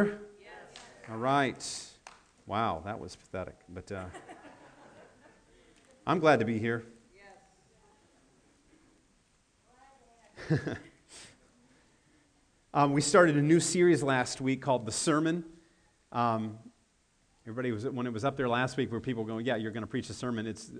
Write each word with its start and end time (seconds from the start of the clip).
All 0.00 1.16
right. 1.16 1.86
Wow, 2.46 2.82
that 2.84 3.00
was 3.00 3.16
pathetic. 3.16 3.56
But 3.68 3.90
uh, 3.90 4.04
I'm 6.06 6.18
glad 6.20 6.38
to 6.40 6.44
be 6.44 6.58
here. 6.58 6.84
um, 12.74 12.92
we 12.92 13.00
started 13.00 13.36
a 13.36 13.42
new 13.42 13.58
series 13.58 14.02
last 14.02 14.40
week 14.40 14.62
called 14.62 14.86
The 14.86 14.92
Sermon. 14.92 15.44
Um, 16.12 16.58
everybody 17.44 17.72
was 17.72 17.84
when 17.86 18.06
it 18.06 18.12
was 18.12 18.24
up 18.24 18.36
there 18.36 18.48
last 18.48 18.76
week, 18.76 18.92
where 18.92 19.00
people 19.00 19.24
going, 19.24 19.44
"Yeah, 19.46 19.56
you're 19.56 19.72
going 19.72 19.82
to 19.82 19.88
preach 19.88 20.10
a 20.10 20.14
sermon." 20.14 20.46
It's 20.46 20.70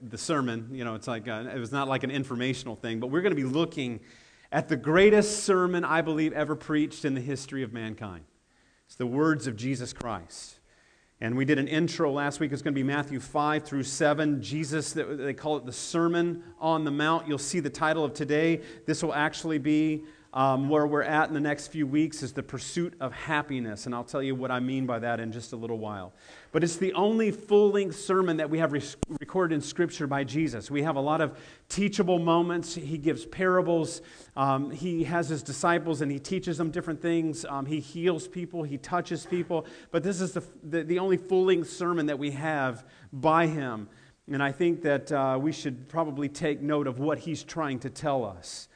the 0.00 0.18
sermon. 0.18 0.70
You 0.72 0.84
know, 0.84 0.94
it's 0.94 1.06
like 1.06 1.28
a, 1.28 1.34
uh, 1.34 1.54
it 1.54 1.58
was 1.58 1.72
not 1.72 1.88
like 1.88 2.02
an 2.04 2.10
informational 2.10 2.74
thing, 2.74 3.00
but 3.00 3.06
we're 3.08 3.22
going 3.22 3.36
to 3.36 3.42
be 3.42 3.44
looking 3.44 4.00
at 4.50 4.68
the 4.68 4.76
greatest 4.76 5.44
sermon 5.44 5.84
I 5.84 6.00
believe 6.00 6.32
ever 6.32 6.56
preached 6.56 7.04
in 7.04 7.14
the 7.14 7.20
history 7.20 7.62
of 7.62 7.72
mankind. 7.72 8.24
It's 8.92 8.98
the 8.98 9.06
words 9.06 9.46
of 9.46 9.56
Jesus 9.56 9.94
Christ. 9.94 10.58
And 11.18 11.34
we 11.34 11.46
did 11.46 11.58
an 11.58 11.66
intro 11.66 12.12
last 12.12 12.40
week. 12.40 12.52
It's 12.52 12.60
going 12.60 12.74
to 12.74 12.78
be 12.78 12.82
Matthew 12.82 13.20
5 13.20 13.64
through 13.64 13.84
7. 13.84 14.42
Jesus, 14.42 14.92
they 14.92 15.32
call 15.32 15.56
it 15.56 15.64
the 15.64 15.72
Sermon 15.72 16.42
on 16.60 16.84
the 16.84 16.90
Mount. 16.90 17.26
You'll 17.26 17.38
see 17.38 17.60
the 17.60 17.70
title 17.70 18.04
of 18.04 18.12
today. 18.12 18.60
This 18.84 19.02
will 19.02 19.14
actually 19.14 19.56
be 19.56 20.04
um, 20.34 20.70
where 20.70 20.86
we're 20.86 21.02
at 21.02 21.28
in 21.28 21.34
the 21.34 21.40
next 21.40 21.68
few 21.68 21.86
weeks 21.86 22.22
is 22.22 22.32
the 22.32 22.42
pursuit 22.42 22.94
of 23.00 23.12
happiness. 23.12 23.84
And 23.84 23.94
I'll 23.94 24.04
tell 24.04 24.22
you 24.22 24.34
what 24.34 24.50
I 24.50 24.60
mean 24.60 24.86
by 24.86 24.98
that 24.98 25.20
in 25.20 25.30
just 25.30 25.52
a 25.52 25.56
little 25.56 25.78
while. 25.78 26.14
But 26.52 26.64
it's 26.64 26.76
the 26.76 26.94
only 26.94 27.30
full 27.30 27.70
length 27.70 27.96
sermon 27.96 28.38
that 28.38 28.48
we 28.48 28.58
have 28.58 28.72
re- 28.72 28.82
recorded 29.20 29.54
in 29.54 29.60
Scripture 29.60 30.06
by 30.06 30.24
Jesus. 30.24 30.70
We 30.70 30.82
have 30.82 30.96
a 30.96 31.00
lot 31.00 31.20
of 31.20 31.38
teachable 31.68 32.18
moments. 32.18 32.74
He 32.74 32.96
gives 32.96 33.26
parables. 33.26 34.00
Um, 34.34 34.70
he 34.70 35.04
has 35.04 35.28
his 35.28 35.42
disciples 35.42 36.00
and 36.00 36.10
he 36.10 36.18
teaches 36.18 36.56
them 36.56 36.70
different 36.70 37.02
things. 37.02 37.44
Um, 37.44 37.66
he 37.66 37.80
heals 37.80 38.26
people, 38.26 38.62
he 38.62 38.78
touches 38.78 39.26
people. 39.26 39.66
But 39.90 40.02
this 40.02 40.22
is 40.22 40.32
the, 40.32 40.42
the, 40.62 40.82
the 40.82 40.98
only 40.98 41.18
full 41.18 41.44
length 41.44 41.68
sermon 41.68 42.06
that 42.06 42.18
we 42.18 42.30
have 42.30 42.86
by 43.12 43.46
him. 43.46 43.88
And 44.30 44.42
I 44.42 44.52
think 44.52 44.82
that 44.82 45.12
uh, 45.12 45.38
we 45.38 45.52
should 45.52 45.88
probably 45.88 46.28
take 46.28 46.62
note 46.62 46.86
of 46.86 46.98
what 46.98 47.18
he's 47.18 47.42
trying 47.42 47.80
to 47.80 47.90
tell 47.90 48.24
us. 48.24 48.68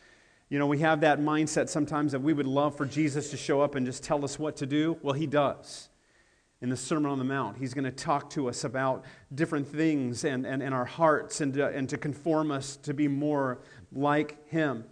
You 0.49 0.61
know, 0.61 0.67
we 0.67 0.79
have 0.79 1.01
that 1.01 1.19
mindset 1.19 1.69
sometimes 1.69 2.13
that 2.13 2.21
we 2.21 2.33
would 2.33 2.47
love 2.47 2.77
for 2.77 2.87
Jesus 2.87 3.31
to 3.31 3.37
show 3.37 3.61
up 3.61 3.75
and 3.75 3.85
just 3.85 4.05
tell 4.05 4.25
us 4.25 4.39
what 4.39 4.57
to 4.59 4.67
do. 4.67 4.97
Well, 5.03 5.15
he 5.15 5.27
does. 5.27 5.89
In 6.63 6.71
the 6.71 6.77
Sermon 6.77 7.11
on 7.11 7.19
the 7.19 7.25
Mount, 7.25 7.59
he's 7.59 7.75
going 7.75 7.85
to 7.85 7.91
talk 7.91 8.31
to 8.31 8.49
us 8.49 8.63
about 8.63 9.05
different 9.35 9.67
things 9.67 10.25
and, 10.25 10.47
and, 10.47 10.63
and 10.63 10.73
our 10.73 10.85
hearts 10.85 11.41
and 11.41 11.53
to, 11.55 11.67
and 11.67 11.89
to 11.89 11.99
conform 11.99 12.53
us 12.53 12.77
to 12.79 12.95
be 12.95 13.09
more 13.09 13.59
like 13.93 14.49
him. 14.49 14.85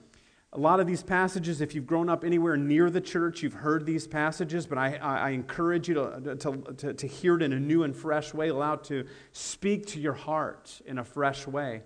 A 0.52 0.58
lot 0.58 0.80
of 0.80 0.86
these 0.86 1.02
passages, 1.02 1.60
if 1.60 1.74
you've 1.74 1.86
grown 1.86 2.08
up 2.08 2.24
anywhere 2.24 2.56
near 2.56 2.90
the 2.90 3.00
church, 3.00 3.42
you've 3.42 3.54
heard 3.54 3.86
these 3.86 4.06
passages, 4.06 4.66
but 4.66 4.76
I, 4.76 4.96
I, 4.96 5.30
encourage 5.30 5.88
you 5.88 5.94
to, 5.94 6.36
to, 6.36 6.74
to, 6.76 6.94
to 6.94 7.06
hear 7.06 7.36
it 7.36 7.42
in 7.42 7.52
a 7.52 7.58
new 7.58 7.82
and 7.82 7.96
fresh 7.96 8.32
way, 8.34 8.48
allow 8.48 8.74
it 8.74 8.84
to 8.84 9.04
speak 9.32 9.86
to 9.86 10.00
your 10.00 10.12
heart 10.12 10.80
in 10.86 10.98
a 10.98 11.04
fresh 11.04 11.46
way. 11.46 11.82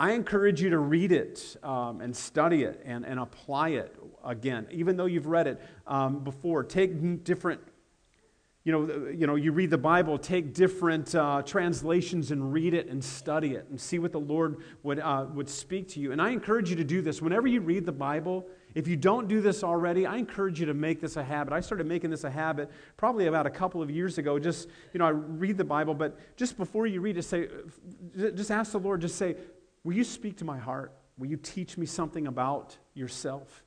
I 0.00 0.12
encourage 0.12 0.62
you 0.62 0.70
to 0.70 0.78
read 0.78 1.12
it 1.12 1.58
um, 1.62 2.00
and 2.00 2.16
study 2.16 2.62
it 2.62 2.80
and, 2.86 3.04
and 3.04 3.20
apply 3.20 3.70
it 3.70 3.94
again, 4.24 4.66
even 4.70 4.96
though 4.96 5.04
you've 5.04 5.26
read 5.26 5.46
it 5.46 5.60
um, 5.86 6.24
before. 6.24 6.64
Take 6.64 7.22
different, 7.22 7.60
you 8.64 8.72
know, 8.72 9.08
you 9.10 9.26
know, 9.26 9.34
you 9.34 9.52
read 9.52 9.68
the 9.68 9.76
Bible, 9.76 10.16
take 10.16 10.54
different 10.54 11.14
uh, 11.14 11.42
translations 11.42 12.30
and 12.30 12.50
read 12.50 12.72
it 12.72 12.88
and 12.88 13.04
study 13.04 13.50
it 13.56 13.66
and 13.68 13.78
see 13.78 13.98
what 13.98 14.12
the 14.12 14.20
Lord 14.20 14.62
would, 14.82 15.00
uh, 15.00 15.26
would 15.34 15.50
speak 15.50 15.88
to 15.88 16.00
you. 16.00 16.12
And 16.12 16.22
I 16.22 16.30
encourage 16.30 16.70
you 16.70 16.76
to 16.76 16.84
do 16.84 17.02
this. 17.02 17.20
Whenever 17.20 17.46
you 17.46 17.60
read 17.60 17.84
the 17.84 17.92
Bible, 17.92 18.46
if 18.74 18.88
you 18.88 18.96
don't 18.96 19.28
do 19.28 19.42
this 19.42 19.62
already, 19.62 20.06
I 20.06 20.16
encourage 20.16 20.60
you 20.60 20.64
to 20.66 20.74
make 20.74 21.02
this 21.02 21.18
a 21.18 21.24
habit. 21.24 21.52
I 21.52 21.60
started 21.60 21.86
making 21.86 22.08
this 22.08 22.24
a 22.24 22.30
habit 22.30 22.70
probably 22.96 23.26
about 23.26 23.46
a 23.46 23.50
couple 23.50 23.82
of 23.82 23.90
years 23.90 24.16
ago. 24.16 24.38
Just, 24.38 24.66
you 24.94 24.98
know, 24.98 25.04
I 25.04 25.10
read 25.10 25.58
the 25.58 25.64
Bible, 25.64 25.92
but 25.92 26.16
just 26.38 26.56
before 26.56 26.86
you 26.86 27.02
read 27.02 27.18
it, 27.18 27.24
say, 27.24 27.48
just 28.16 28.50
ask 28.50 28.72
the 28.72 28.78
Lord, 28.78 29.02
just 29.02 29.16
say, 29.16 29.36
Will 29.84 29.94
you 29.94 30.04
speak 30.04 30.38
to 30.38 30.44
my 30.44 30.58
heart? 30.58 30.92
Will 31.18 31.28
you 31.28 31.36
teach 31.36 31.76
me 31.76 31.86
something 31.86 32.26
about 32.26 32.76
yourself? 32.94 33.64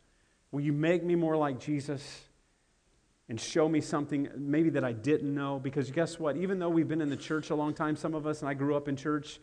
Will 0.52 0.62
you 0.62 0.74
make 0.74 1.04
me 1.04 1.16
more 1.16 1.36
like 1.36 1.60
Jesus 1.60 2.22
and 3.30 3.40
show 3.40 3.68
me 3.68 3.82
something 3.82 4.30
maybe 4.36 4.70
that 4.72 4.84
I 4.84 4.92
didn't 4.92 5.34
know? 5.34 5.60
Because 5.60 5.90
guess 5.92 6.20
what? 6.20 6.38
Even 6.38 6.60
though 6.60 6.70
we've 6.70 6.88
been 6.88 7.02
in 7.02 7.10
the 7.10 7.18
church 7.18 7.50
a 7.50 7.56
long 7.56 7.74
time, 7.74 7.96
some 7.96 8.14
of 8.14 8.28
us, 8.28 8.42
and 8.42 8.50
I 8.50 8.54
grew 8.54 8.76
up 8.76 8.88
in 8.88 8.96
church, 8.96 9.40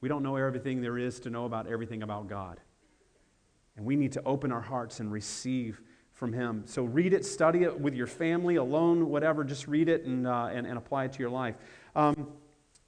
we 0.00 0.08
don't 0.08 0.22
know 0.22 0.36
everything 0.36 0.80
there 0.80 0.98
is 0.98 1.20
to 1.20 1.30
know 1.30 1.44
about 1.44 1.66
everything 1.66 2.02
about 2.02 2.28
God. 2.28 2.60
And 3.76 3.86
we 3.86 3.96
need 3.96 4.12
to 4.12 4.22
open 4.24 4.52
our 4.52 4.60
hearts 4.60 5.00
and 5.00 5.10
receive 5.10 5.80
from 6.12 6.32
Him. 6.32 6.62
So 6.66 6.84
read 6.84 7.14
it, 7.14 7.24
study 7.24 7.62
it 7.62 7.80
with 7.80 7.94
your 7.94 8.06
family, 8.06 8.56
alone, 8.56 9.08
whatever. 9.08 9.44
Just 9.44 9.66
read 9.66 9.88
it 9.88 10.04
and, 10.04 10.26
uh, 10.26 10.50
and, 10.52 10.66
and, 10.66 10.76
apply 10.76 11.04
it 11.04 11.12
to 11.14 11.18
your 11.20 11.30
life. 11.30 11.56
Um, 11.96 12.28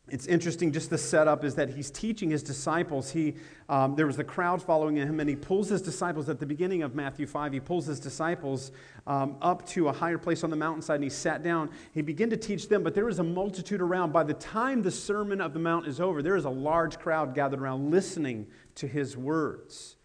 it's 0.09 0.27
interesting 0.27 0.71
just 0.71 0.91
the 0.91 0.99
setup 0.99 1.45
is 1.45 1.55
that 1.55 1.71
he's 1.71 1.91
teaching 1.91 2.29
his 2.29 2.43
disciples. 2.43 3.11
He 3.11 3.37
um, 3.71 3.95
there 3.95 4.07
was 4.07 4.19
the 4.19 4.25
crowd 4.25 4.63
following 4.63 4.97
him 4.97 5.19
and 5.19 5.29
he 5.29 5.35
pulls 5.35 5.71
his 5.71 5.81
disciples 5.81 6.29
at 6.29 6.39
the 6.39 6.45
beginning 6.45 6.83
of 6.83 6.95
matthew 6.95 7.27
5 7.27 7.55
he 7.55 7.61
pulls 7.61 7.87
his 7.87 7.99
disciples 7.99 8.71
um, 9.07 9.39
up 9.41 9.67
to 9.69 9.89
a 9.89 9.93
higher 9.93 10.19
place 10.19 10.45
on 10.45 10.51
the 10.51 10.57
mountainside 10.57 10.97
and 10.97 11.05
he 11.05 11.11
sat 11.11 11.43
down. 11.43 11.71
He 11.93 12.03
began 12.03 12.29
to 12.29 12.37
teach 12.37 12.69
them 12.69 12.83
but 12.83 12.95
there 12.95 13.07
was 13.07 13.19
a 13.19 13.25
multitude 13.25 13.81
around. 13.81 14.13
By 14.13 14.25
the 14.25 14.35
time 14.35 14.83
the 14.83 14.91
sermon 14.91 15.41
of 15.41 15.55
the 15.55 15.59
mount 15.59 15.87
is 15.87 16.01
over 16.01 16.23
there 16.23 16.37
is 16.37 16.45
a 16.45 16.51
large 16.51 16.99
crowd 16.99 17.35
gathered 17.35 17.61
around 17.61 17.91
listening 17.91 18.47
to 18.75 18.87
his 18.87 19.17
words. 19.17 19.97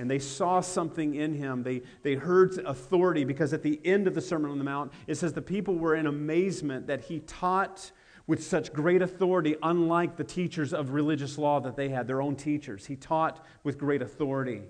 And 0.00 0.08
they 0.08 0.20
saw 0.20 0.60
something 0.60 1.16
in 1.16 1.34
him. 1.34 1.64
They, 1.64 1.82
they 2.02 2.14
heard 2.14 2.56
authority 2.58 3.24
because 3.24 3.52
at 3.52 3.64
the 3.64 3.80
end 3.84 4.06
of 4.06 4.14
the 4.14 4.20
Sermon 4.20 4.52
on 4.52 4.58
the 4.58 4.64
Mount, 4.64 4.92
it 5.08 5.16
says 5.16 5.32
the 5.32 5.42
people 5.42 5.74
were 5.74 5.96
in 5.96 6.06
amazement 6.06 6.86
that 6.86 7.00
he 7.00 7.18
taught 7.20 7.90
with 8.28 8.44
such 8.44 8.72
great 8.72 9.02
authority, 9.02 9.56
unlike 9.62 10.16
the 10.16 10.22
teachers 10.22 10.72
of 10.72 10.90
religious 10.90 11.38
law 11.38 11.58
that 11.58 11.74
they 11.74 11.88
had, 11.88 12.06
their 12.06 12.22
own 12.22 12.36
teachers. 12.36 12.86
He 12.86 12.94
taught 12.94 13.44
with 13.64 13.78
great 13.78 14.02
authority. 14.02 14.62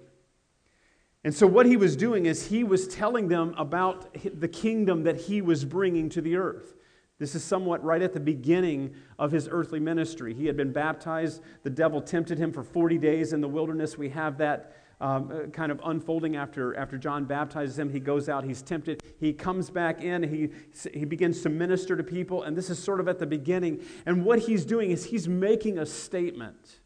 And 1.25 1.35
so, 1.35 1.47
what 1.47 1.67
he 1.67 1.77
was 1.77 1.97
doing 1.97 2.27
is 2.27 2.47
he 2.47 2.63
was 2.63 2.87
telling 2.87 3.29
them 3.29 3.53
about 3.59 4.17
the 4.41 4.49
kingdom 4.49 5.03
that 5.03 5.23
he 5.23 5.43
was 5.43 5.65
bringing 5.65 6.09
to 6.11 6.23
the 6.23 6.37
earth. 6.37 6.77
This 7.19 7.35
is 7.35 7.43
somewhat 7.43 7.83
right 7.83 8.01
at 8.01 8.13
the 8.13 8.21
beginning 8.21 8.95
of 9.19 9.33
his 9.33 9.49
earthly 9.51 9.81
ministry. 9.81 10.33
He 10.33 10.47
had 10.47 10.57
been 10.57 10.73
baptized. 10.73 11.43
The 11.65 11.71
devil 11.71 12.01
tempted 12.01 12.39
him 12.39 12.53
for 12.53 12.63
40 12.63 12.97
days 12.99 13.33
in 13.33 13.41
the 13.41 13.49
wilderness. 13.49 13.99
We 13.99 14.09
have 14.11 14.39
that 14.39 14.77
um, 15.01 15.31
uh, 15.31 15.47
kind 15.51 15.71
of 15.71 15.81
unfolding 15.85 16.37
after, 16.37 16.77
after 16.77 16.99
John 16.99 17.25
baptizes 17.25 17.79
him. 17.79 17.91
He 17.91 18.01
goes 18.01 18.29
out, 18.29 18.45
he's 18.45 18.63
tempted, 18.63 19.03
he 19.21 19.33
comes 19.33 19.71
back 19.71 20.03
in, 20.03 20.23
he, 20.23 20.51
he 20.93 21.05
begins 21.05 21.43
to 21.43 21.49
minister 21.49 21.97
to 21.97 22.03
people, 22.03 22.43
and 22.43 22.57
this 22.57 22.69
is 22.71 22.83
sort 22.83 23.01
of 23.01 23.09
at 23.09 23.19
the 23.19 23.27
beginning. 23.27 23.85
And 24.07 24.25
what 24.25 24.41
he's 24.41 24.65
doing 24.65 24.91
is 24.91 25.05
he's 25.05 25.29
making 25.29 25.79
a 25.79 25.87
statement 25.87 26.81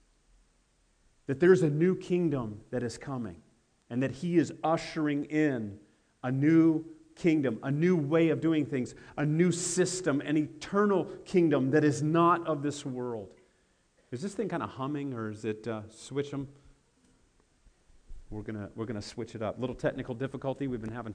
that 1.27 1.41
there's 1.41 1.63
a 1.63 1.71
new 1.71 1.97
kingdom 1.97 2.61
that 2.71 2.83
is 2.83 2.99
coming, 2.99 3.37
and 3.89 4.03
that 4.03 4.11
he 4.11 4.37
is 4.37 4.53
ushering 4.63 5.25
in 5.27 5.79
a 6.23 6.31
new 6.31 6.85
kingdom, 7.15 7.59
a 7.63 7.71
new 7.71 7.97
way 7.97 8.29
of 8.29 8.41
doing 8.41 8.67
things, 8.67 8.95
a 9.17 9.25
new 9.25 9.53
system, 9.53 10.21
an 10.23 10.37
eternal 10.37 11.05
kingdom 11.25 11.71
that 11.71 11.85
is 11.85 12.03
not 12.03 12.47
of 12.47 12.63
this 12.63 12.85
world. 12.85 13.29
Is 14.11 14.21
this 14.21 14.35
thing 14.35 14.49
kind 14.49 14.63
of 14.63 14.71
humming, 14.71 15.15
or 15.15 15.31
is 15.31 15.45
it 15.45 15.67
uh, 15.67 15.83
switch 15.89 16.31
them? 16.31 16.49
We're 18.33 18.43
going 18.43 18.69
we're 18.75 18.87
gonna 18.87 19.03
switch 19.03 19.35
it 19.35 19.43
up. 19.43 19.59
Little 19.59 19.77
technical 19.77 20.15
difficulty 20.15 20.67
we've 20.67 20.81
been 20.81 20.93
having. 20.93 21.15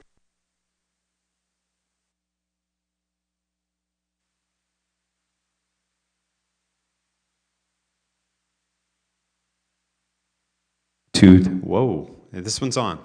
Two. 11.12 11.42
Whoa, 11.42 12.14
this 12.30 12.60
one's 12.60 12.76
on. 12.76 13.00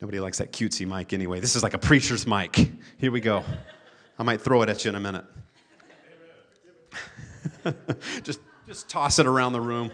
Nobody 0.00 0.20
likes 0.20 0.38
that 0.38 0.52
cutesy 0.52 0.86
mic 0.86 1.12
anyway. 1.12 1.40
This 1.40 1.56
is 1.56 1.62
like 1.62 1.74
a 1.74 1.78
preacher's 1.78 2.26
mic. 2.26 2.70
Here 2.98 3.10
we 3.10 3.20
go. 3.20 3.42
I 4.18 4.22
might 4.22 4.40
throw 4.40 4.62
it 4.62 4.68
at 4.68 4.84
you 4.84 4.90
in 4.90 4.94
a 4.94 5.00
minute. 5.00 5.24
Just 8.22 8.40
just 8.76 8.90
toss 8.90 9.18
it 9.18 9.26
around 9.26 9.54
the 9.54 9.60
room. 9.60 9.90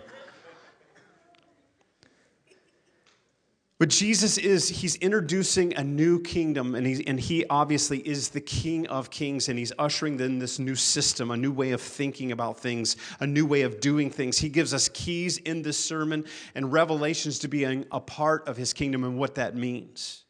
But 3.78 3.90
Jesus 3.90 4.38
is, 4.38 4.68
he's 4.68 4.96
introducing 4.96 5.72
a 5.76 5.84
new 5.84 6.20
kingdom, 6.20 6.74
and, 6.74 6.84
he's, 6.84 7.00
and 7.02 7.20
he 7.20 7.44
obviously 7.48 7.98
is 8.00 8.30
the 8.30 8.40
King 8.40 8.88
of 8.88 9.08
Kings, 9.08 9.48
and 9.48 9.56
he's 9.56 9.72
ushering 9.78 10.18
in 10.18 10.40
this 10.40 10.58
new 10.58 10.74
system, 10.74 11.30
a 11.30 11.36
new 11.36 11.52
way 11.52 11.70
of 11.70 11.80
thinking 11.80 12.32
about 12.32 12.58
things, 12.58 12.96
a 13.20 13.26
new 13.26 13.46
way 13.46 13.62
of 13.62 13.78
doing 13.78 14.10
things. 14.10 14.38
He 14.38 14.48
gives 14.48 14.74
us 14.74 14.88
keys 14.88 15.38
in 15.38 15.62
this 15.62 15.78
sermon 15.78 16.24
and 16.56 16.72
revelations 16.72 17.38
to 17.40 17.48
being 17.48 17.86
a 17.92 18.00
part 18.00 18.48
of 18.48 18.56
his 18.56 18.72
kingdom 18.72 19.04
and 19.04 19.16
what 19.16 19.36
that 19.36 19.54
means. 19.54 20.24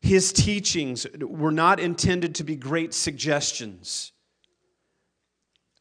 His 0.00 0.32
teachings 0.32 1.04
were 1.20 1.50
not 1.50 1.80
intended 1.80 2.36
to 2.36 2.44
be 2.44 2.54
great 2.54 2.94
suggestions 2.94 4.12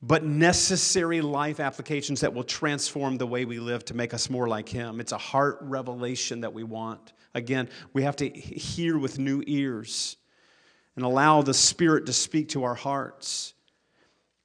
but 0.01 0.23
necessary 0.23 1.21
life 1.21 1.59
applications 1.59 2.21
that 2.21 2.33
will 2.33 2.44
transform 2.44 3.17
the 3.17 3.25
way 3.25 3.45
we 3.45 3.59
live 3.59 3.83
to 3.85 3.95
make 3.95 4.13
us 4.13 4.29
more 4.29 4.47
like 4.47 4.69
Him. 4.69 4.99
It's 4.99 5.11
a 5.11 5.17
heart 5.17 5.57
revelation 5.61 6.41
that 6.41 6.53
we 6.53 6.63
want. 6.63 7.13
Again, 7.33 7.69
we 7.94 8.03
have 8.03 8.15
to 8.17 8.29
hear 8.29 8.97
with 8.97 9.17
new 9.17 9.44
ears 9.47 10.17
and 10.95 11.03
allow 11.03 11.41
the 11.41 11.53
Spirit 11.53 12.05
to 12.07 12.13
speak 12.13 12.49
to 12.49 12.63
our 12.63 12.75
hearts. 12.75 13.53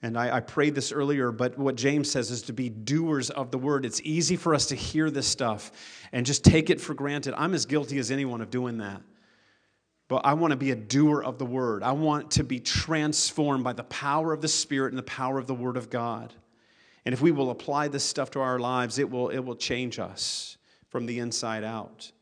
And 0.02 0.18
I, 0.18 0.36
I, 0.36 0.40
prayed 0.40 0.74
this 0.74 0.90
earlier, 0.90 1.30
but 1.30 1.56
what 1.56 1.76
James 1.76 2.10
says 2.10 2.32
is 2.32 2.42
to 2.42 2.52
be 2.52 2.68
doers 2.68 3.30
of 3.30 3.52
the 3.52 3.58
word. 3.58 3.86
It's 3.86 4.00
easy 4.02 4.36
for 4.36 4.52
us 4.52 4.66
to 4.66 4.74
hear 4.74 5.10
this 5.10 5.28
stuff 5.28 5.70
and 6.12 6.26
just 6.26 6.44
take 6.44 6.70
it 6.70 6.80
for 6.80 6.92
granted. 6.92 7.34
I'm 7.36 7.54
as 7.54 7.66
guilty 7.66 7.98
as 7.98 8.10
anyone 8.10 8.40
of 8.40 8.50
doing 8.50 8.78
that. 8.78 9.00
But 10.12 10.26
I 10.26 10.34
want 10.34 10.50
to 10.50 10.58
be 10.58 10.72
a 10.72 10.76
doer 10.76 11.22
of 11.22 11.38
the 11.38 11.46
word. 11.46 11.82
I 11.82 11.92
want 11.92 12.32
to 12.32 12.44
be 12.44 12.60
transformed 12.60 13.64
by 13.64 13.72
the 13.72 13.84
power 13.84 14.34
of 14.34 14.42
the 14.42 14.48
Spirit 14.48 14.92
and 14.92 14.98
the 14.98 15.02
power 15.04 15.38
of 15.38 15.46
the 15.46 15.54
word 15.54 15.78
of 15.78 15.88
God. 15.88 16.34
And 17.06 17.14
if 17.14 17.22
we 17.22 17.30
will 17.30 17.50
apply 17.50 17.88
this 17.88 18.04
stuff 18.04 18.30
to 18.32 18.40
our 18.40 18.58
lives, 18.58 18.98
it 18.98 19.10
will, 19.10 19.30
it 19.30 19.38
will 19.38 19.56
change 19.56 19.98
us 19.98 20.58
from 20.90 21.06
the 21.06 21.18
inside 21.18 21.64
out. 21.64 22.12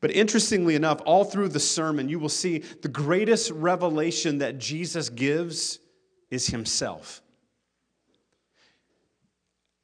But 0.00 0.12
interestingly 0.12 0.76
enough, 0.76 1.02
all 1.04 1.24
through 1.24 1.50
the 1.50 1.60
sermon, 1.60 2.08
you 2.08 2.18
will 2.18 2.30
see 2.30 2.60
the 2.60 2.88
greatest 2.88 3.50
revelation 3.50 4.38
that 4.38 4.56
Jesus 4.56 5.10
gives 5.10 5.80
is 6.30 6.46
himself. 6.46 7.20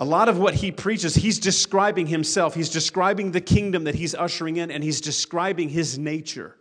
A 0.00 0.06
lot 0.06 0.30
of 0.30 0.38
what 0.38 0.54
he 0.54 0.72
preaches, 0.72 1.14
he's 1.14 1.38
describing 1.38 2.06
himself. 2.06 2.54
He's 2.54 2.70
describing 2.70 3.32
the 3.32 3.42
kingdom 3.42 3.84
that 3.84 3.94
he's 3.94 4.14
ushering 4.14 4.56
in, 4.56 4.70
and 4.70 4.82
he's 4.82 5.02
describing 5.02 5.68
his 5.68 5.98
nature. 5.98 6.56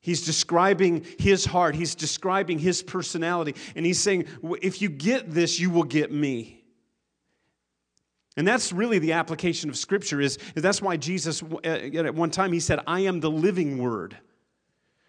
He's 0.00 0.24
describing 0.24 1.04
his 1.18 1.44
heart. 1.44 1.74
He's 1.74 1.94
describing 1.94 2.58
his 2.58 2.82
personality. 2.82 3.54
And 3.76 3.84
he's 3.84 4.00
saying, 4.00 4.26
if 4.62 4.80
you 4.80 4.88
get 4.88 5.30
this, 5.30 5.60
you 5.60 5.70
will 5.70 5.84
get 5.84 6.10
me. 6.10 6.62
And 8.36 8.48
that's 8.48 8.72
really 8.72 8.98
the 8.98 9.12
application 9.12 9.68
of 9.68 9.76
Scripture, 9.76 10.20
is, 10.20 10.38
is 10.54 10.62
that's 10.62 10.80
why 10.80 10.96
Jesus, 10.96 11.42
uh, 11.42 11.68
at 11.68 12.14
one 12.14 12.30
time, 12.30 12.52
he 12.52 12.60
said, 12.60 12.80
I 12.86 13.00
am 13.00 13.20
the 13.20 13.30
living 13.30 13.78
word. 13.78 14.16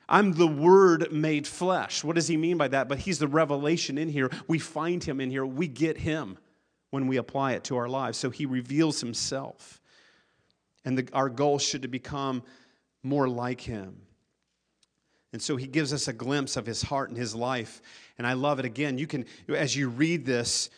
I'm 0.09 0.33
the 0.33 0.47
Word 0.47 1.13
made 1.13 1.47
flesh. 1.47 2.03
What 2.03 2.17
does 2.17 2.27
he 2.27 2.35
mean 2.35 2.57
by 2.57 2.67
that? 2.67 2.89
But 2.89 2.99
he's 2.99 3.19
the 3.19 3.29
revelation 3.29 3.97
in 3.97 4.09
here. 4.09 4.29
We 4.49 4.59
find 4.59 5.01
him 5.01 5.21
in 5.21 5.29
here. 5.29 5.45
We 5.45 5.69
get 5.69 5.97
him 5.97 6.37
when 6.89 7.07
we 7.07 7.15
apply 7.15 7.53
it 7.53 7.63
to 7.65 7.77
our 7.77 7.87
lives. 7.87 8.17
So 8.17 8.29
he 8.29 8.45
reveals 8.45 8.99
himself. 8.99 9.79
And 10.83 10.97
the, 10.97 11.07
our 11.13 11.29
goal 11.29 11.59
should 11.59 11.83
to 11.83 11.87
become 11.87 12.43
more 13.03 13.29
like 13.29 13.61
him. 13.61 14.01
And 15.33 15.41
so 15.41 15.55
he 15.55 15.67
gives 15.67 15.93
us 15.93 16.07
a 16.07 16.13
glimpse 16.13 16.57
of 16.57 16.65
his 16.65 16.81
heart 16.81 17.09
and 17.09 17.17
his 17.17 17.33
life. 17.33 17.81
And 18.17 18.27
I 18.27 18.33
love 18.33 18.59
it. 18.59 18.65
Again, 18.65 18.97
you 18.97 19.07
can, 19.07 19.25
as 19.49 19.75
you 19.75 19.89
read 19.89 20.25
this, 20.25 20.69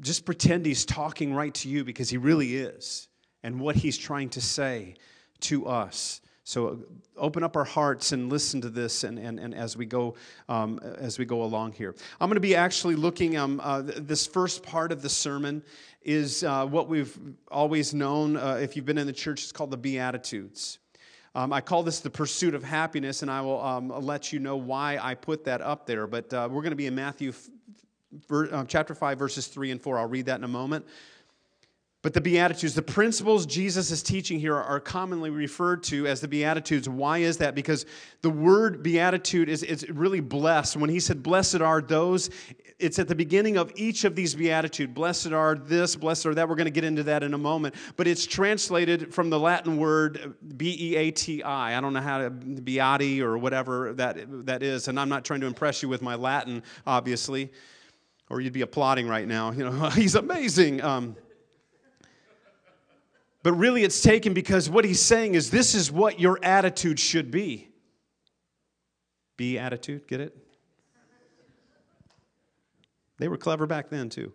just 0.00 0.24
pretend 0.24 0.66
he's 0.66 0.84
talking 0.84 1.32
right 1.32 1.54
to 1.54 1.68
you 1.68 1.84
because 1.84 2.10
he 2.10 2.18
really 2.18 2.56
is. 2.56 3.08
And 3.42 3.60
what 3.60 3.76
he's 3.76 3.96
trying 3.96 4.30
to 4.30 4.40
say 4.40 4.94
to 5.40 5.66
us. 5.66 6.20
So 6.46 6.80
open 7.16 7.42
up 7.42 7.56
our 7.56 7.64
hearts 7.64 8.12
and 8.12 8.30
listen 8.30 8.60
to 8.60 8.68
this 8.68 9.04
and, 9.04 9.18
and, 9.18 9.40
and 9.40 9.54
as, 9.54 9.78
we 9.78 9.86
go, 9.86 10.14
um, 10.50 10.78
as 10.98 11.18
we 11.18 11.24
go 11.24 11.42
along 11.42 11.72
here. 11.72 11.94
I'm 12.20 12.28
going 12.28 12.36
to 12.36 12.40
be 12.40 12.54
actually 12.54 12.96
looking, 12.96 13.38
um, 13.38 13.60
uh, 13.64 13.80
this 13.82 14.26
first 14.26 14.62
part 14.62 14.92
of 14.92 15.00
the 15.00 15.08
sermon 15.08 15.62
is 16.02 16.44
uh, 16.44 16.66
what 16.66 16.88
we've 16.88 17.18
always 17.50 17.94
known. 17.94 18.36
Uh, 18.36 18.58
if 18.60 18.76
you've 18.76 18.84
been 18.84 18.98
in 18.98 19.06
the 19.06 19.12
church, 19.12 19.42
it's 19.42 19.52
called 19.52 19.70
the 19.70 19.78
Beatitudes. 19.78 20.80
Um, 21.36 21.52
I 21.52 21.60
call 21.60 21.82
this 21.82 21.98
the 21.98 22.10
pursuit 22.10 22.54
of 22.54 22.62
happiness, 22.62 23.22
and 23.22 23.30
I 23.30 23.40
will 23.40 23.60
um, 23.60 23.88
let 23.88 24.32
you 24.32 24.38
know 24.38 24.56
why 24.56 24.98
I 25.02 25.14
put 25.14 25.44
that 25.44 25.60
up 25.60 25.84
there. 25.84 26.06
But 26.06 26.32
uh, 26.32 26.48
we're 26.50 26.62
going 26.62 26.70
to 26.70 26.76
be 26.76 26.86
in 26.86 26.94
Matthew 26.94 27.32
uh, 28.30 28.64
chapter 28.68 28.94
5, 28.94 29.18
verses 29.18 29.48
3 29.48 29.72
and 29.72 29.82
4. 29.82 29.98
I'll 29.98 30.06
read 30.06 30.26
that 30.26 30.38
in 30.38 30.44
a 30.44 30.48
moment. 30.48 30.86
But 32.04 32.12
the 32.12 32.20
Beatitudes, 32.20 32.74
the 32.74 32.82
principles 32.82 33.46
Jesus 33.46 33.90
is 33.90 34.02
teaching 34.02 34.38
here 34.38 34.54
are 34.54 34.78
commonly 34.78 35.30
referred 35.30 35.82
to 35.84 36.06
as 36.06 36.20
the 36.20 36.28
Beatitudes. 36.28 36.86
Why 36.86 37.18
is 37.18 37.38
that? 37.38 37.54
Because 37.54 37.86
the 38.20 38.28
word 38.28 38.82
Beatitude 38.82 39.48
is, 39.48 39.62
is 39.62 39.88
really 39.88 40.20
blessed. 40.20 40.76
When 40.76 40.90
he 40.90 41.00
said, 41.00 41.22
Blessed 41.22 41.62
are 41.62 41.80
those, 41.80 42.28
it's 42.78 42.98
at 42.98 43.08
the 43.08 43.14
beginning 43.14 43.56
of 43.56 43.72
each 43.74 44.04
of 44.04 44.14
these 44.14 44.34
Beatitudes. 44.34 44.92
Blessed 44.92 45.32
are 45.32 45.54
this, 45.54 45.96
blessed 45.96 46.26
are 46.26 46.34
that. 46.34 46.46
We're 46.46 46.56
going 46.56 46.66
to 46.66 46.70
get 46.70 46.84
into 46.84 47.04
that 47.04 47.22
in 47.22 47.32
a 47.32 47.38
moment. 47.38 47.74
But 47.96 48.06
it's 48.06 48.26
translated 48.26 49.14
from 49.14 49.30
the 49.30 49.40
Latin 49.40 49.78
word 49.78 50.34
B 50.58 50.76
E 50.78 50.96
A 50.96 51.10
T 51.10 51.42
I. 51.42 51.74
I 51.74 51.80
don't 51.80 51.94
know 51.94 52.02
how 52.02 52.18
to, 52.18 52.30
beati 52.30 53.22
or 53.22 53.38
whatever 53.38 53.94
that, 53.94 54.18
that 54.44 54.62
is. 54.62 54.88
And 54.88 55.00
I'm 55.00 55.08
not 55.08 55.24
trying 55.24 55.40
to 55.40 55.46
impress 55.46 55.82
you 55.82 55.88
with 55.88 56.02
my 56.02 56.16
Latin, 56.16 56.64
obviously, 56.86 57.50
or 58.28 58.42
you'd 58.42 58.52
be 58.52 58.60
applauding 58.60 59.08
right 59.08 59.26
now. 59.26 59.52
You 59.52 59.70
know, 59.70 59.88
he's 59.88 60.16
amazing. 60.16 60.82
Um, 60.82 61.16
but 63.44 63.52
really, 63.52 63.84
it's 63.84 64.00
taken 64.00 64.32
because 64.32 64.70
what 64.70 64.86
he's 64.86 65.02
saying 65.02 65.34
is 65.34 65.50
this 65.50 65.74
is 65.74 65.92
what 65.92 66.18
your 66.18 66.38
attitude 66.42 66.98
should 66.98 67.30
be. 67.30 67.68
Be 69.36 69.58
attitude, 69.58 70.08
get 70.08 70.22
it? 70.22 70.34
They 73.18 73.28
were 73.28 73.36
clever 73.36 73.66
back 73.66 73.90
then, 73.90 74.08
too. 74.08 74.32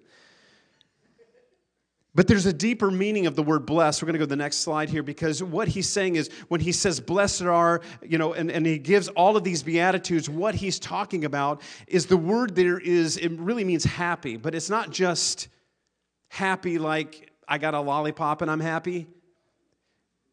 But 2.13 2.27
there's 2.27 2.45
a 2.45 2.53
deeper 2.53 2.91
meaning 2.91 3.25
of 3.25 3.35
the 3.35 3.41
word 3.41 3.65
blessed. 3.65 4.03
We're 4.03 4.07
going 4.07 4.13
to 4.13 4.19
go 4.19 4.25
to 4.25 4.29
the 4.29 4.35
next 4.35 4.57
slide 4.57 4.89
here 4.89 5.01
because 5.01 5.41
what 5.41 5.67
he's 5.67 5.89
saying 5.89 6.15
is 6.15 6.29
when 6.50 6.61
he 6.61 6.71
says 6.71 7.00
blessed 7.00 7.44
are, 7.44 7.81
you 8.03 8.19
know, 8.19 8.33
and, 8.33 8.51
and 8.51 8.63
he 8.63 8.77
gives 8.77 9.07
all 9.09 9.35
of 9.35 9.44
these 9.44 9.63
beatitudes, 9.63 10.29
what 10.29 10.53
he's 10.53 10.77
talking 10.77 11.25
about 11.25 11.63
is 11.88 12.06
the 12.06 12.17
word 12.17 12.56
there 12.56 12.77
is, 12.77 13.17
it 13.17 13.31
really 13.39 13.63
means 13.63 13.85
happy, 13.85 14.38
but 14.38 14.53
it's 14.53 14.69
not 14.69 14.91
just 14.91 15.47
happy 16.27 16.77
like 16.77 17.28
I 17.49 17.57
got 17.57 17.73
a 17.73 17.81
lollipop 17.81 18.43
and 18.43 18.51
I'm 18.51 18.59
happy. 18.59 19.07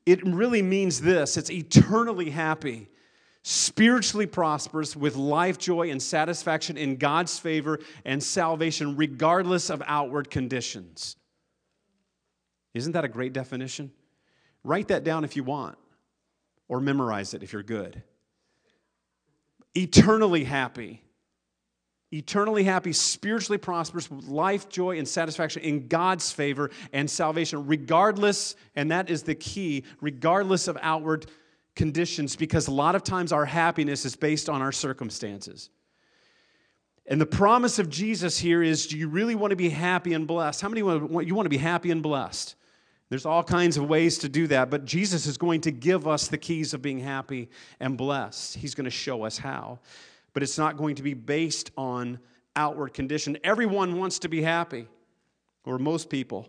It 0.05 0.25
really 0.25 0.63
means 0.63 1.01
this 1.01 1.37
it's 1.37 1.51
eternally 1.51 2.31
happy, 2.31 2.89
spiritually 3.43 4.27
prosperous, 4.27 4.95
with 4.95 5.17
life 5.17 5.59
joy 5.59 5.91
and 5.91 6.01
satisfaction 6.01 6.77
in 6.77 6.97
God's 6.97 7.39
favor 7.39 7.81
and 8.05 8.23
salvation, 8.23 8.97
regardless 8.97 9.71
of 9.71 9.83
outward 9.87 10.31
conditions. 10.31 11.17
Isn't 12.75 12.93
that 12.93 13.07
a 13.07 13.09
great 13.09 13.33
definition? 13.33 13.91
Write 14.63 14.89
that 14.89 15.03
down 15.03 15.25
if 15.25 15.35
you 15.35 15.43
want, 15.43 15.79
or 16.69 16.81
memorize 16.81 17.33
it 17.33 17.43
if 17.43 17.53
you're 17.53 17.63
good. 17.63 18.03
Eternally 19.75 20.45
happy 20.45 21.03
eternally 22.13 22.65
happy, 22.65 22.93
spiritually 22.93 23.59
prosperous, 23.59 24.11
with 24.11 24.27
life, 24.27 24.69
joy, 24.69 24.99
and 24.99 25.07
satisfaction 25.07 25.63
in 25.63 25.89
God's 25.89 26.31
favor 26.31 26.71
and 26.93 27.11
salvation, 27.11 27.67
regardless, 27.67 28.55
and 28.75 28.91
that 28.91 29.11
is 29.11 29.23
the 29.23 29.35
key, 29.35 29.85
regardless 30.01 30.69
of 30.69 30.79
outward 30.83 31.27
conditions, 31.75 32.37
because 32.37 32.69
a 32.69 32.73
lot 32.73 32.95
of 32.95 33.03
times 33.03 33.33
our 33.33 33.45
happiness 33.45 34.05
is 34.05 34.17
based 34.17 34.49
on 34.49 34.63
our 34.63 34.73
circumstances. 34.73 35.71
And 37.09 37.21
the 37.21 37.27
promise 37.27 37.79
of 37.79 37.89
Jesus 37.89 38.39
here 38.39 38.63
is 38.63 38.87
do 38.87 38.99
you 38.99 39.09
really 39.09 39.35
want 39.35 39.51
to 39.51 39.57
be 39.57 39.69
happy 39.69 40.13
and 40.15 40.27
blessed? 40.27 40.61
How 40.61 40.69
many 40.69 40.83
want, 40.83 41.27
you 41.27 41.35
want 41.35 41.47
to 41.47 41.51
be 41.51 41.57
happy 41.57 41.91
and 41.91 42.03
blessed? 42.03 42.57
There's 43.09 43.27
all 43.27 43.45
kinds 43.45 43.77
of 43.77 43.89
ways 43.89 44.19
to 44.19 44.29
do 44.29 44.49
that, 44.49 44.69
but 44.69 44.85
Jesus 44.85 45.27
is 45.27 45.39
going 45.39 45.61
to 45.63 45.71
give 45.71 46.09
us 46.09 46.27
the 46.27 46.39
keys 46.39 46.75
of 46.75 46.83
being 46.83 46.99
happy 46.99 47.49
and 47.79 47.97
blessed. 47.97 48.57
He's 48.57 48.75
going 48.75 48.87
to 48.87 48.91
show 48.91 49.23
us 49.23 49.39
how 49.39 49.79
but 50.37 50.43
it's 50.43 50.59
not 50.59 50.77
going 50.77 50.95
to 50.97 51.03
be 51.03 51.15
based 51.15 51.71
on 51.79 52.19
outward 52.57 52.93
condition. 52.93 53.39
Everyone 53.43 53.99
wants 53.99 54.19
to 54.19 54.29
be 54.29 54.43
happy, 54.43 54.87
or 55.65 55.79
most 55.79 56.11
people. 56.11 56.47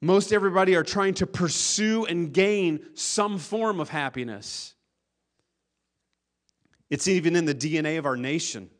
Most 0.00 0.32
everybody 0.32 0.74
are 0.74 0.82
trying 0.82 1.12
to 1.12 1.26
pursue 1.26 2.06
and 2.06 2.32
gain 2.32 2.86
some 2.94 3.38
form 3.38 3.80
of 3.80 3.90
happiness. 3.90 4.72
It's 6.88 7.06
even 7.06 7.36
in 7.36 7.44
the 7.44 7.54
DNA 7.54 7.98
of 7.98 8.06
our 8.06 8.16
nation. 8.16 8.70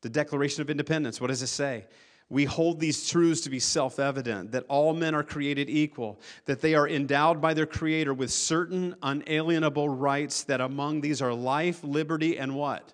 The 0.00 0.10
Declaration 0.10 0.60
of 0.60 0.70
Independence, 0.70 1.20
what 1.20 1.28
does 1.28 1.40
it 1.40 1.46
say? 1.46 1.86
We 2.30 2.44
hold 2.44 2.80
these 2.80 3.08
truths 3.08 3.42
to 3.42 3.50
be 3.50 3.58
self 3.58 3.98
evident 3.98 4.52
that 4.52 4.64
all 4.68 4.94
men 4.94 5.14
are 5.14 5.22
created 5.22 5.68
equal, 5.68 6.20
that 6.46 6.60
they 6.60 6.74
are 6.74 6.88
endowed 6.88 7.40
by 7.40 7.54
their 7.54 7.66
Creator 7.66 8.14
with 8.14 8.30
certain 8.30 8.94
unalienable 9.02 9.88
rights, 9.88 10.44
that 10.44 10.60
among 10.60 11.00
these 11.00 11.20
are 11.20 11.34
life, 11.34 11.84
liberty, 11.84 12.38
and 12.38 12.54
what? 12.54 12.92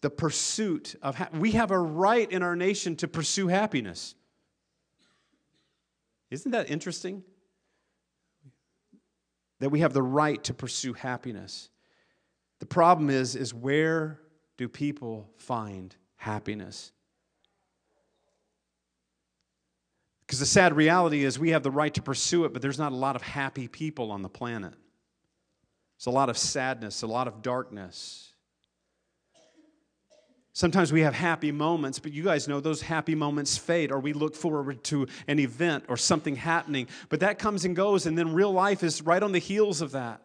The 0.00 0.10
pursuit 0.10 0.94
of, 1.02 1.16
ha- 1.16 1.30
we 1.32 1.52
have 1.52 1.70
a 1.70 1.78
right 1.78 2.30
in 2.30 2.42
our 2.42 2.54
nation 2.54 2.94
to 2.96 3.08
pursue 3.08 3.48
happiness. 3.48 4.14
Isn't 6.30 6.52
that 6.52 6.70
interesting? 6.70 7.24
That 9.60 9.70
we 9.70 9.80
have 9.80 9.92
the 9.92 10.02
right 10.02 10.42
to 10.44 10.54
pursue 10.54 10.92
happiness. 10.92 11.70
The 12.60 12.66
problem 12.66 13.10
is, 13.10 13.34
is 13.34 13.52
where 13.52 14.20
do 14.56 14.68
people 14.68 15.28
find 15.36 15.94
happiness? 16.16 16.92
Because 20.26 20.38
the 20.38 20.46
sad 20.46 20.74
reality 20.74 21.24
is 21.24 21.38
we 21.38 21.50
have 21.50 21.62
the 21.62 21.70
right 21.70 21.92
to 21.94 22.02
pursue 22.02 22.44
it, 22.44 22.52
but 22.52 22.62
there's 22.62 22.78
not 22.78 22.92
a 22.92 22.96
lot 22.96 23.16
of 23.16 23.22
happy 23.22 23.68
people 23.68 24.10
on 24.10 24.22
the 24.22 24.28
planet. 24.28 24.74
There's 25.98 26.06
a 26.06 26.10
lot 26.10 26.30
of 26.30 26.38
sadness, 26.38 27.02
a 27.02 27.06
lot 27.06 27.28
of 27.28 27.42
darkness. 27.42 28.32
Sometimes 30.56 30.92
we 30.92 31.00
have 31.00 31.14
happy 31.14 31.50
moments, 31.50 31.98
but 31.98 32.12
you 32.12 32.22
guys 32.22 32.46
know 32.46 32.60
those 32.60 32.80
happy 32.80 33.16
moments 33.16 33.58
fade, 33.58 33.90
or 33.90 33.98
we 33.98 34.12
look 34.12 34.36
forward 34.36 34.84
to 34.84 35.08
an 35.26 35.40
event 35.40 35.84
or 35.88 35.96
something 35.96 36.36
happening. 36.36 36.86
But 37.08 37.20
that 37.20 37.40
comes 37.40 37.64
and 37.64 37.74
goes, 37.74 38.06
and 38.06 38.16
then 38.16 38.32
real 38.32 38.52
life 38.52 38.84
is 38.84 39.02
right 39.02 39.22
on 39.22 39.32
the 39.32 39.40
heels 39.40 39.80
of 39.80 39.90
that. 39.92 40.22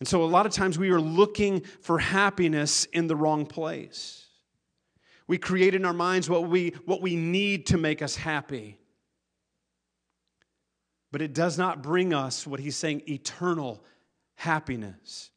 And 0.00 0.08
so, 0.08 0.24
a 0.24 0.26
lot 0.26 0.46
of 0.46 0.52
times, 0.52 0.78
we 0.78 0.90
are 0.90 1.00
looking 1.00 1.60
for 1.80 1.98
happiness 1.98 2.86
in 2.86 3.06
the 3.06 3.14
wrong 3.14 3.44
place. 3.44 4.23
We 5.26 5.38
create 5.38 5.74
in 5.74 5.84
our 5.84 5.92
minds 5.92 6.28
what 6.28 6.48
we, 6.48 6.70
what 6.84 7.00
we 7.00 7.16
need 7.16 7.66
to 7.66 7.78
make 7.78 8.02
us 8.02 8.16
happy. 8.16 8.76
But 11.10 11.22
it 11.22 11.32
does 11.32 11.56
not 11.56 11.82
bring 11.82 12.12
us 12.12 12.46
what 12.46 12.60
he's 12.60 12.76
saying 12.76 13.02
eternal 13.08 13.82
happiness. 14.34 15.30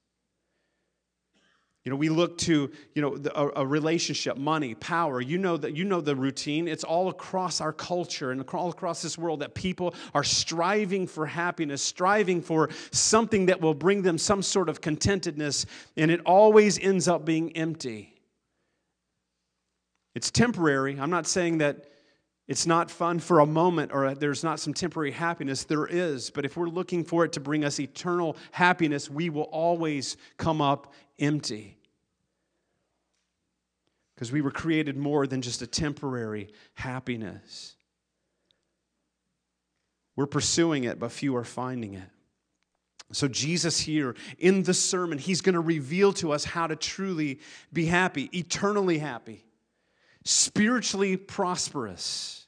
You 1.88 1.92
know, 1.92 1.96
we 1.96 2.10
look 2.10 2.38
to, 2.40 2.70
you 2.96 3.02
know, 3.02 3.18
a, 3.34 3.62
a, 3.62 3.66
relationship, 3.66 4.36
money, 4.36 4.76
power. 4.76 5.22
You 5.22 5.38
know 5.38 5.56
that 5.56 5.74
you 5.74 5.86
know 5.86 6.02
the 6.02 6.18
routine. 6.18 6.68
It's 6.68 6.84
all 6.84 7.08
across 7.08 7.62
our 7.62 7.72
culture 7.72 8.32
and 8.32 8.42
all 8.50 8.70
across 8.70 9.02
this 9.02 9.18
world 9.18 9.40
that 9.40 9.54
people 9.56 9.96
are 10.14 10.24
striving 10.26 11.08
for 11.08 11.26
happiness, 11.26 11.82
striving 11.82 12.42
for 12.42 12.70
something 12.92 13.46
that 13.46 13.62
will 13.62 13.74
bring 13.74 14.02
them 14.02 14.18
some 14.18 14.42
sort 14.42 14.68
of 14.68 14.82
contentedness, 14.82 15.66
and 15.96 16.12
it 16.12 16.20
always 16.26 16.78
ends 16.78 17.08
up 17.08 17.24
being 17.24 17.56
empty. 17.56 18.17
It's 20.18 20.32
temporary. 20.32 21.00
I'm 21.00 21.12
not 21.12 21.28
saying 21.28 21.60
that 21.60 21.86
it's 22.48 22.66
not 22.66 22.90
fun 22.90 23.20
for 23.20 23.40
a 23.40 23.46
moment 23.46 23.92
or 23.94 24.16
there's 24.16 24.44
not 24.44 24.60
some 24.60 24.74
temporary 24.74 25.12
happiness. 25.12 25.64
There 25.64 25.86
is. 25.86 26.32
But 26.32 26.44
if 26.44 26.58
we're 26.58 26.70
looking 26.70 27.04
for 27.04 27.24
it 27.24 27.34
to 27.34 27.40
bring 27.40 27.64
us 27.64 27.80
eternal 27.80 28.36
happiness, 28.52 29.12
we 29.12 29.30
will 29.30 29.44
always 29.44 30.18
come 30.38 30.60
up 30.60 30.92
empty. 31.20 31.78
Because 34.16 34.32
we 34.32 34.42
were 34.42 34.50
created 34.50 34.98
more 34.98 35.28
than 35.28 35.44
just 35.44 35.62
a 35.62 35.68
temporary 35.68 36.50
happiness. 36.74 37.76
We're 40.16 40.26
pursuing 40.26 40.86
it, 40.86 40.98
but 40.98 41.12
few 41.12 41.36
are 41.36 41.44
finding 41.44 41.94
it. 41.94 42.10
So, 43.12 43.28
Jesus 43.28 43.80
here 43.80 44.16
in 44.40 44.64
the 44.64 44.74
sermon, 44.74 45.20
he's 45.20 45.42
going 45.42 45.54
to 45.54 45.62
reveal 45.62 46.12
to 46.14 46.32
us 46.32 46.44
how 46.44 46.66
to 46.66 46.76
truly 46.76 47.40
be 47.72 47.86
happy, 47.86 48.32
eternally 48.34 48.98
happy, 48.98 49.46
spiritually 50.28 51.16
prosperous 51.18 52.48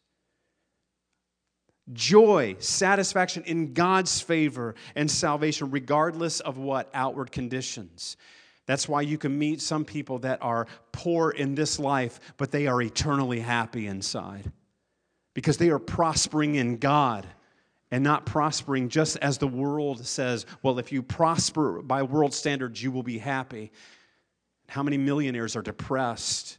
joy, 1.93 2.55
satisfaction 2.59 3.43
in 3.45 3.73
God's 3.73 4.21
favor 4.21 4.75
and 4.95 5.09
salvation, 5.09 5.71
regardless 5.71 6.39
of 6.39 6.57
what 6.57 6.89
outward 6.93 7.31
conditions. 7.31 8.17
That's 8.65 8.87
why 8.87 9.01
you 9.01 9.17
can 9.17 9.37
meet 9.37 9.61
some 9.61 9.85
people 9.85 10.19
that 10.19 10.39
are 10.43 10.67
poor 10.91 11.31
in 11.31 11.55
this 11.55 11.79
life, 11.79 12.19
but 12.37 12.51
they 12.51 12.67
are 12.67 12.81
eternally 12.81 13.39
happy 13.39 13.87
inside 13.87 14.51
because 15.33 15.57
they 15.57 15.69
are 15.69 15.79
prospering 15.79 16.55
in 16.55 16.77
God 16.77 17.25
and 17.91 18.03
not 18.03 18.25
prospering 18.25 18.89
just 18.89 19.17
as 19.17 19.39
the 19.39 19.47
world 19.47 20.05
says, 20.05 20.45
well, 20.61 20.77
if 20.77 20.91
you 20.91 21.01
prosper 21.01 21.81
by 21.81 22.03
world 22.03 22.33
standards, 22.33 22.83
you 22.83 22.91
will 22.91 23.03
be 23.03 23.17
happy. 23.17 23.71
How 24.67 24.83
many 24.83 24.97
millionaires 24.97 25.55
are 25.55 25.63
depressed? 25.63 26.58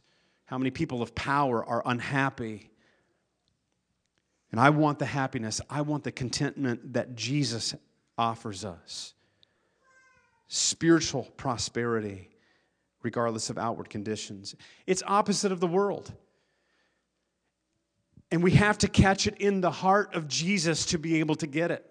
How 0.51 0.57
many 0.57 0.69
people 0.69 1.01
of 1.01 1.15
power 1.15 1.65
are 1.65 1.81
unhappy? 1.85 2.69
And 4.51 4.59
I 4.59 4.69
want 4.69 4.99
the 4.99 5.05
happiness, 5.05 5.61
I 5.69 5.79
want 5.79 6.03
the 6.03 6.11
contentment 6.11 6.91
that 6.91 7.15
Jesus 7.15 7.73
offers 8.17 8.65
us. 8.65 9.13
Spiritual 10.49 11.23
prosperity, 11.37 12.29
regardless 13.01 13.49
of 13.49 13.57
outward 13.57 13.89
conditions. 13.89 14.53
It's 14.85 15.01
opposite 15.07 15.53
of 15.53 15.61
the 15.61 15.67
world. 15.67 16.11
And 18.29 18.43
we 18.43 18.51
have 18.51 18.77
to 18.79 18.89
catch 18.89 19.27
it 19.27 19.37
in 19.37 19.61
the 19.61 19.71
heart 19.71 20.15
of 20.15 20.27
Jesus 20.27 20.85
to 20.87 20.99
be 20.99 21.21
able 21.21 21.35
to 21.35 21.47
get 21.47 21.71
it. 21.71 21.89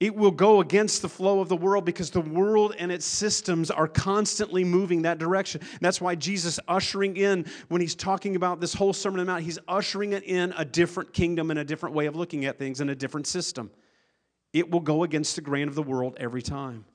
It 0.00 0.16
will 0.16 0.30
go 0.30 0.60
against 0.60 1.02
the 1.02 1.10
flow 1.10 1.40
of 1.40 1.50
the 1.50 1.56
world 1.56 1.84
because 1.84 2.10
the 2.10 2.22
world 2.22 2.74
and 2.78 2.90
its 2.90 3.04
systems 3.04 3.70
are 3.70 3.86
constantly 3.86 4.64
moving 4.64 5.02
that 5.02 5.18
direction. 5.18 5.60
That's 5.82 6.00
why 6.00 6.14
Jesus 6.14 6.58
ushering 6.66 7.18
in, 7.18 7.44
when 7.68 7.82
he's 7.82 7.94
talking 7.94 8.34
about 8.34 8.60
this 8.60 8.72
whole 8.72 8.94
Sermon 8.94 9.20
on 9.20 9.26
the 9.26 9.32
Mount, 9.32 9.44
he's 9.44 9.58
ushering 9.68 10.14
it 10.14 10.24
in 10.24 10.54
a 10.56 10.64
different 10.64 11.12
kingdom 11.12 11.50
and 11.50 11.60
a 11.60 11.64
different 11.64 11.94
way 11.94 12.06
of 12.06 12.16
looking 12.16 12.46
at 12.46 12.58
things 12.58 12.80
and 12.80 12.88
a 12.88 12.94
different 12.94 13.26
system. 13.26 13.70
It 14.54 14.70
will 14.70 14.80
go 14.80 15.04
against 15.04 15.36
the 15.36 15.42
grain 15.42 15.68
of 15.68 15.74
the 15.74 15.82
world 15.82 16.16
every 16.18 16.42
time. 16.42 16.86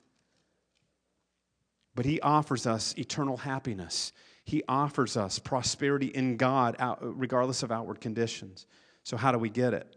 But 1.94 2.06
he 2.06 2.20
offers 2.20 2.66
us 2.66 2.92
eternal 2.98 3.36
happiness. 3.36 4.12
He 4.44 4.64
offers 4.68 5.16
us 5.16 5.38
prosperity 5.38 6.08
in 6.08 6.36
God, 6.36 6.76
regardless 7.00 7.62
of 7.62 7.70
outward 7.70 8.00
conditions. 8.00 8.66
So, 9.04 9.16
how 9.16 9.32
do 9.32 9.38
we 9.38 9.48
get 9.48 9.72
it? 9.74 9.95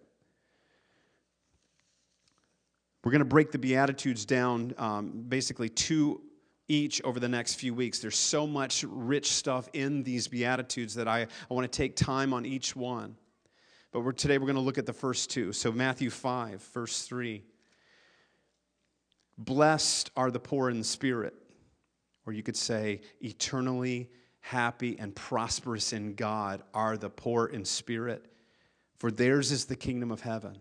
We're 3.03 3.11
going 3.11 3.19
to 3.19 3.25
break 3.25 3.51
the 3.51 3.59
Beatitudes 3.59 4.25
down 4.25 4.73
um, 4.77 5.25
basically 5.27 5.69
two 5.69 6.21
each 6.67 7.01
over 7.03 7.19
the 7.19 7.29
next 7.29 7.55
few 7.55 7.73
weeks. 7.73 7.99
There's 7.99 8.17
so 8.17 8.45
much 8.45 8.85
rich 8.87 9.31
stuff 9.31 9.67
in 9.73 10.03
these 10.03 10.27
Beatitudes 10.27 10.93
that 10.95 11.07
I, 11.07 11.21
I 11.21 11.53
want 11.53 11.69
to 11.69 11.75
take 11.75 11.95
time 11.95 12.33
on 12.33 12.45
each 12.45 12.75
one. 12.75 13.15
But 13.91 14.01
we're, 14.01 14.11
today 14.11 14.37
we're 14.37 14.45
going 14.45 14.55
to 14.55 14.61
look 14.61 14.77
at 14.77 14.85
the 14.85 14.93
first 14.93 15.31
two. 15.31 15.51
So, 15.51 15.71
Matthew 15.71 16.11
5, 16.11 16.61
verse 16.73 17.01
3. 17.03 17.43
Blessed 19.37 20.11
are 20.15 20.29
the 20.29 20.39
poor 20.39 20.69
in 20.69 20.83
spirit, 20.83 21.33
or 22.25 22.33
you 22.33 22.43
could 22.43 22.57
say, 22.57 23.01
eternally 23.21 24.09
happy 24.41 24.99
and 24.99 25.15
prosperous 25.15 25.93
in 25.93 26.13
God 26.13 26.61
are 26.73 26.97
the 26.97 27.09
poor 27.09 27.47
in 27.47 27.65
spirit, 27.65 28.25
for 28.97 29.09
theirs 29.09 29.51
is 29.51 29.65
the 29.65 29.75
kingdom 29.75 30.11
of 30.11 30.21
heaven. 30.21 30.57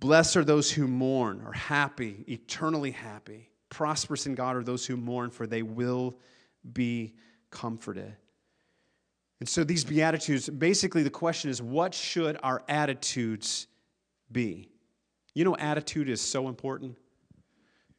Blessed 0.00 0.38
are 0.38 0.44
those 0.44 0.70
who 0.70 0.88
mourn, 0.88 1.42
are 1.44 1.52
happy, 1.52 2.24
eternally 2.26 2.90
happy. 2.90 3.50
Prosperous 3.68 4.26
in 4.26 4.34
God 4.34 4.56
are 4.56 4.62
those 4.62 4.86
who 4.86 4.96
mourn, 4.96 5.30
for 5.30 5.46
they 5.46 5.62
will 5.62 6.16
be 6.72 7.14
comforted. 7.50 8.16
And 9.40 9.48
so 9.48 9.62
these 9.62 9.84
Beatitudes, 9.84 10.48
basically 10.48 11.02
the 11.02 11.10
question 11.10 11.50
is 11.50 11.60
what 11.60 11.94
should 11.94 12.38
our 12.42 12.62
attitudes 12.68 13.66
be? 14.32 14.70
You 15.34 15.44
know, 15.44 15.56
attitude 15.56 16.08
is 16.08 16.20
so 16.20 16.48
important. 16.48 16.96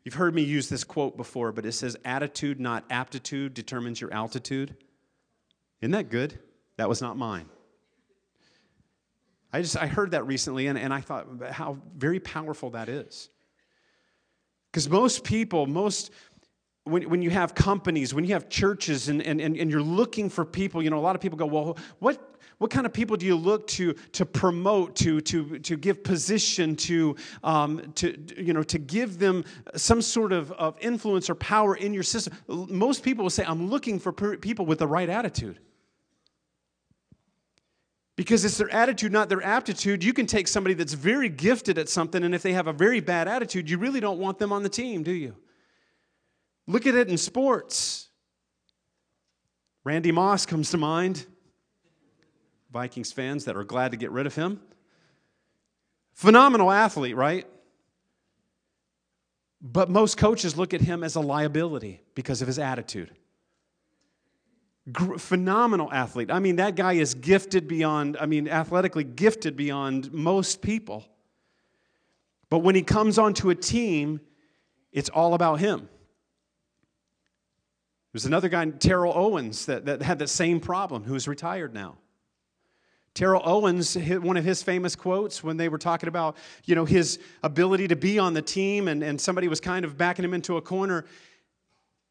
You've 0.04 0.16
heard 0.16 0.34
me 0.34 0.42
use 0.42 0.70
this 0.70 0.84
quote 0.84 1.16
before, 1.16 1.52
but 1.52 1.66
it 1.66 1.74
says, 1.74 1.96
attitude, 2.04 2.60
not 2.60 2.84
aptitude, 2.90 3.54
determines 3.54 4.02
your 4.02 4.12
altitude. 4.12 4.76
Isn't 5.82 5.92
that 5.92 6.10
good? 6.10 6.40
That 6.78 6.90
was 6.90 7.02
not 7.02 7.18
mine. 7.18 7.46
I 9.54 9.62
just 9.62 9.78
I 9.78 9.88
heard 9.88 10.12
that 10.12 10.26
recently 10.26 10.68
and, 10.68 10.78
and 10.78 10.94
I 10.94 11.02
thought 11.02 11.28
how 11.52 11.78
very 11.98 12.20
powerful 12.20 12.72
that 12.72 12.90
is. 12.90 13.30
Because 14.72 14.90
most 14.90 15.24
people, 15.24 15.68
most 15.68 16.12
when, 16.84 17.10
when 17.10 17.22
you 17.22 17.30
have 17.30 17.54
companies, 17.54 18.14
when 18.14 18.24
you 18.24 18.34
have 18.34 18.50
churches 18.50 19.10
and, 19.10 19.22
and, 19.22 19.40
and 19.42 19.70
you're 19.70 19.82
looking 19.82 20.30
for 20.30 20.46
people, 20.46 20.82
you 20.82 20.90
know, 20.90 20.98
a 20.98 21.00
lot 21.02 21.16
of 21.16 21.22
people 21.22 21.38
go, 21.38 21.46
well, 21.46 21.78
what, 22.00 22.40
what 22.58 22.72
kind 22.72 22.86
of 22.86 22.94
people 22.94 23.18
do 23.18 23.26
you 23.26 23.36
look 23.36 23.68
to 23.68 23.94
to 24.14 24.26
promote, 24.26 24.96
to, 24.98 25.20
to, 25.22 25.60
to 25.60 25.76
give 25.76 26.04
position, 26.04 26.76
to, 26.78 27.16
um, 27.44 27.92
to, 27.96 28.18
you 28.38 28.54
know, 28.54 28.64
to 28.64 28.80
give 28.80 29.20
them 29.20 29.44
some 29.76 30.02
sort 30.02 30.32
of, 30.32 30.52
of 30.54 30.78
influence 30.80 31.30
or 31.30 31.36
power 31.36 31.76
in 31.76 31.94
your 31.94 32.04
system? 32.04 32.34
Most 32.48 33.04
people 33.04 33.24
will 33.24 33.30
say, 33.30 33.44
I'm 33.46 33.70
looking 33.70 34.00
for 34.00 34.12
people 34.12 34.66
with 34.66 34.80
the 34.80 34.88
right 34.88 35.10
attitude. 35.10 35.60
Because 38.16 38.44
it's 38.44 38.58
their 38.58 38.70
attitude, 38.70 39.12
not 39.12 39.30
their 39.30 39.42
aptitude. 39.42 40.04
You 40.04 40.14
can 40.14 40.26
take 40.26 40.48
somebody 40.48 40.74
that's 40.74 40.94
very 40.94 41.30
gifted 41.30 41.78
at 41.78 41.90
something, 41.90 42.24
and 42.24 42.36
if 42.36 42.42
they 42.44 42.54
have 42.54 42.68
a 42.68 42.74
very 42.74 43.00
bad 43.00 43.28
attitude, 43.28 43.70
you 43.70 43.78
really 43.78 44.00
don't 44.00 44.20
want 44.20 44.38
them 44.38 44.52
on 44.52 44.64
the 44.64 44.70
team, 44.70 45.04
do 45.04 45.12
you? 45.12 45.36
Look 46.68 46.86
at 46.86 46.96
it 46.96 47.08
in 47.08 47.18
sports. 47.18 48.10
Randy 49.84 50.12
Moss 50.12 50.46
comes 50.46 50.72
to 50.72 50.78
mind. 50.78 51.26
Vikings 52.72 53.12
fans 53.12 53.46
that 53.46 53.56
are 53.56 53.64
glad 53.64 53.92
to 53.92 53.98
get 53.98 54.12
rid 54.12 54.26
of 54.26 54.36
him. 54.36 54.62
Phenomenal 56.14 56.72
athlete, 56.72 57.16
right? 57.16 57.48
But 59.62 59.90
most 59.90 60.18
coaches 60.18 60.58
look 60.58 60.74
at 60.74 60.82
him 60.82 61.04
as 61.04 61.16
a 61.16 61.20
liability 61.22 62.02
because 62.16 62.42
of 62.42 62.48
his 62.48 62.60
attitude 62.60 63.12
phenomenal 65.18 65.92
athlete. 65.92 66.32
I 66.32 66.40
mean, 66.40 66.56
that 66.56 66.76
guy 66.76 66.94
is 66.94 67.14
gifted 67.14 67.68
beyond, 67.68 68.18
I 68.20 68.26
mean, 68.26 68.48
athletically 68.48 69.04
gifted 69.04 69.56
beyond 69.56 70.12
most 70.12 70.62
people. 70.62 71.06
But 72.50 72.60
when 72.60 72.76
he 72.76 72.82
comes 72.82 73.18
onto 73.18 73.50
a 73.50 73.56
team, 73.56 74.20
it's 74.92 75.10
all 75.10 75.34
about 75.34 75.60
him. 75.60 75.88
There's 78.12 78.26
another 78.26 78.50
guy, 78.50 78.66
Terrell 78.66 79.14
Owens, 79.16 79.68
that, 79.68 79.86
that 79.86 80.02
had 80.02 80.20
that 80.20 80.28
same 80.28 80.60
problem, 80.60 81.04
who's 81.04 81.28
retired 81.30 81.74
now. 81.74 81.98
Terrell 83.14 83.42
Owens, 83.46 83.96
one 83.96 84.36
of 84.36 84.44
his 84.44 84.64
famous 84.64 84.96
quotes 84.96 85.44
when 85.44 85.58
they 85.58 85.70
were 85.70 85.78
talking 85.78 86.10
about, 86.10 86.36
you 86.66 86.76
know, 86.76 86.86
his 86.86 87.20
ability 87.44 87.88
to 87.90 87.96
be 87.96 88.20
on 88.20 88.34
the 88.34 88.42
team 88.42 88.88
and, 88.88 89.04
and 89.04 89.20
somebody 89.20 89.48
was 89.48 89.60
kind 89.60 89.86
of 89.86 89.98
backing 89.98 90.26
him 90.26 90.34
into 90.34 90.58
a 90.58 90.62
corner, 90.62 91.06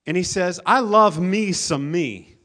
And 0.07 0.17
he 0.17 0.23
says, 0.23 0.61
I 0.67 0.81
love 0.81 1.21
me 1.21 1.53
some 1.53 1.91
me. 1.91 2.37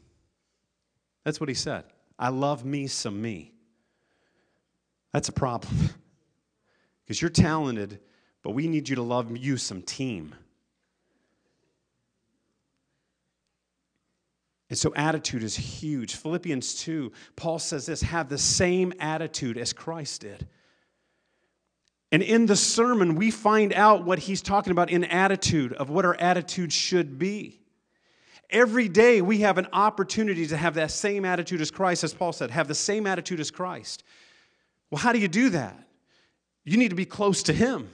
That's 1.26 1.40
what 1.40 1.48
he 1.48 1.56
said. 1.56 1.82
I 2.20 2.28
love 2.28 2.64
me 2.64 2.86
some 2.86 3.20
me. 3.20 3.52
That's 5.12 5.28
a 5.28 5.32
problem. 5.32 5.74
Because 7.04 7.22
you're 7.22 7.30
talented, 7.30 8.00
but 8.42 8.50
we 8.50 8.66
need 8.66 8.88
you 8.88 8.96
to 8.96 9.02
love 9.02 9.36
you 9.36 9.56
some 9.58 9.80
team. 9.80 10.34
And 14.68 14.76
so, 14.76 14.92
attitude 14.96 15.44
is 15.44 15.54
huge. 15.54 16.16
Philippians 16.16 16.74
2, 16.80 17.12
Paul 17.36 17.60
says 17.60 17.86
this 17.86 18.02
have 18.02 18.28
the 18.28 18.38
same 18.38 18.92
attitude 18.98 19.56
as 19.56 19.72
Christ 19.72 20.22
did. 20.22 20.48
And 22.10 22.24
in 22.24 22.46
the 22.46 22.56
sermon, 22.56 23.14
we 23.14 23.30
find 23.30 23.72
out 23.72 24.04
what 24.04 24.18
he's 24.18 24.42
talking 24.42 24.72
about 24.72 24.90
in 24.90 25.04
attitude, 25.04 25.72
of 25.72 25.88
what 25.88 26.04
our 26.04 26.16
attitude 26.18 26.72
should 26.72 27.20
be. 27.20 27.60
Every 28.50 28.88
day, 28.88 29.20
we 29.20 29.40
have 29.40 29.58
an 29.58 29.66
opportunity 29.72 30.46
to 30.46 30.56
have 30.56 30.74
that 30.74 30.90
same 30.90 31.24
attitude 31.24 31.60
as 31.60 31.70
Christ, 31.70 32.04
as 32.04 32.14
Paul 32.14 32.32
said, 32.32 32.50
have 32.50 32.68
the 32.68 32.74
same 32.74 33.06
attitude 33.06 33.40
as 33.40 33.50
Christ. 33.50 34.04
Well, 34.90 35.00
how 35.00 35.12
do 35.12 35.18
you 35.18 35.28
do 35.28 35.50
that? 35.50 35.76
You 36.64 36.76
need 36.76 36.90
to 36.90 36.96
be 36.96 37.06
close 37.06 37.42
to 37.44 37.52
him. 37.52 37.88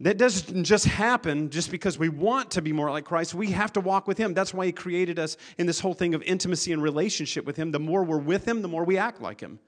That 0.00 0.18
doesn't 0.18 0.64
just 0.64 0.84
happen 0.84 1.48
just 1.48 1.70
because 1.70 1.98
we 1.98 2.10
want 2.10 2.50
to 2.52 2.62
be 2.62 2.72
more 2.72 2.90
like 2.90 3.06
Christ. 3.06 3.34
We 3.34 3.52
have 3.52 3.72
to 3.74 3.80
walk 3.80 4.06
with 4.06 4.18
Him. 4.18 4.34
That's 4.34 4.52
why 4.52 4.66
He 4.66 4.72
created 4.72 5.18
us 5.18 5.38
in 5.56 5.66
this 5.66 5.80
whole 5.80 5.94
thing 5.94 6.14
of 6.14 6.22
intimacy 6.22 6.72
and 6.72 6.82
relationship 6.82 7.46
with 7.46 7.56
Him. 7.56 7.70
The 7.70 7.78
more 7.78 8.04
we're 8.04 8.18
with 8.18 8.46
Him, 8.46 8.60
the 8.60 8.68
more 8.68 8.84
we 8.84 8.98
act 8.98 9.22
like 9.22 9.40
Him. 9.40 9.58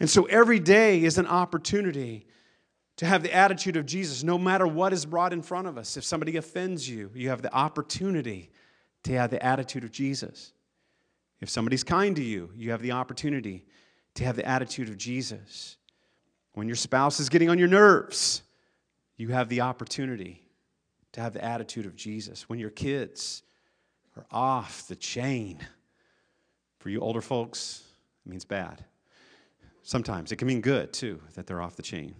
And 0.00 0.10
so 0.10 0.24
every 0.24 0.58
day 0.58 1.04
is 1.04 1.18
an 1.18 1.26
opportunity 1.26 2.26
to 3.00 3.06
have 3.06 3.22
the 3.22 3.32
attitude 3.34 3.78
of 3.78 3.86
Jesus, 3.86 4.22
no 4.22 4.36
matter 4.36 4.66
what 4.66 4.92
is 4.92 5.06
brought 5.06 5.32
in 5.32 5.40
front 5.40 5.66
of 5.66 5.78
us. 5.78 5.96
If 5.96 6.04
somebody 6.04 6.36
offends 6.36 6.86
you, 6.86 7.10
you 7.14 7.30
have 7.30 7.40
the 7.40 7.50
opportunity 7.50 8.50
to 9.04 9.16
have 9.16 9.30
the 9.30 9.42
attitude 9.42 9.84
of 9.84 9.90
Jesus. 9.90 10.52
If 11.40 11.48
somebody's 11.48 11.82
kind 11.82 12.14
to 12.16 12.22
you, 12.22 12.50
you 12.54 12.72
have 12.72 12.82
the 12.82 12.92
opportunity 12.92 13.64
to 14.16 14.24
have 14.24 14.36
the 14.36 14.46
attitude 14.46 14.90
of 14.90 14.98
Jesus. 14.98 15.78
When 16.52 16.66
your 16.66 16.76
spouse 16.76 17.20
is 17.20 17.30
getting 17.30 17.48
on 17.48 17.58
your 17.58 17.68
nerves, 17.68 18.42
you 19.16 19.28
have 19.28 19.48
the 19.48 19.62
opportunity 19.62 20.42
to 21.12 21.22
have 21.22 21.32
the 21.32 21.42
attitude 21.42 21.86
of 21.86 21.96
Jesus. 21.96 22.50
When 22.50 22.58
your 22.58 22.68
kids 22.68 23.44
are 24.14 24.26
off 24.30 24.86
the 24.88 24.96
chain, 24.96 25.58
for 26.80 26.90
you 26.90 27.00
older 27.00 27.22
folks, 27.22 27.82
it 28.26 28.28
means 28.28 28.44
bad. 28.44 28.84
Sometimes 29.84 30.32
it 30.32 30.36
can 30.36 30.48
mean 30.48 30.60
good 30.60 30.92
too, 30.92 31.18
that 31.34 31.46
they're 31.46 31.62
off 31.62 31.76
the 31.76 31.82
chain. 31.82 32.14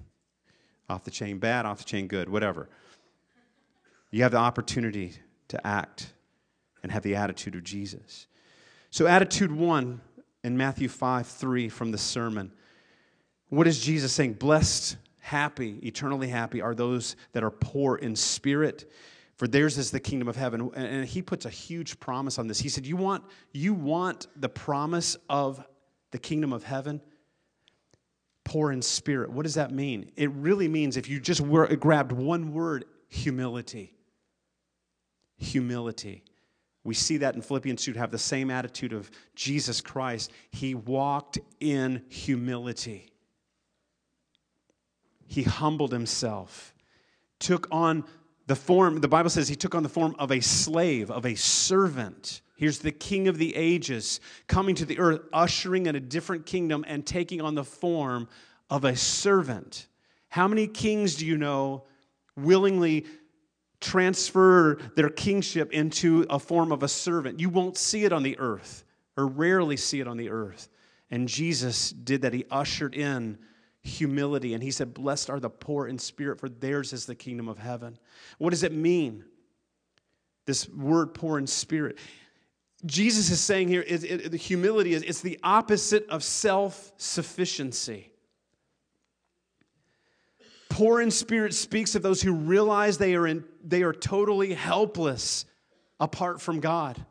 Off 0.91 1.05
the 1.05 1.11
chain 1.11 1.39
bad, 1.39 1.67
off 1.67 1.79
the 1.79 1.85
chain 1.85 2.09
good, 2.09 2.29
whatever. 2.29 2.69
You 4.11 4.25
have 4.25 4.33
the 4.33 4.39
opportunity 4.39 5.15
to 5.49 5.67
act 5.67 6.13
and 6.83 6.91
have 6.91 7.03
the 7.03 7.15
attitude 7.15 7.55
of 7.55 7.63
Jesus. 7.63 8.27
So, 8.91 9.07
attitude 9.07 9.53
one 9.53 10.01
in 10.43 10.57
Matthew 10.57 10.89
5 10.89 11.27
3 11.27 11.69
from 11.69 11.93
the 11.93 11.99
sermon. 11.99 12.51
What 13.51 13.69
is 13.69 13.81
Jesus 13.81 14.13
saying? 14.13 14.35
Blessed 14.35 14.97
happy, 15.19 15.79
eternally 15.83 16.29
happy, 16.29 16.61
are 16.61 16.75
those 16.75 17.15
that 17.33 17.45
are 17.45 17.51
poor 17.51 17.97
in 17.97 18.17
spirit, 18.17 18.91
for 19.37 19.47
theirs 19.47 19.79
is 19.79 19.93
the 19.93 20.01
kingdom 20.01 20.27
of 20.27 20.35
heaven. 20.35 20.71
And 20.75 21.07
he 21.07 21.23
puts 21.23 21.47
a 21.47 21.51
huge 21.51 22.01
promise 22.01 22.39
on 22.39 22.49
this. 22.49 22.59
He 22.59 22.69
said, 22.69 22.85
You 22.85 22.97
want, 22.97 23.25
you 23.53 23.75
want 23.75 24.27
the 24.37 24.49
promise 24.49 25.17
of 25.29 25.65
the 26.11 26.19
kingdom 26.19 26.53
of 26.53 26.65
heaven? 26.65 27.01
Poor 28.45 28.73
in 28.73 28.83
spirit. 28.83 29.31
What 29.31 29.43
does 29.43 29.55
that 29.55 29.71
mean? 29.71 30.11
It 30.17 30.31
really 30.33 30.69
means, 30.69 30.97
if 30.97 31.09
you 31.09 31.21
just 31.21 31.41
were, 31.41 31.67
grabbed 31.77 32.13
one 32.13 32.53
word, 32.53 32.85
humility. 33.09 33.95
Humility. 35.39 36.25
We 36.83 36.95
see 36.95 37.19
that 37.19 37.35
in 37.35 37.43
Philippians 37.43 37.85
2 37.85 37.93
to 37.93 37.99
have 37.99 38.11
the 38.11 38.19
same 38.19 38.51
attitude 38.51 38.93
of 38.93 39.11
Jesus 39.35 39.81
Christ. 39.81 40.31
He 40.51 40.75
walked 40.75 41.39
in 41.61 42.03
humility 42.09 43.11
he 45.31 45.45
humbled 45.45 45.93
himself, 45.93 46.75
took 47.39 47.69
on 47.71 48.05
the 48.49 48.57
form, 48.57 49.01
the 49.01 49.07
Bible 49.07 49.31
says 49.31 49.47
he 49.47 49.55
took 49.55 49.77
on 49.77 49.85
the 49.85 49.89
form 49.89 50.17
of 50.19 50.33
a 50.33 50.41
slave, 50.41 51.09
of 51.09 51.25
a 51.25 51.37
servant. 51.37 52.43
Here's 52.61 52.81
the 52.81 52.93
king 52.93 53.27
of 53.27 53.39
the 53.39 53.57
ages 53.57 54.21
coming 54.47 54.75
to 54.75 54.85
the 54.85 54.99
earth, 54.99 55.23
ushering 55.33 55.87
in 55.87 55.97
a 55.97 56.01
different 56.01 56.45
kingdom 56.45 56.85
and 56.87 57.07
taking 57.07 57.41
on 57.41 57.55
the 57.55 57.65
form 57.65 58.29
of 58.69 58.85
a 58.85 58.95
servant. 58.95 59.87
How 60.29 60.47
many 60.47 60.67
kings 60.67 61.15
do 61.15 61.25
you 61.25 61.39
know 61.39 61.85
willingly 62.37 63.07
transfer 63.81 64.79
their 64.95 65.09
kingship 65.09 65.73
into 65.73 66.27
a 66.29 66.39
form 66.39 66.71
of 66.71 66.83
a 66.83 66.89
servant? 66.89 67.41
You 67.41 67.49
won't 67.49 67.79
see 67.79 68.05
it 68.05 68.13
on 68.13 68.23
the 68.23 68.39
earth, 68.39 68.85
or 69.17 69.27
rarely 69.27 69.79
see 69.79 70.01
it 70.01 70.07
on 70.07 70.19
the 70.19 70.29
earth. 70.29 70.69
And 71.11 71.27
Jesus 71.27 71.89
did 71.93 72.21
that. 72.21 72.35
He 72.35 72.45
ushered 72.51 72.95
in 72.95 73.39
humility. 73.81 74.53
And 74.53 74.63
he 74.63 74.71
said, 74.71 74.93
Blessed 74.93 75.31
are 75.31 75.41
the 75.41 75.49
poor 75.49 75.87
in 75.87 75.99
spirit, 75.99 76.39
for 76.39 76.51
theirs 76.51 76.93
is 76.93 77.07
the 77.07 77.15
kingdom 77.15 77.49
of 77.49 77.57
heaven. 77.57 77.97
What 78.37 78.51
does 78.51 78.65
it 78.65 78.75
mean? 78.75 79.25
This 80.45 80.69
word 80.69 81.15
poor 81.15 81.39
in 81.39 81.47
spirit. 81.47 81.97
Jesus 82.87 83.31
is 83.31 83.41
saying 83.41 83.69
here, 83.69 83.85
it, 83.87 84.05
it, 84.05 84.31
the 84.31 84.37
humility 84.37 84.95
is 84.95 85.03
it's 85.03 85.21
the 85.21 85.39
opposite 85.43 86.09
of 86.09 86.23
self 86.23 86.93
sufficiency. 86.97 88.11
Poor 90.69 91.01
in 91.01 91.11
spirit 91.11 91.53
speaks 91.53 91.95
of 91.95 92.03
those 92.03 92.23
who 92.23 92.33
realize 92.33 92.97
they 92.97 93.15
are, 93.15 93.27
in, 93.27 93.45
they 93.63 93.83
are 93.83 93.93
totally 93.93 94.55
helpless 94.55 95.45
apart 95.99 96.41
from 96.41 96.61
God 96.61 97.05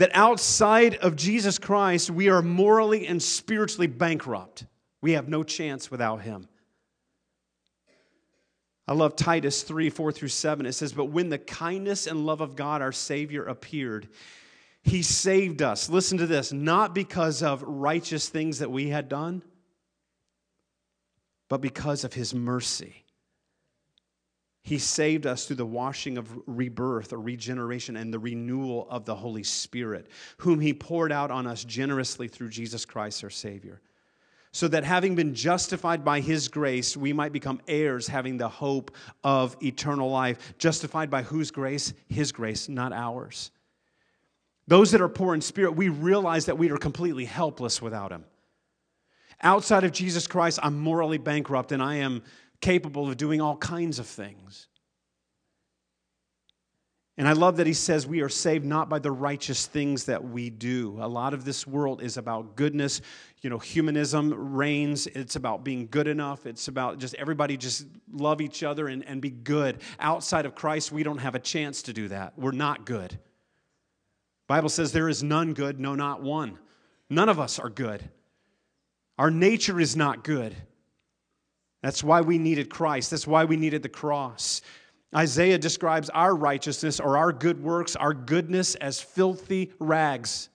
that 0.00 0.10
outside 0.14 0.96
of 0.96 1.14
Jesus 1.14 1.58
Christ, 1.58 2.10
we 2.10 2.30
are 2.30 2.40
morally 2.40 3.06
and 3.06 3.22
spiritually 3.22 3.86
bankrupt. 3.86 4.64
We 5.02 5.12
have 5.12 5.28
no 5.28 5.42
chance 5.42 5.90
without 5.90 6.22
him. 6.22 6.48
I 8.90 8.94
love 8.94 9.14
Titus 9.14 9.62
3 9.62 9.88
4 9.88 10.10
through 10.10 10.28
7. 10.28 10.66
It 10.66 10.72
says, 10.72 10.92
But 10.92 11.06
when 11.06 11.28
the 11.28 11.38
kindness 11.38 12.08
and 12.08 12.26
love 12.26 12.40
of 12.40 12.56
God, 12.56 12.82
our 12.82 12.90
Savior, 12.90 13.44
appeared, 13.44 14.08
he 14.82 15.02
saved 15.02 15.62
us. 15.62 15.88
Listen 15.88 16.18
to 16.18 16.26
this 16.26 16.52
not 16.52 16.92
because 16.92 17.40
of 17.40 17.62
righteous 17.62 18.28
things 18.28 18.58
that 18.58 18.70
we 18.72 18.88
had 18.88 19.08
done, 19.08 19.44
but 21.48 21.60
because 21.60 22.02
of 22.02 22.14
his 22.14 22.34
mercy. 22.34 23.04
He 24.62 24.78
saved 24.78 25.24
us 25.24 25.46
through 25.46 25.56
the 25.56 25.66
washing 25.66 26.18
of 26.18 26.28
rebirth 26.46 27.12
or 27.12 27.20
regeneration 27.20 27.96
and 27.96 28.12
the 28.12 28.18
renewal 28.18 28.88
of 28.90 29.04
the 29.04 29.14
Holy 29.14 29.44
Spirit, 29.44 30.08
whom 30.38 30.58
he 30.58 30.74
poured 30.74 31.12
out 31.12 31.30
on 31.30 31.46
us 31.46 31.62
generously 31.62 32.26
through 32.26 32.48
Jesus 32.48 32.84
Christ, 32.84 33.22
our 33.22 33.30
Savior 33.30 33.80
so 34.52 34.66
that 34.68 34.84
having 34.84 35.14
been 35.14 35.34
justified 35.34 36.04
by 36.04 36.20
his 36.20 36.48
grace, 36.48 36.96
we 36.96 37.12
might 37.12 37.32
become 37.32 37.60
heirs, 37.68 38.08
having 38.08 38.36
the 38.36 38.48
hope 38.48 38.90
of 39.22 39.56
eternal 39.62 40.10
life. 40.10 40.54
Justified 40.58 41.08
by 41.08 41.22
whose 41.22 41.50
grace? 41.50 41.92
His 42.08 42.32
grace, 42.32 42.68
not 42.68 42.92
ours. 42.92 43.52
Those 44.66 44.90
that 44.90 45.00
are 45.00 45.08
poor 45.08 45.34
in 45.34 45.40
spirit, 45.40 45.72
we 45.72 45.88
realize 45.88 46.46
that 46.46 46.58
we 46.58 46.70
are 46.70 46.76
completely 46.76 47.24
helpless 47.24 47.80
without 47.80 48.10
him. 48.10 48.24
Outside 49.42 49.84
of 49.84 49.92
Jesus 49.92 50.26
Christ, 50.26 50.58
I'm 50.62 50.78
morally 50.78 51.18
bankrupt 51.18 51.72
and 51.72 51.82
I 51.82 51.96
am 51.96 52.22
capable 52.60 53.08
of 53.08 53.16
doing 53.16 53.40
all 53.40 53.56
kinds 53.56 53.98
of 53.98 54.06
things. 54.06 54.68
And 57.20 57.28
I 57.28 57.32
love 57.32 57.58
that 57.58 57.66
he 57.66 57.74
says 57.74 58.06
we 58.06 58.22
are 58.22 58.30
saved 58.30 58.64
not 58.64 58.88
by 58.88 58.98
the 58.98 59.12
righteous 59.12 59.66
things 59.66 60.04
that 60.06 60.24
we 60.24 60.48
do. 60.48 60.96
A 61.02 61.06
lot 61.06 61.34
of 61.34 61.44
this 61.44 61.66
world 61.66 62.00
is 62.00 62.16
about 62.16 62.56
goodness. 62.56 63.02
You 63.42 63.50
know, 63.50 63.58
humanism 63.58 64.54
reigns. 64.54 65.06
It's 65.06 65.36
about 65.36 65.62
being 65.62 65.86
good 65.90 66.08
enough. 66.08 66.46
It's 66.46 66.68
about 66.68 66.96
just 66.98 67.14
everybody 67.16 67.58
just 67.58 67.84
love 68.10 68.40
each 68.40 68.62
other 68.62 68.88
and, 68.88 69.04
and 69.04 69.20
be 69.20 69.28
good. 69.28 69.82
Outside 69.98 70.46
of 70.46 70.54
Christ, 70.54 70.92
we 70.92 71.02
don't 71.02 71.18
have 71.18 71.34
a 71.34 71.38
chance 71.38 71.82
to 71.82 71.92
do 71.92 72.08
that. 72.08 72.38
We're 72.38 72.52
not 72.52 72.86
good. 72.86 73.18
Bible 74.46 74.70
says 74.70 74.90
there 74.92 75.10
is 75.10 75.22
none 75.22 75.52
good, 75.52 75.78
no, 75.78 75.94
not 75.94 76.22
one. 76.22 76.58
None 77.10 77.28
of 77.28 77.38
us 77.38 77.58
are 77.58 77.68
good. 77.68 78.02
Our 79.18 79.30
nature 79.30 79.78
is 79.78 79.94
not 79.94 80.24
good. 80.24 80.56
That's 81.82 82.02
why 82.02 82.22
we 82.22 82.38
needed 82.38 82.70
Christ. 82.70 83.10
That's 83.10 83.26
why 83.26 83.44
we 83.44 83.58
needed 83.58 83.82
the 83.82 83.90
cross. 83.90 84.62
Isaiah 85.14 85.58
describes 85.58 86.08
our 86.10 86.34
righteousness 86.34 87.00
or 87.00 87.16
our 87.16 87.32
good 87.32 87.62
works, 87.62 87.96
our 87.96 88.14
goodness, 88.14 88.76
as 88.76 89.00
filthy 89.00 89.72
rags. 89.80 90.48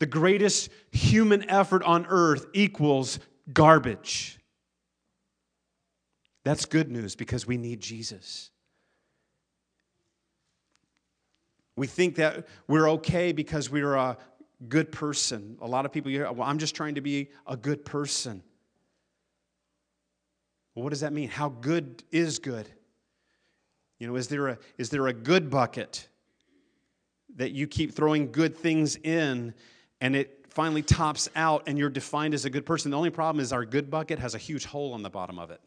The 0.00 0.06
greatest 0.06 0.68
human 0.90 1.48
effort 1.48 1.82
on 1.84 2.06
earth 2.08 2.46
equals 2.52 3.20
garbage. 3.52 4.38
That's 6.44 6.64
good 6.66 6.90
news 6.90 7.14
because 7.14 7.46
we 7.46 7.56
need 7.56 7.80
Jesus. 7.80 8.50
We 11.76 11.86
think 11.86 12.16
that 12.16 12.46
we're 12.68 12.90
okay 12.90 13.32
because 13.32 13.70
we're 13.70 13.94
a 13.94 14.18
good 14.68 14.92
person. 14.92 15.56
A 15.62 15.66
lot 15.66 15.86
of 15.86 15.92
people, 15.92 16.12
well, 16.12 16.42
I'm 16.42 16.58
just 16.58 16.74
trying 16.74 16.96
to 16.96 17.00
be 17.00 17.30
a 17.46 17.56
good 17.56 17.84
person. 17.84 18.42
Well, 20.74 20.82
what 20.82 20.90
does 20.90 21.00
that 21.00 21.12
mean? 21.12 21.28
How 21.28 21.48
good 21.48 22.02
is 22.10 22.38
good? 22.38 22.68
You 24.02 24.08
know, 24.08 24.16
is 24.16 24.26
there 24.26 24.48
a, 24.48 24.58
is 24.78 24.90
there 24.90 25.06
a 25.06 25.12
good 25.12 25.48
bucket 25.48 26.08
that 27.36 27.52
you 27.52 27.68
keep 27.68 27.94
throwing 27.94 28.32
good 28.32 28.56
things 28.56 28.96
in 28.96 29.54
and 30.00 30.16
it 30.16 30.44
finally 30.48 30.82
tops 30.82 31.28
out 31.36 31.62
and 31.68 31.78
you're 31.78 31.88
defined 31.88 32.34
as 32.34 32.44
a 32.44 32.50
good 32.50 32.66
person? 32.66 32.90
The 32.90 32.96
only 32.96 33.10
problem 33.10 33.40
is 33.40 33.52
our 33.52 33.64
good 33.64 33.92
bucket 33.92 34.18
has 34.18 34.34
a 34.34 34.38
huge 34.38 34.64
hole 34.64 34.92
on 34.92 35.04
the 35.04 35.08
bottom 35.08 35.38
of 35.38 35.52
it, 35.52 35.60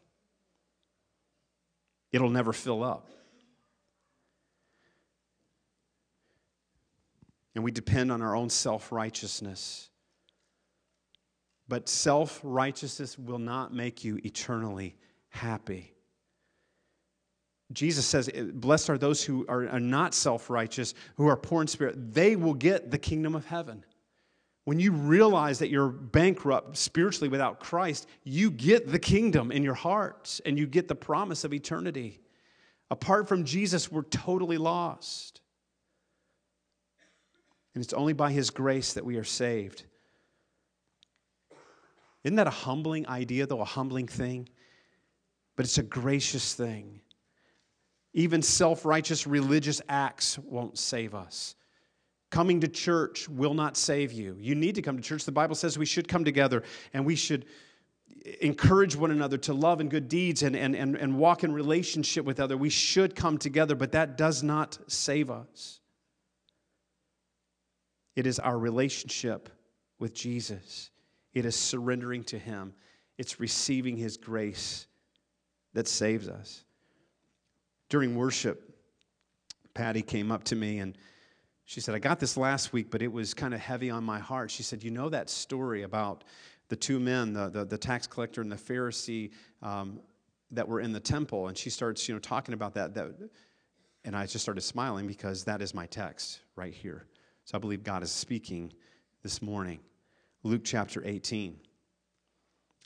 it'll 2.12 2.30
never 2.30 2.52
fill 2.52 2.84
up. 2.84 3.10
And 7.56 7.64
we 7.64 7.72
depend 7.72 8.12
on 8.12 8.22
our 8.22 8.36
own 8.36 8.50
self 8.50 8.92
righteousness. 8.92 9.90
But 11.70 11.88
self 11.88 12.42
righteousness 12.44 13.18
will 13.18 13.40
not 13.40 13.74
make 13.74 14.04
you 14.04 14.20
eternally 14.26 14.98
happy. 15.30 15.95
Jesus 17.72 18.06
says, 18.06 18.30
eh, 18.34 18.44
Blessed 18.54 18.90
are 18.92 18.98
those 18.98 19.24
who 19.24 19.46
are, 19.48 19.68
are 19.70 19.80
not 19.80 20.14
self 20.14 20.50
righteous, 20.50 20.94
who 21.16 21.28
are 21.28 21.38
poor 21.38 21.62
in 21.62 21.68
spirit. 21.68 22.14
They 22.14 22.36
will 22.36 22.54
get 22.54 22.92
the 22.92 22.98
kingdom 22.98 23.36
of 23.36 23.46
heaven. 23.46 23.84
When 24.66 24.80
you 24.80 24.92
realize 24.92 25.60
that 25.60 25.70
you're 25.70 25.90
bankrupt 25.90 26.76
spiritually 26.78 27.30
without 27.30 27.60
Christ, 27.60 28.08
you 28.24 28.50
get 28.50 28.92
the 28.92 28.98
kingdom 28.98 29.52
in 29.52 29.64
your 29.64 29.76
heart 29.76 30.40
and 30.44 30.58
you 30.58 30.66
get 30.66 30.88
the 30.88 30.96
promise 30.96 31.44
of 31.44 31.54
eternity. 31.54 32.20
Apart 32.90 33.28
from 33.28 33.46
Jesus, 33.46 33.92
we're 33.92 34.04
totally 34.04 34.58
lost. 34.58 35.42
And 37.76 37.84
it's 37.84 37.94
only 37.94 38.14
by 38.14 38.32
His 38.32 38.50
grace 38.50 38.94
that 38.94 39.06
we 39.06 39.18
are 39.18 39.24
saved. 39.24 39.84
Isn't 42.24 42.38
that 42.38 42.48
a 42.48 42.52
humbling 42.52 43.08
idea, 43.08 43.46
though, 43.46 43.62
a 43.62 43.66
humbling 43.66 44.08
thing? 44.08 44.50
But 45.56 45.66
it's 45.66 45.78
a 45.78 45.84
gracious 45.84 46.56
thing. 46.56 47.02
Even 48.16 48.42
self 48.42 48.86
righteous 48.86 49.28
religious 49.28 49.82
acts 49.90 50.40
won't 50.40 50.78
save 50.78 51.14
us. 51.14 51.54
Coming 52.32 52.62
to 52.62 52.68
church 52.70 53.28
will 53.28 53.54
not 53.54 53.76
save 53.76 54.14
you. 54.14 54.38
You 54.40 54.56
need 54.56 54.76
to 54.76 54.82
come 54.82 54.96
to 54.96 55.04
church. 55.04 55.26
The 55.26 55.34
Bible 55.34 55.54
says 55.54 55.78
we 55.78 55.86
should 55.86 56.08
come 56.08 56.24
together 56.24 56.64
and 56.94 57.06
we 57.06 57.18
should 57.18 57.46
encourage 58.40 58.96
one 58.96 59.12
another 59.12 59.38
to 59.40 59.54
love 59.54 59.82
and 59.82 59.92
good 59.92 60.08
deeds 60.08 60.44
and, 60.44 60.56
and, 60.56 60.76
and, 60.76 60.96
and 60.96 61.18
walk 61.18 61.44
in 61.44 61.52
relationship 61.52 62.24
with 62.24 62.40
other. 62.40 62.56
We 62.56 62.70
should 62.70 63.16
come 63.16 63.38
together, 63.38 63.76
but 63.76 63.92
that 63.92 64.18
does 64.18 64.42
not 64.42 64.80
save 64.88 65.30
us. 65.30 65.82
It 68.16 68.26
is 68.26 68.40
our 68.40 68.58
relationship 68.58 69.50
with 70.00 70.14
Jesus, 70.14 70.90
it 71.34 71.46
is 71.46 71.56
surrendering 71.56 72.24
to 72.26 72.40
Him, 72.40 72.74
it's 73.18 73.42
receiving 73.42 73.98
His 73.98 74.16
grace 74.18 74.88
that 75.74 75.88
saves 75.88 76.28
us 76.30 76.65
during 77.90 78.16
worship, 78.16 78.76
Patty 79.74 80.02
came 80.02 80.32
up 80.32 80.44
to 80.46 80.56
me 80.56 80.80
and 80.80 80.98
she 81.66 81.82
said, 81.82 81.96
I 81.96 82.00
got 82.00 82.20
this 82.20 82.38
last 82.38 82.74
week, 82.74 82.92
but 82.92 83.02
it 83.02 83.12
was 83.12 83.34
kind 83.34 83.54
of 83.54 83.60
heavy 83.60 83.90
on 83.90 84.04
my 84.04 84.20
heart. 84.20 84.52
She 84.52 84.64
said, 84.64 84.84
You 84.84 84.92
know 84.92 85.10
that 85.10 85.30
story 85.30 85.82
about 85.82 86.24
the 86.70 86.76
two 86.76 87.00
men, 87.00 87.34
the, 87.34 87.50
the, 87.50 87.66
the 87.66 87.78
tax 87.78 88.06
collector 88.06 88.42
and 88.42 88.52
the 88.52 88.56
Pharisee 88.56 89.32
um, 89.64 90.00
that 90.52 90.68
were 90.68 90.80
in 90.80 90.92
the 90.92 91.00
temple? 91.00 91.48
And 91.48 91.58
she 91.58 91.72
starts, 91.72 92.08
you 92.08 92.14
know, 92.14 92.20
talking 92.20 92.54
about 92.54 92.76
that, 92.76 92.94
that. 92.94 93.30
And 94.04 94.16
I 94.16 94.28
just 94.28 94.44
started 94.44 94.62
smiling 94.62 95.08
because 95.08 95.44
that 95.46 95.64
is 95.64 95.74
my 95.74 95.88
text 95.88 96.42
right 96.56 96.74
here. 96.74 97.08
So 97.46 97.58
I 97.58 97.60
believe 97.60 97.84
God 97.84 98.04
is 98.04 98.12
speaking 98.12 98.72
this 99.24 99.42
morning. 99.42 99.80
Luke 100.44 100.62
chapter 100.64 101.02
18. 101.04 101.60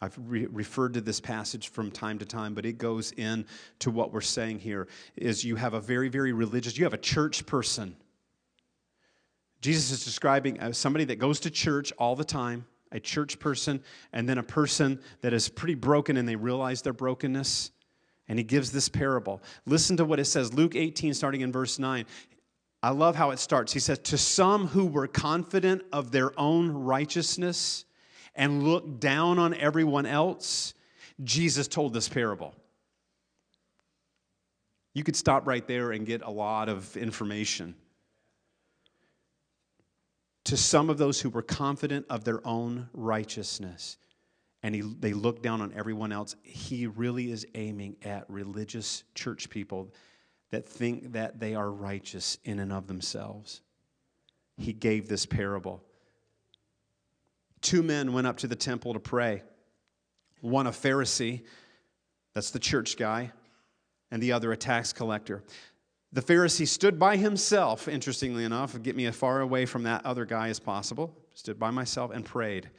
I've 0.02 0.18
re- 0.28 0.48
referred 0.48 0.94
to 0.94 1.02
this 1.02 1.20
passage 1.20 1.70
from 1.70 1.92
time 1.92 2.20
to 2.20 2.26
time, 2.26 2.54
but 2.54 2.66
it 2.66 2.78
goes 2.78 3.12
in 3.12 3.46
to 3.80 3.92
what 3.92 4.14
we're 4.14 4.22
saying 4.22 4.60
here 4.60 4.88
is 5.18 5.44
you 5.44 5.58
have 5.58 5.74
a 5.74 5.82
very, 5.82 6.08
very 6.08 6.32
religious, 6.32 6.78
you 6.78 6.86
have 6.86 6.94
a 6.94 6.98
church 6.98 7.46
person. 7.46 7.96
Jesus 9.62 9.92
is 9.92 10.06
describing 10.06 10.60
uh, 10.60 10.72
somebody 10.72 11.04
that 11.06 11.18
goes 11.18 11.42
to 11.42 11.50
church 11.50 11.92
all 11.98 12.16
the 12.16 12.24
time, 12.24 12.66
a 12.94 13.00
church 13.00 13.40
person, 13.40 13.84
and 14.14 14.28
then 14.28 14.38
a 14.38 14.44
person 14.44 15.00
that 15.22 15.34
is 15.34 15.50
pretty 15.50 15.76
broken 15.76 16.16
and 16.16 16.28
they 16.28 16.38
realize 16.38 16.82
their 16.82 16.94
brokenness. 16.94 17.72
And 18.30 18.40
he 18.40 18.44
gives 18.44 18.72
this 18.72 18.88
parable. 18.88 19.42
Listen 19.66 19.98
to 19.98 20.06
what 20.06 20.20
it 20.20 20.26
says, 20.26 20.54
Luke 20.54 20.76
18, 20.76 21.14
starting 21.14 21.42
in 21.42 21.52
verse 21.52 21.78
9. 21.78 22.06
I 22.82 22.92
love 22.92 23.16
how 23.16 23.32
it 23.32 23.40
starts. 23.40 23.74
He 23.74 23.80
says, 23.80 24.00
To 24.00 24.18
some 24.18 24.68
who 24.68 24.86
were 24.86 25.08
confident 25.08 25.82
of 25.92 26.12
their 26.12 26.40
own 26.40 26.70
righteousness, 26.70 27.86
and 28.40 28.64
look 28.64 29.02
down 29.02 29.38
on 29.38 29.54
everyone 29.54 30.06
else, 30.06 30.74
Jesus 31.22 31.68
told 31.68 31.94
this 31.94 32.08
parable. 32.08 32.56
You 34.94 35.04
could 35.04 35.18
stop 35.18 35.46
right 35.46 35.68
there 35.68 35.92
and 35.92 36.06
get 36.06 36.22
a 36.22 36.32
lot 36.32 36.70
of 36.70 36.96
information. 36.96 37.76
To 40.46 40.56
some 40.56 40.90
of 40.90 40.98
those 40.98 41.20
who 41.20 41.30
were 41.30 41.42
confident 41.42 42.06
of 42.10 42.24
their 42.24 42.40
own 42.48 42.88
righteousness, 42.94 43.98
and 44.64 44.74
he, 44.74 44.82
they 44.82 45.12
look 45.12 45.44
down 45.44 45.60
on 45.60 45.74
everyone 45.76 46.14
else, 46.14 46.38
he 46.42 46.88
really 46.88 47.32
is 47.32 47.46
aiming 47.56 47.98
at 48.04 48.24
religious 48.30 49.04
church 49.16 49.50
people 49.50 49.94
that 50.52 50.68
think 50.68 51.12
that 51.12 51.42
they 51.42 51.56
are 51.56 51.70
righteous 51.70 52.38
in 52.46 52.60
and 52.60 52.72
of 52.72 52.88
themselves. 52.88 53.60
He 54.58 54.72
gave 54.72 55.10
this 55.10 55.26
parable. 55.26 55.84
Two 57.62 57.84
men 57.84 58.14
went 58.14 58.28
up 58.28 58.38
to 58.38 58.48
the 58.48 58.56
temple 58.56 58.94
to 58.94 59.00
pray 59.00 59.44
one 60.42 60.68
a 60.68 60.72
Pharisee, 60.72 61.42
that's 62.34 62.52
the 62.52 62.60
church 62.60 62.98
guy, 62.98 63.32
and 64.12 64.22
the 64.22 64.32
other 64.32 64.52
a 64.52 64.58
tax 64.58 64.94
collector. 64.94 65.44
The 66.12 66.22
Pharisee 66.22 66.68
stood 66.68 66.98
by 66.98 67.18
himself, 67.18 67.88
interestingly 67.88 68.44
enough, 68.44 68.82
get 68.82 68.96
me 68.96 69.06
as 69.06 69.16
far 69.16 69.42
away 69.42 69.66
from 69.66 69.84
that 69.84 70.06
other 70.06 70.26
guy 70.26 70.50
as 70.50 70.60
possible, 70.60 71.16
stood 71.34 71.60
by 71.60 71.70
myself 71.70 72.12
and 72.12 72.26
prayed. 72.26 72.70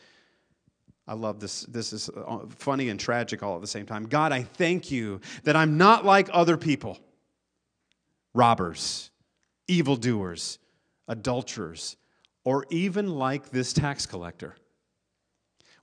I 1.07 1.15
love 1.15 1.41
this. 1.41 1.63
This 1.63 1.93
is 1.93 2.09
uh, 2.09 2.41
funny 2.49 2.89
and 2.89 2.99
tragic 2.99 3.43
all 3.43 3.57
at 3.57 3.61
the 3.61 3.67
same 3.67 3.87
time. 3.87 4.07
God, 4.07 4.33
I 4.33 4.43
thank 4.43 4.91
you 4.91 5.21
that 5.45 5.57
I'm 5.57 5.77
not 5.77 6.05
like 6.05 6.29
other 6.33 6.57
people 6.57 6.99
robbers, 8.33 9.11
evildoers, 9.67 10.59
adulterers, 11.09 11.97
or 12.45 12.65
even 12.71 13.09
like 13.17 13.51
this 13.51 13.73
tax 13.73 14.07
collector. 14.07 14.57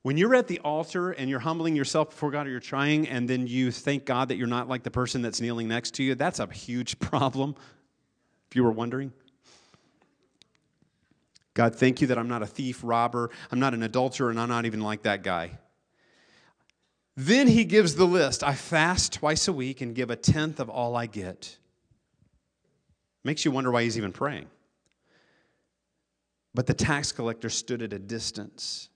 When 0.08 0.16
you're 0.16 0.36
at 0.36 0.48
the 0.48 0.60
altar 0.60 1.12
and 1.12 1.30
you're 1.30 1.42
humbling 1.42 1.76
yourself 1.76 2.12
before 2.12 2.32
God 2.32 2.48
or 2.48 2.50
you're 2.50 2.62
trying, 2.62 3.10
and 3.10 3.30
then 3.30 3.46
you 3.46 3.72
thank 3.72 4.06
God 4.06 4.30
that 4.30 4.38
you're 4.38 4.48
not 4.48 4.70
like 4.70 4.84
the 4.84 4.90
person 4.90 5.22
that's 5.22 5.42
kneeling 5.42 5.68
next 5.68 5.96
to 5.96 6.04
you, 6.04 6.16
that's 6.16 6.40
a 6.40 6.48
huge 6.48 6.98
problem, 7.02 7.56
if 8.50 8.56
you 8.56 8.64
were 8.64 8.72
wondering. 8.72 9.12
God, 11.56 11.76
thank 11.76 12.00
you 12.00 12.08
that 12.08 12.18
I'm 12.18 12.30
not 12.30 12.42
a 12.42 12.46
thief, 12.46 12.80
robber, 12.84 13.32
I'm 13.52 13.60
not 13.60 13.74
an 13.74 13.84
adulterer, 13.84 14.30
and 14.30 14.40
I'm 14.40 14.48
not 14.48 14.66
even 14.66 14.80
like 14.80 15.02
that 15.02 15.24
guy. 15.24 15.60
Then 17.18 17.48
he 17.48 17.66
gives 17.66 17.96
the 17.96 18.06
list 18.06 18.46
I 18.46 18.54
fast 18.54 19.12
twice 19.12 19.50
a 19.50 19.52
week 19.52 19.82
and 19.82 19.94
give 19.94 20.10
a 20.10 20.16
tenth 20.16 20.62
of 20.62 20.70
all 20.70 20.96
I 20.96 21.08
get. 21.08 21.58
Makes 23.26 23.44
you 23.44 23.52
wonder 23.52 23.72
why 23.72 23.84
he's 23.84 23.98
even 23.98 24.14
praying. 24.14 24.48
But 26.54 26.66
the 26.66 26.74
tax 26.74 27.12
collector 27.12 27.50
stood 27.50 27.82
at 27.82 27.92
a 27.92 28.00
distance 28.00 28.88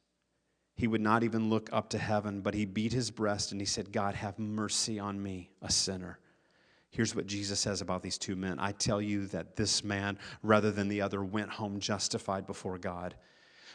he 0.75 0.88
would 0.88 1.01
not 1.01 1.23
even 1.23 1.49
look 1.49 1.69
up 1.71 1.89
to 1.89 1.97
heaven, 1.97 2.41
but 2.41 2.53
he 2.53 2.65
beat 2.65 2.93
his 2.93 3.12
breast 3.12 3.51
and 3.51 3.62
he 3.62 3.65
said, 3.65 3.91
God, 3.91 4.15
have 4.15 4.39
mercy 4.39 4.99
on 4.99 5.21
me, 5.21 5.49
a 5.62 5.71
sinner. 5.71 6.19
Here's 6.89 7.15
what 7.15 7.25
Jesus 7.25 7.60
says 7.60 7.81
about 7.81 8.01
these 8.01 8.17
two 8.17 8.36
men 8.36 8.60
I 8.60 8.73
tell 8.73 9.01
you 9.01 9.25
that 9.27 9.55
this 9.55 9.84
man, 9.84 10.17
rather 10.43 10.71
than 10.71 10.89
the 10.89 11.01
other, 11.01 11.23
went 11.23 11.49
home 11.49 11.79
justified 11.79 12.45
before 12.45 12.77
God. 12.77 13.15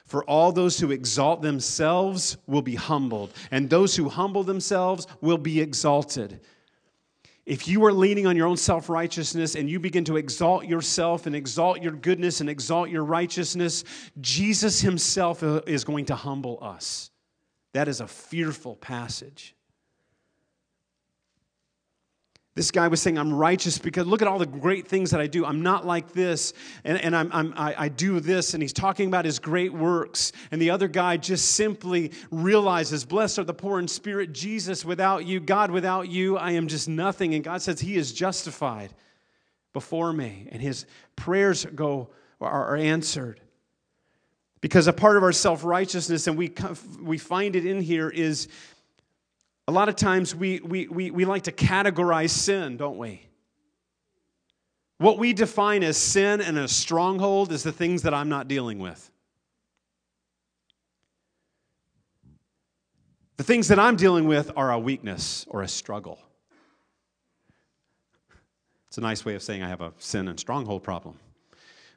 For 0.04 0.22
all 0.24 0.52
those 0.52 0.78
who 0.78 0.92
exalt 0.92 1.42
themselves 1.42 2.36
will 2.46 2.62
be 2.62 2.76
humbled, 2.76 3.32
and 3.50 3.68
those 3.68 3.96
who 3.96 4.08
humble 4.08 4.44
themselves 4.44 5.06
will 5.20 5.38
be 5.38 5.60
exalted. 5.60 6.40
If 7.46 7.68
you 7.68 7.84
are 7.84 7.92
leaning 7.92 8.26
on 8.26 8.36
your 8.36 8.48
own 8.48 8.56
self 8.56 8.88
righteousness 8.88 9.54
and 9.54 9.70
you 9.70 9.78
begin 9.78 10.04
to 10.06 10.16
exalt 10.16 10.66
yourself 10.66 11.26
and 11.26 11.36
exalt 11.36 11.80
your 11.80 11.92
goodness 11.92 12.40
and 12.40 12.50
exalt 12.50 12.90
your 12.90 13.04
righteousness, 13.04 13.84
Jesus 14.20 14.80
himself 14.80 15.44
is 15.66 15.84
going 15.84 16.06
to 16.06 16.16
humble 16.16 16.58
us. 16.60 17.10
That 17.72 17.86
is 17.86 18.00
a 18.00 18.08
fearful 18.08 18.74
passage. 18.74 19.54
This 22.56 22.70
guy 22.70 22.88
was 22.88 23.02
saying, 23.02 23.18
I'm 23.18 23.34
righteous 23.34 23.76
because 23.76 24.06
look 24.06 24.22
at 24.22 24.28
all 24.28 24.38
the 24.38 24.46
great 24.46 24.88
things 24.88 25.10
that 25.10 25.20
I 25.20 25.26
do. 25.26 25.44
I'm 25.44 25.62
not 25.62 25.86
like 25.86 26.12
this, 26.14 26.54
and, 26.84 26.98
and 26.98 27.14
I'm, 27.14 27.30
I'm, 27.30 27.52
I, 27.54 27.74
I 27.76 27.88
do 27.90 28.18
this. 28.18 28.54
And 28.54 28.62
he's 28.62 28.72
talking 28.72 29.08
about 29.08 29.26
his 29.26 29.38
great 29.38 29.74
works. 29.74 30.32
And 30.50 30.60
the 30.60 30.70
other 30.70 30.88
guy 30.88 31.18
just 31.18 31.52
simply 31.52 32.12
realizes, 32.30 33.04
Blessed 33.04 33.40
are 33.40 33.44
the 33.44 33.52
poor 33.52 33.78
in 33.78 33.86
spirit, 33.86 34.32
Jesus 34.32 34.86
without 34.86 35.26
you, 35.26 35.38
God 35.38 35.70
without 35.70 36.08
you, 36.08 36.38
I 36.38 36.52
am 36.52 36.66
just 36.66 36.88
nothing. 36.88 37.34
And 37.34 37.44
God 37.44 37.60
says, 37.60 37.78
He 37.78 37.94
is 37.94 38.10
justified 38.10 38.94
before 39.74 40.10
me. 40.10 40.48
And 40.50 40.62
his 40.62 40.86
prayers 41.14 41.66
go 41.66 42.08
are, 42.40 42.68
are 42.68 42.76
answered. 42.76 43.38
Because 44.62 44.86
a 44.86 44.94
part 44.94 45.18
of 45.18 45.22
our 45.22 45.32
self 45.32 45.62
righteousness, 45.62 46.26
and 46.26 46.38
we, 46.38 46.54
we 47.02 47.18
find 47.18 47.54
it 47.54 47.66
in 47.66 47.82
here, 47.82 48.08
is 48.08 48.48
a 49.68 49.72
lot 49.72 49.88
of 49.88 49.96
times 49.96 50.34
we, 50.34 50.60
we, 50.60 50.86
we, 50.88 51.10
we 51.10 51.24
like 51.24 51.44
to 51.44 51.52
categorize 51.52 52.30
sin, 52.30 52.76
don't 52.76 52.98
we? 52.98 53.22
What 54.98 55.18
we 55.18 55.32
define 55.32 55.82
as 55.82 55.96
sin 55.96 56.40
and 56.40 56.56
a 56.56 56.68
stronghold 56.68 57.52
is 57.52 57.62
the 57.62 57.72
things 57.72 58.02
that 58.02 58.14
I'm 58.14 58.28
not 58.28 58.48
dealing 58.48 58.78
with. 58.78 59.10
The 63.36 63.44
things 63.44 63.68
that 63.68 63.78
I'm 63.78 63.96
dealing 63.96 64.26
with 64.26 64.50
are 64.56 64.72
a 64.72 64.78
weakness 64.78 65.44
or 65.48 65.62
a 65.62 65.68
struggle. 65.68 66.18
It's 68.88 68.96
a 68.96 69.02
nice 69.02 69.26
way 69.26 69.34
of 69.34 69.42
saying 69.42 69.62
I 69.62 69.68
have 69.68 69.82
a 69.82 69.92
sin 69.98 70.28
and 70.28 70.40
stronghold 70.40 70.82
problem. 70.82 71.18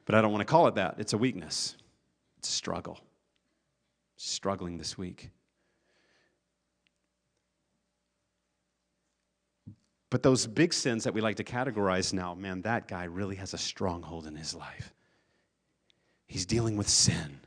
But 0.04 0.14
I 0.14 0.20
don't 0.20 0.32
want 0.32 0.42
to 0.42 0.50
call 0.50 0.66
it 0.66 0.74
that. 0.74 0.96
It's 0.98 1.14
a 1.14 1.18
weakness, 1.18 1.76
it's 2.38 2.48
a 2.48 2.52
struggle. 2.52 3.00
Struggling 4.16 4.76
this 4.76 4.98
week. 4.98 5.30
But 10.10 10.24
those 10.24 10.46
big 10.46 10.74
sins 10.74 11.04
that 11.04 11.14
we 11.14 11.20
like 11.20 11.36
to 11.36 11.44
categorize 11.44 12.12
now, 12.12 12.34
man, 12.34 12.62
that 12.62 12.88
guy 12.88 13.04
really 13.04 13.36
has 13.36 13.54
a 13.54 13.58
stronghold 13.58 14.26
in 14.26 14.34
his 14.34 14.54
life. 14.54 14.92
He's 16.26 16.46
dealing 16.46 16.76
with 16.76 16.88
sin. 16.88 17.40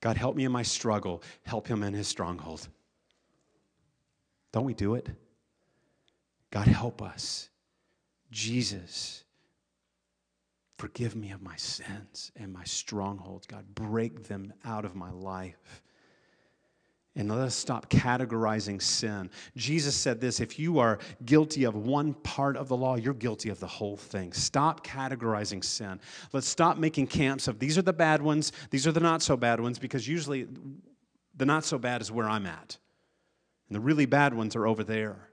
God, 0.00 0.16
help 0.16 0.34
me 0.34 0.44
in 0.44 0.52
my 0.52 0.62
struggle. 0.62 1.22
Help 1.44 1.68
him 1.68 1.84
in 1.84 1.94
his 1.94 2.08
stronghold. 2.08 2.68
Don't 4.50 4.64
we 4.64 4.74
do 4.74 4.96
it? 4.96 5.08
God, 6.50 6.66
help 6.66 7.00
us. 7.00 7.48
Jesus, 8.30 9.24
forgive 10.78 11.14
me 11.14 11.30
of 11.30 11.42
my 11.42 11.56
sins 11.56 12.32
and 12.36 12.52
my 12.52 12.64
strongholds. 12.64 13.46
God, 13.46 13.64
break 13.74 14.24
them 14.24 14.52
out 14.64 14.84
of 14.84 14.96
my 14.96 15.10
life. 15.10 15.82
And 17.14 17.28
let 17.28 17.40
us 17.40 17.54
stop 17.54 17.90
categorizing 17.90 18.80
sin. 18.80 19.28
Jesus 19.54 19.94
said 19.94 20.18
this 20.18 20.40
if 20.40 20.58
you 20.58 20.78
are 20.78 20.98
guilty 21.26 21.64
of 21.64 21.74
one 21.74 22.14
part 22.14 22.56
of 22.56 22.68
the 22.68 22.76
law, 22.76 22.96
you're 22.96 23.12
guilty 23.12 23.50
of 23.50 23.60
the 23.60 23.66
whole 23.66 23.98
thing. 23.98 24.32
Stop 24.32 24.86
categorizing 24.86 25.62
sin. 25.62 26.00
Let's 26.32 26.48
stop 26.48 26.78
making 26.78 27.08
camps 27.08 27.48
of 27.48 27.58
these 27.58 27.76
are 27.76 27.82
the 27.82 27.92
bad 27.92 28.22
ones, 28.22 28.52
these 28.70 28.86
are 28.86 28.92
the 28.92 29.00
not 29.00 29.20
so 29.20 29.36
bad 29.36 29.60
ones, 29.60 29.78
because 29.78 30.08
usually 30.08 30.48
the 31.36 31.44
not 31.44 31.64
so 31.64 31.78
bad 31.78 32.00
is 32.00 32.10
where 32.10 32.28
I'm 32.28 32.46
at. 32.46 32.78
And 33.68 33.76
the 33.76 33.80
really 33.80 34.06
bad 34.06 34.32
ones 34.32 34.56
are 34.56 34.66
over 34.66 34.82
there. 34.82 35.28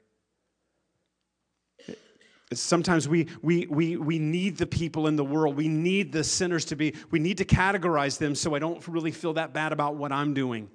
Sometimes 2.52 3.08
we, 3.08 3.28
we, 3.42 3.68
we, 3.68 3.96
we 3.96 4.18
need 4.18 4.58
the 4.58 4.66
people 4.66 5.08
in 5.08 5.16
the 5.16 5.24
world. 5.24 5.56
We 5.56 5.68
need 5.68 6.12
the 6.12 6.24
sinners 6.24 6.66
to 6.66 6.76
be, 6.76 6.96
we 7.12 7.20
need 7.20 7.38
to 7.38 7.46
categorize 7.46 8.18
them 8.18 8.34
so 8.34 8.56
I 8.56 8.60
don't 8.60 8.86
really 8.88 9.12
feel 9.12 9.34
that 9.34 9.54
bad 9.54 9.72
about 9.72 9.96
what 9.96 10.12
I'm 10.12 10.34
doing. 10.34 10.70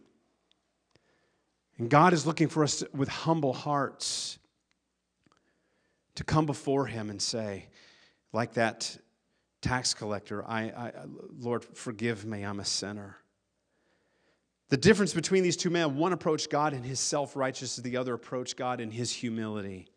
And 1.79 1.91
God 1.91 2.13
is 2.13 2.27
looking 2.27 2.49
for 2.49 2.63
us 2.63 2.85
with 2.93 3.09
humble 3.09 3.53
hearts 3.53 4.39
to 6.15 6.25
come 6.25 6.47
before 6.47 6.87
Him 6.87 7.11
and 7.11 7.21
say, 7.21 7.67
like 8.33 8.55
that 8.55 8.97
tax 9.61 9.95
collector, 9.95 10.45
I, 10.47 10.63
I, 10.63 10.93
Lord, 11.39 11.65
forgive 11.65 12.25
me, 12.25 12.43
I'm 12.43 12.61
a 12.61 12.65
sinner. 12.65 13.17
The 14.69 14.77
difference 14.77 15.15
between 15.15 15.43
these 15.43 15.57
two 15.57 15.71
men 15.71 15.97
one 15.97 16.13
approached 16.13 16.51
God 16.51 16.73
in 16.73 16.83
his 16.83 16.99
self 16.99 17.37
righteousness, 17.37 17.83
the 17.85 17.97
other 17.97 18.15
approached 18.15 18.57
God 18.57 18.81
in 18.81 18.91
his 18.91 19.13
humility. 19.13 19.89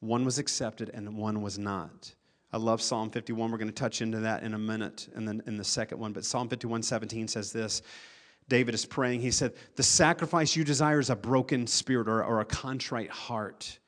One 0.00 0.24
was 0.24 0.38
accepted 0.38 0.90
and 0.92 1.16
one 1.16 1.42
was 1.42 1.58
not. 1.58 2.14
I 2.52 2.56
love 2.56 2.80
Psalm 2.80 3.10
51. 3.10 3.50
We're 3.50 3.58
going 3.58 3.68
to 3.68 3.74
touch 3.74 4.00
into 4.00 4.20
that 4.20 4.42
in 4.42 4.54
a 4.54 4.58
minute 4.58 5.08
and 5.14 5.26
then 5.26 5.42
in 5.46 5.56
the 5.56 5.64
second 5.64 5.98
one. 5.98 6.12
But 6.12 6.24
Psalm 6.24 6.48
51 6.48 6.82
17 6.82 7.28
says 7.28 7.52
this 7.52 7.82
David 8.48 8.74
is 8.74 8.86
praying. 8.86 9.20
He 9.20 9.30
said, 9.30 9.54
The 9.76 9.82
sacrifice 9.82 10.56
you 10.56 10.64
desire 10.64 11.00
is 11.00 11.10
a 11.10 11.16
broken 11.16 11.66
spirit 11.66 12.08
or, 12.08 12.24
or 12.24 12.40
a 12.40 12.44
contrite 12.44 13.10
heart. 13.10 13.78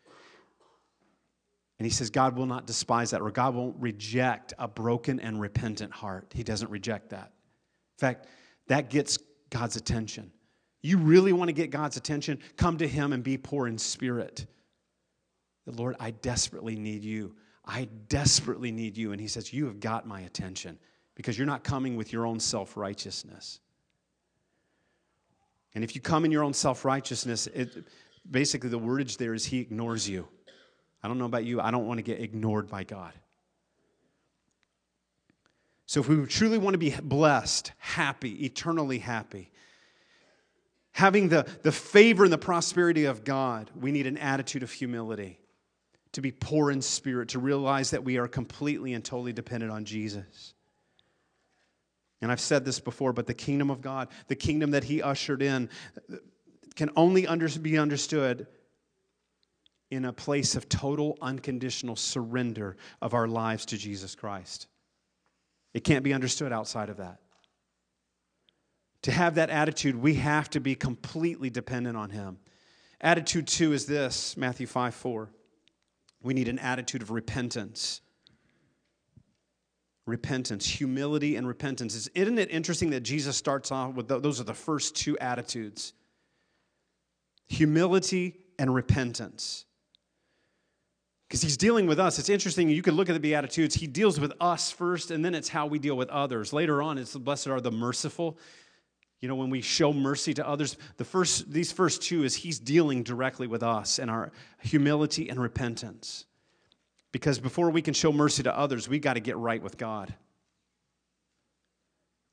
And 1.78 1.86
he 1.86 1.90
says, 1.90 2.10
God 2.10 2.36
will 2.36 2.46
not 2.46 2.66
despise 2.66 3.10
that, 3.12 3.22
or 3.22 3.30
God 3.30 3.54
won't 3.54 3.76
reject 3.80 4.52
a 4.58 4.68
broken 4.68 5.18
and 5.18 5.40
repentant 5.40 5.92
heart. 5.92 6.30
He 6.34 6.42
doesn't 6.42 6.70
reject 6.70 7.08
that. 7.10 7.32
In 7.96 8.00
fact, 8.06 8.26
that 8.66 8.90
gets 8.90 9.18
God's 9.48 9.76
attention. 9.76 10.30
You 10.82 10.98
really 10.98 11.32
want 11.32 11.48
to 11.48 11.54
get 11.54 11.70
God's 11.70 11.96
attention? 11.96 12.38
Come 12.56 12.76
to 12.78 12.88
Him 12.88 13.14
and 13.14 13.22
be 13.22 13.38
poor 13.38 13.66
in 13.66 13.78
spirit. 13.78 14.46
The 15.66 15.72
Lord, 15.72 15.96
I 15.98 16.10
desperately 16.10 16.76
need 16.76 17.02
you. 17.02 17.34
I 17.64 17.88
desperately 18.08 18.72
need 18.72 18.98
you. 18.98 19.12
And 19.12 19.20
He 19.20 19.28
says, 19.28 19.52
You 19.52 19.64
have 19.66 19.80
got 19.80 20.06
my 20.06 20.20
attention 20.20 20.78
because 21.14 21.38
you're 21.38 21.46
not 21.46 21.64
coming 21.64 21.96
with 21.96 22.12
your 22.12 22.26
own 22.26 22.40
self 22.40 22.76
righteousness. 22.76 23.60
And 25.74 25.84
if 25.84 25.94
you 25.94 26.00
come 26.00 26.24
in 26.24 26.30
your 26.30 26.42
own 26.42 26.52
self 26.52 26.84
righteousness, 26.84 27.48
basically 28.28 28.70
the 28.70 28.78
wordage 28.78 29.16
there 29.16 29.34
is 29.34 29.46
He 29.46 29.58
ignores 29.58 30.08
you. 30.08 30.28
I 31.02 31.08
don't 31.08 31.18
know 31.18 31.24
about 31.24 31.44
you, 31.44 31.60
I 31.60 31.70
don't 31.70 31.86
want 31.86 31.98
to 31.98 32.02
get 32.02 32.20
ignored 32.20 32.68
by 32.68 32.84
God. 32.84 33.12
So, 35.86 36.00
if 36.00 36.08
we 36.08 36.24
truly 36.26 36.58
want 36.58 36.74
to 36.74 36.78
be 36.78 36.94
blessed, 37.02 37.72
happy, 37.78 38.44
eternally 38.44 38.98
happy, 38.98 39.50
having 40.92 41.28
the, 41.28 41.48
the 41.62 41.72
favor 41.72 42.22
and 42.24 42.32
the 42.32 42.38
prosperity 42.38 43.06
of 43.06 43.24
God, 43.24 43.70
we 43.74 43.90
need 43.90 44.06
an 44.06 44.16
attitude 44.18 44.62
of 44.62 44.70
humility, 44.70 45.40
to 46.12 46.20
be 46.20 46.30
poor 46.30 46.70
in 46.70 46.82
spirit, 46.82 47.30
to 47.30 47.38
realize 47.38 47.90
that 47.90 48.04
we 48.04 48.18
are 48.18 48.28
completely 48.28 48.94
and 48.94 49.04
totally 49.04 49.32
dependent 49.32 49.72
on 49.72 49.84
Jesus. 49.84 50.54
And 52.22 52.30
I've 52.30 52.40
said 52.40 52.64
this 52.64 52.80
before, 52.80 53.12
but 53.12 53.26
the 53.26 53.34
kingdom 53.34 53.70
of 53.70 53.80
God, 53.80 54.08
the 54.28 54.36
kingdom 54.36 54.72
that 54.72 54.84
He 54.84 55.02
ushered 55.02 55.42
in, 55.42 55.70
can 56.76 56.90
only 56.96 57.26
under, 57.26 57.48
be 57.58 57.78
understood 57.78 58.46
in 59.90 60.04
a 60.04 60.12
place 60.12 60.54
of 60.54 60.68
total 60.68 61.18
unconditional 61.20 61.96
surrender 61.96 62.76
of 63.02 63.14
our 63.14 63.26
lives 63.26 63.66
to 63.66 63.76
Jesus 63.76 64.14
Christ. 64.14 64.68
It 65.74 65.84
can't 65.84 66.04
be 66.04 66.12
understood 66.12 66.52
outside 66.52 66.88
of 66.90 66.98
that. 66.98 67.18
To 69.02 69.12
have 69.12 69.36
that 69.36 69.50
attitude, 69.50 69.96
we 69.96 70.14
have 70.14 70.50
to 70.50 70.60
be 70.60 70.74
completely 70.74 71.48
dependent 71.48 71.96
on 71.96 72.10
Him. 72.10 72.38
Attitude 73.00 73.46
two 73.46 73.72
is 73.72 73.86
this 73.86 74.36
Matthew 74.36 74.66
5 74.66 74.94
4. 74.94 75.30
We 76.22 76.34
need 76.34 76.48
an 76.48 76.58
attitude 76.58 77.00
of 77.00 77.10
repentance. 77.10 78.02
Repentance, 80.06 80.66
humility, 80.66 81.36
and 81.36 81.46
repentance. 81.46 82.08
Isn't 82.14 82.38
it 82.38 82.50
interesting 82.50 82.90
that 82.90 83.00
Jesus 83.00 83.36
starts 83.36 83.70
off 83.70 83.94
with 83.94 84.08
those 84.08 84.40
are 84.40 84.44
the 84.44 84.54
first 84.54 84.96
two 84.96 85.18
attitudes 85.18 85.92
humility 87.48 88.36
and 88.60 88.72
repentance 88.72 89.64
because 91.30 91.42
he's 91.42 91.56
dealing 91.56 91.86
with 91.86 92.00
us. 92.00 92.18
It's 92.18 92.28
interesting. 92.28 92.68
You 92.68 92.82
can 92.82 92.94
look 92.94 93.08
at 93.08 93.12
the 93.12 93.20
Beatitudes. 93.20 93.76
He 93.76 93.86
deals 93.86 94.18
with 94.18 94.32
us 94.40 94.72
first, 94.72 95.12
and 95.12 95.24
then 95.24 95.32
it's 95.32 95.48
how 95.48 95.66
we 95.66 95.78
deal 95.78 95.96
with 95.96 96.08
others. 96.08 96.52
Later 96.52 96.82
on, 96.82 96.98
it's 96.98 97.16
blessed 97.16 97.46
are 97.46 97.60
the 97.60 97.70
merciful. 97.70 98.36
You 99.20 99.28
know, 99.28 99.36
when 99.36 99.48
we 99.48 99.60
show 99.60 99.92
mercy 99.92 100.34
to 100.34 100.48
others, 100.48 100.76
the 100.96 101.04
first, 101.04 101.52
these 101.52 101.70
first 101.70 102.02
two 102.02 102.24
is 102.24 102.34
he's 102.34 102.58
dealing 102.58 103.04
directly 103.04 103.46
with 103.46 103.62
us 103.62 104.00
and 104.00 104.10
our 104.10 104.32
humility 104.60 105.28
and 105.28 105.40
repentance. 105.40 106.24
Because 107.12 107.38
before 107.38 107.70
we 107.70 107.82
can 107.82 107.94
show 107.94 108.12
mercy 108.12 108.42
to 108.44 108.56
others, 108.56 108.88
we 108.88 108.98
got 108.98 109.14
to 109.14 109.20
get 109.20 109.36
right 109.36 109.62
with 109.62 109.76
God. 109.76 110.14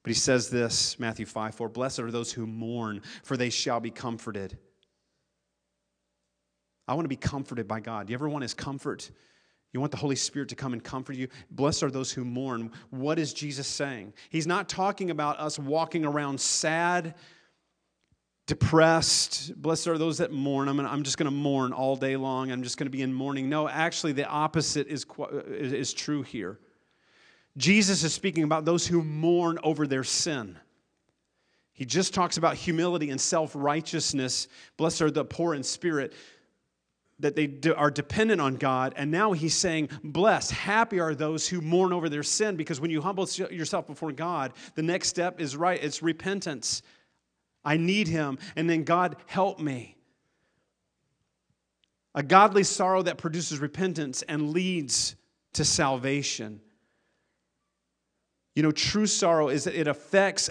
But 0.03 0.11
he 0.11 0.15
says 0.19 0.49
this, 0.49 0.99
Matthew 0.99 1.25
5 1.25 1.55
4 1.55 1.69
Blessed 1.69 1.99
are 1.99 2.11
those 2.11 2.31
who 2.31 2.47
mourn, 2.47 3.01
for 3.23 3.35
they 3.35 3.49
shall 3.49 3.79
be 3.79 3.91
comforted. 3.91 4.57
I 6.87 6.93
want 6.93 7.05
to 7.05 7.09
be 7.09 7.17
comforted 7.17 7.67
by 7.67 7.81
God. 7.81 8.07
Do 8.07 8.11
you 8.11 8.15
ever 8.15 8.29
want 8.29 8.43
His 8.43 8.53
comfort? 8.53 9.11
You 9.73 9.81
want 9.81 9.91
the 9.91 9.97
Holy 9.97 10.15
Spirit 10.15 10.49
to 10.49 10.55
come 10.55 10.73
and 10.73 10.83
comfort 10.83 11.17
you? 11.17 11.27
Blessed 11.51 11.83
are 11.83 11.91
those 11.91 12.11
who 12.11 12.23
mourn. 12.23 12.71
What 12.89 13.19
is 13.19 13.33
Jesus 13.33 13.67
saying? 13.67 14.13
He's 14.29 14.47
not 14.47 14.69
talking 14.69 15.11
about 15.11 15.39
us 15.39 15.59
walking 15.59 16.05
around 16.05 16.39
sad, 16.39 17.15
depressed. 18.47 19.61
Blessed 19.61 19.87
are 19.87 19.97
those 19.97 20.17
that 20.17 20.31
mourn. 20.31 20.67
I'm, 20.67 20.77
gonna, 20.77 20.89
I'm 20.89 21.03
just 21.03 21.17
going 21.17 21.25
to 21.25 21.35
mourn 21.35 21.73
all 21.73 21.95
day 21.95 22.15
long. 22.15 22.51
I'm 22.51 22.63
just 22.63 22.77
going 22.77 22.87
to 22.87 22.91
be 22.91 23.01
in 23.03 23.13
mourning. 23.13 23.49
No, 23.49 23.69
actually, 23.69 24.13
the 24.13 24.25
opposite 24.25 24.87
is, 24.87 25.05
is 25.49 25.93
true 25.93 26.23
here. 26.23 26.57
Jesus 27.57 28.03
is 28.03 28.13
speaking 28.13 28.43
about 28.43 28.65
those 28.65 28.87
who 28.87 29.03
mourn 29.03 29.59
over 29.63 29.85
their 29.85 30.03
sin. 30.03 30.57
He 31.73 31.85
just 31.85 32.13
talks 32.13 32.37
about 32.37 32.55
humility 32.55 33.11
and 33.11 33.21
self 33.21 33.51
righteousness. 33.53 34.47
Blessed 34.77 35.01
are 35.03 35.11
the 35.11 35.25
poor 35.25 35.53
in 35.53 35.61
spirit 35.63 36.13
that 37.19 37.35
they 37.35 37.59
are 37.75 37.91
dependent 37.91 38.39
on 38.39 38.55
God. 38.55 38.93
And 38.95 39.11
now 39.11 39.33
he's 39.33 39.55
saying, 39.55 39.89
Blessed, 40.03 40.51
happy 40.51 40.99
are 40.99 41.15
those 41.15 41.47
who 41.47 41.61
mourn 41.61 41.91
over 41.91 42.09
their 42.09 42.23
sin, 42.23 42.55
because 42.55 42.79
when 42.79 42.91
you 42.91 43.01
humble 43.01 43.27
yourself 43.51 43.87
before 43.87 44.11
God, 44.11 44.53
the 44.75 44.83
next 44.83 45.09
step 45.09 45.41
is 45.41 45.57
right, 45.57 45.83
it's 45.83 46.01
repentance. 46.01 46.81
I 47.67 47.75
need 47.75 48.07
him. 48.07 48.39
And 48.55 48.69
then, 48.69 48.85
God, 48.85 49.17
help 49.25 49.59
me. 49.59 49.97
A 52.15 52.23
godly 52.23 52.63
sorrow 52.63 53.01
that 53.01 53.17
produces 53.17 53.59
repentance 53.59 54.21
and 54.21 54.51
leads 54.51 55.17
to 55.53 55.65
salvation. 55.65 56.61
You 58.55 58.63
know, 58.63 58.71
true 58.71 59.05
sorrow 59.05 59.49
is 59.49 59.65
that 59.65 59.75
it 59.75 59.87
affects 59.89 60.49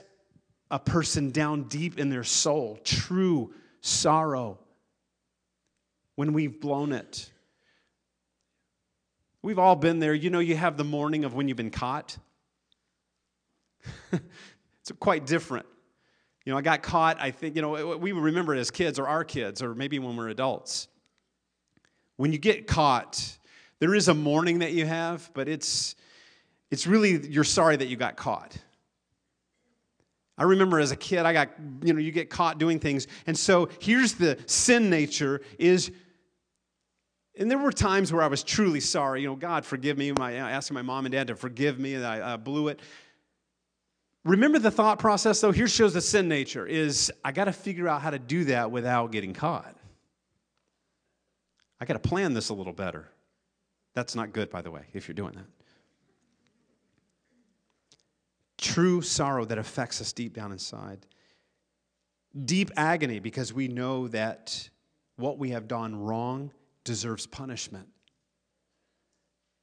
a 0.71 0.79
person 0.79 1.31
down 1.31 1.65
deep 1.65 1.99
in 1.99 2.11
their 2.11 2.23
soul. 2.23 2.79
True 2.85 3.55
sorrow 3.81 4.59
when 6.17 6.35
we've 6.35 6.61
blown 6.61 6.93
it. 6.93 7.33
We've 9.41 9.59
all 9.59 9.77
been 9.77 10.01
there. 10.01 10.13
You 10.13 10.29
know, 10.29 10.41
you 10.41 10.57
have 10.57 10.77
the 10.77 10.85
mourning 10.85 11.25
of 11.25 11.33
when 11.33 11.49
you've 11.49 11.57
been 11.57 11.71
caught. 11.71 12.19
it's 14.13 14.93
quite 15.01 15.25
different. 15.25 15.67
You 16.47 16.53
know, 16.53 16.59
I 16.59 16.63
got 16.63 16.81
caught, 16.81 17.21
I 17.21 17.33
think, 17.33 17.57
you 17.57 17.63
know, 17.63 17.97
we 17.97 18.13
remember 18.13 18.55
it 18.55 18.61
as 18.61 18.71
kids 18.71 19.01
or 19.01 19.09
our 19.09 19.25
kids 19.25 19.63
or 19.63 19.75
maybe 19.75 19.99
when 19.99 20.17
we're 20.17 20.29
adults. 20.29 20.87
When 22.19 22.33
you 22.33 22.39
get 22.39 22.69
caught, 22.69 23.37
there 23.81 23.95
is 23.95 24.07
a 24.07 24.15
mourning 24.15 24.61
that 24.61 24.73
you 24.73 24.87
have, 24.87 25.29
but 25.35 25.49
it's 25.49 25.97
it's 26.71 26.87
really 26.87 27.27
you're 27.29 27.45
sorry 27.45 27.77
that 27.77 27.89
you 27.89 27.97
got 27.97 28.17
caught. 28.17 28.57
I 30.39 30.45
remember 30.45 30.79
as 30.79 30.93
a 30.93 30.97
kid, 30.97 31.27
I 31.27 31.33
got, 31.33 31.51
you 31.83 31.93
know, 31.93 32.01
you 32.01 32.13
get 32.13 32.31
caught 32.31 32.59
doing 32.59 32.79
things. 32.79 33.09
And 33.27 33.37
so 33.37 33.69
here's 33.81 34.15
the 34.15 34.39
sin 34.47 34.89
nature 34.89 35.41
is 35.59 35.91
and 37.39 37.51
there 37.51 37.59
were 37.59 37.73
times 37.73 38.13
where 38.13 38.23
I 38.23 38.29
was 38.29 38.43
truly 38.43 38.81
sorry. 38.81 39.23
You 39.23 39.29
know, 39.29 39.37
God, 39.37 39.67
forgive 39.67 39.99
me. 39.99 40.13
My, 40.13 40.35
asking 40.35 40.75
my 40.75 40.83
mom 40.83 41.05
and 41.05 41.13
dad 41.13 41.27
to 41.27 41.37
forgive 41.37 41.79
me, 41.79 41.95
and 41.95 42.07
I, 42.07 42.35
I 42.35 42.37
blew 42.37 42.69
it. 42.69 42.81
Remember 44.27 44.59
the 44.59 44.73
thought 44.73 44.99
process, 44.99 45.41
though? 45.41 45.53
Here 45.53 45.69
shows 45.69 45.95
the 45.95 46.01
sin 46.01 46.27
nature 46.27 46.67
is 46.67 47.13
I 47.25 47.31
got 47.31 47.45
to 47.45 47.53
figure 47.53 47.87
out 47.87 48.03
how 48.03 48.11
to 48.11 48.19
do 48.19 48.45
that 48.47 48.73
without 48.73 49.13
getting 49.13 49.33
caught. 49.33 49.77
I 51.81 51.85
got 51.85 51.95
to 51.95 52.01
plan 52.09 52.35
this 52.35 52.49
a 52.49 52.55
little 52.55 52.73
better. 52.73 53.09
That's 53.95 54.17
not 54.17 54.33
good, 54.33 54.51
by 54.51 54.63
the 54.63 54.71
way, 54.73 54.83
if 54.93 55.07
you're 55.07 55.15
doing 55.15 55.35
that. 55.35 55.47
True 58.59 59.01
sorrow 59.01 59.45
that 59.45 59.59
affects 59.59 60.01
us 60.01 60.13
deep 60.13 60.35
down 60.35 60.51
inside. 60.51 61.07
Deep 62.45 62.73
agony 62.77 63.21
because 63.21 63.53
we 63.53 63.69
know 63.69 64.09
that 64.09 64.69
what 65.15 65.39
we 65.39 65.51
have 65.51 65.69
done 65.69 65.95
wrong 65.95 66.51
deserves 66.83 67.29
punishment. 67.29 67.87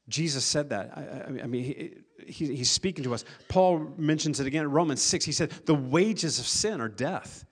Jesus 0.08 0.46
said 0.46 0.70
that. 0.70 0.98
I, 0.98 1.44
I 1.44 1.48
mean, 1.48 1.64
he, 1.64 1.96
he, 2.28 2.56
he's 2.56 2.72
speaking 2.72 3.04
to 3.06 3.14
us. 3.14 3.26
Paul 3.48 3.94
mentions 3.98 4.40
it 4.40 4.48
again 4.48 4.64
in 4.64 4.72
Romans 4.72 5.02
6. 5.02 5.26
He 5.26 5.32
said, 5.32 5.52
The 5.66 5.76
wages 5.76 6.40
of 6.40 6.48
sin 6.48 6.82
are 6.82 6.90
death. 6.90 7.46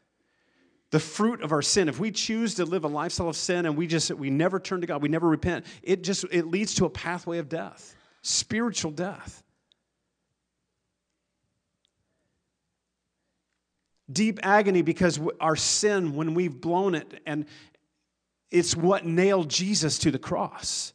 The 0.91 0.99
fruit 0.99 1.41
of 1.41 1.53
our 1.53 1.61
sin, 1.61 1.87
if 1.87 1.99
we 1.99 2.11
choose 2.11 2.55
to 2.55 2.65
live 2.65 2.83
a 2.83 2.89
lifestyle 2.89 3.29
of 3.29 3.37
sin 3.37 3.65
and 3.65 3.77
we 3.77 3.87
just, 3.87 4.11
we 4.11 4.29
never 4.29 4.59
turn 4.59 4.81
to 4.81 4.87
God, 4.87 5.01
we 5.01 5.07
never 5.07 5.27
repent, 5.27 5.65
it 5.81 6.03
just, 6.03 6.25
it 6.31 6.47
leads 6.47 6.75
to 6.75 6.85
a 6.85 6.89
pathway 6.89 7.37
of 7.37 7.47
death, 7.47 7.95
spiritual 8.21 8.91
death. 8.91 9.41
Deep 14.11 14.39
agony 14.43 14.81
because 14.81 15.17
our 15.39 15.55
sin, 15.55 16.13
when 16.13 16.33
we've 16.33 16.59
blown 16.59 16.93
it, 16.93 17.21
and 17.25 17.45
it's 18.49 18.75
what 18.75 19.05
nailed 19.05 19.49
Jesus 19.49 19.97
to 19.99 20.11
the 20.11 20.19
cross. 20.19 20.91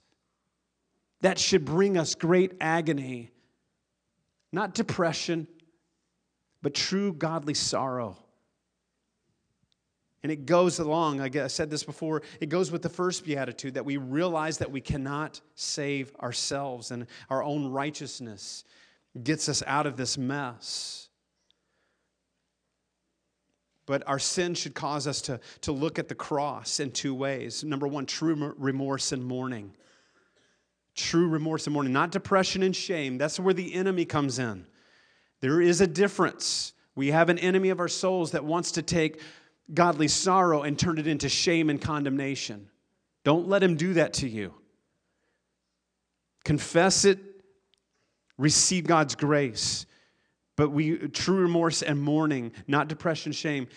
That 1.22 1.38
should 1.38 1.64
bring 1.64 1.96
us 1.96 2.14
great 2.14 2.52
agony, 2.60 3.30
not 4.52 4.74
depression, 4.74 5.46
but 6.62 6.74
true 6.74 7.12
godly 7.12 7.54
sorrow. 7.54 8.16
And 10.22 10.32
it 10.32 10.46
goes 10.46 10.80
along, 10.80 11.20
I 11.20 11.46
said 11.46 11.70
this 11.70 11.84
before, 11.84 12.22
it 12.40 12.48
goes 12.48 12.72
with 12.72 12.82
the 12.82 12.88
first 12.88 13.24
beatitude 13.24 13.74
that 13.74 13.84
we 13.84 13.96
realize 13.96 14.58
that 14.58 14.70
we 14.70 14.80
cannot 14.80 15.40
save 15.54 16.14
ourselves 16.16 16.90
and 16.90 17.06
our 17.30 17.44
own 17.44 17.68
righteousness 17.68 18.64
gets 19.22 19.48
us 19.48 19.62
out 19.66 19.86
of 19.86 19.96
this 19.96 20.18
mess. 20.18 21.08
But 23.86 24.02
our 24.08 24.18
sin 24.18 24.54
should 24.54 24.74
cause 24.74 25.06
us 25.06 25.22
to, 25.22 25.38
to 25.60 25.70
look 25.70 25.98
at 25.98 26.08
the 26.08 26.14
cross 26.14 26.80
in 26.80 26.90
two 26.90 27.14
ways. 27.14 27.62
Number 27.62 27.86
one, 27.86 28.04
true 28.04 28.52
remorse 28.58 29.12
and 29.12 29.24
mourning. 29.24 29.72
True 30.96 31.28
remorse 31.28 31.66
and 31.66 31.74
mourning, 31.74 31.92
not 31.92 32.10
depression 32.10 32.62
and 32.62 32.74
shame. 32.74 33.18
That's 33.18 33.38
where 33.38 33.54
the 33.54 33.74
enemy 33.74 34.04
comes 34.04 34.38
in. 34.38 34.66
There 35.40 35.60
is 35.60 35.80
a 35.80 35.86
difference. 35.86 36.72
We 36.94 37.08
have 37.08 37.28
an 37.28 37.38
enemy 37.38 37.68
of 37.68 37.80
our 37.80 37.88
souls 37.88 38.32
that 38.32 38.44
wants 38.44 38.72
to 38.72 38.82
take 38.82 39.20
godly 39.72 40.08
sorrow 40.08 40.62
and 40.62 40.78
turn 40.78 40.98
it 40.98 41.06
into 41.06 41.28
shame 41.28 41.68
and 41.70 41.80
condemnation. 41.80 42.70
Don't 43.24 43.48
let 43.48 43.62
him 43.62 43.76
do 43.76 43.94
that 43.94 44.14
to 44.14 44.28
you. 44.28 44.54
Confess 46.44 47.04
it, 47.04 47.18
receive 48.38 48.86
God's 48.86 49.14
grace 49.14 49.86
but 50.56 50.70
we 50.70 50.96
true 51.08 51.36
remorse 51.36 51.82
and 51.82 52.00
mourning, 52.00 52.52
not 52.66 52.88
depression, 52.88 53.32
shame. 53.32 53.68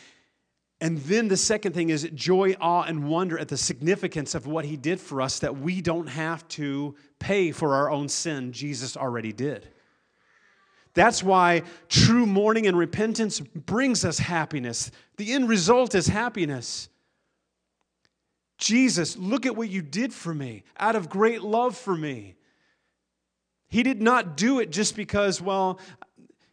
And 0.81 0.97
then 0.99 1.27
the 1.27 1.37
second 1.37 1.73
thing 1.73 1.89
is 1.89 2.09
joy, 2.13 2.55
awe, 2.61 2.83
and 2.83 3.09
wonder 3.09 3.37
at 3.37 3.49
the 3.49 3.57
significance 3.57 4.33
of 4.33 4.47
what 4.47 4.63
he 4.63 4.77
did 4.77 4.99
for 4.99 5.21
us 5.21 5.39
that 5.39 5.57
we 5.57 5.81
don't 5.81 6.07
have 6.07 6.47
to 6.49 6.95
pay 7.19 7.51
for 7.51 7.75
our 7.75 7.91
own 7.91 8.07
sin. 8.07 8.53
Jesus 8.53 8.95
already 8.95 9.33
did. 9.33 9.67
That's 10.93 11.21
why 11.21 11.63
true 11.89 12.25
mourning 12.25 12.65
and 12.65 12.77
repentance 12.77 13.39
brings 13.39 14.05
us 14.05 14.19
happiness. 14.19 14.89
The 15.17 15.33
end 15.33 15.49
result 15.49 15.95
is 15.95 16.07
happiness. 16.07 16.89
Jesus, 18.57 19.17
look 19.17 19.45
at 19.45 19.55
what 19.55 19.69
you 19.69 19.81
did 19.81 20.13
for 20.13 20.33
me 20.33 20.63
out 20.77 20.95
of 20.95 21.09
great 21.09 21.41
love 21.41 21.77
for 21.77 21.95
me. 21.95 22.35
He 23.69 23.83
did 23.83 24.01
not 24.01 24.35
do 24.35 24.59
it 24.59 24.71
just 24.71 24.95
because, 24.95 25.41
well, 25.41 25.79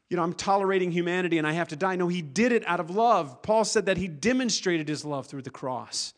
you 0.09 0.17
know, 0.17 0.23
I'm 0.23 0.35
tolerating 0.35 0.91
humanity 0.91 1.39
and 1.39 1.47
I 1.47 1.53
have 1.53 1.69
to 1.69 1.77
die. 1.77 1.97
No, 1.97 2.09
he 2.09 2.23
did 2.23 2.53
it 2.53 2.67
out 2.67 2.81
of 2.81 2.91
love. 2.91 3.43
Paul 3.43 3.65
said 3.65 3.87
that 3.87 3.97
he 3.97 4.09
demonstrated 4.09 4.89
his 4.89 5.05
love 5.05 5.27
through 5.27 5.43
the 5.43 5.51
cross. 5.51 6.15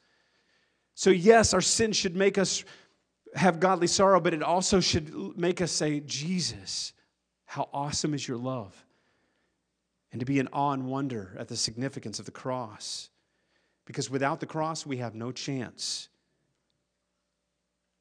So, 0.95 1.11
yes, 1.11 1.55
our 1.55 1.61
sin 1.61 1.93
should 1.93 2.17
make 2.17 2.39
us 2.39 2.65
have 3.35 3.61
godly 3.61 3.87
sorrow, 3.87 4.21
but 4.21 4.35
it 4.35 4.43
also 4.43 4.81
should 4.81 5.39
make 5.39 5.61
us 5.61 5.71
say, 5.71 6.01
Jesus, 6.01 6.93
how 7.45 7.69
awesome 7.73 8.15
is 8.15 8.27
your 8.27 8.37
love? 8.37 8.85
And 10.13 10.21
to 10.21 10.27
be 10.27 10.39
in 10.39 10.49
awe 10.49 10.73
and 10.73 10.87
wonder 10.87 11.37
at 11.39 11.49
the 11.49 11.57
significance 11.57 12.19
of 12.19 12.25
the 12.25 12.31
cross. 12.31 13.11
Because 13.85 14.11
without 14.11 14.41
the 14.41 14.47
cross, 14.47 14.85
we 14.85 14.99
have 14.99 15.15
no 15.15 15.33
chance. 15.33 16.09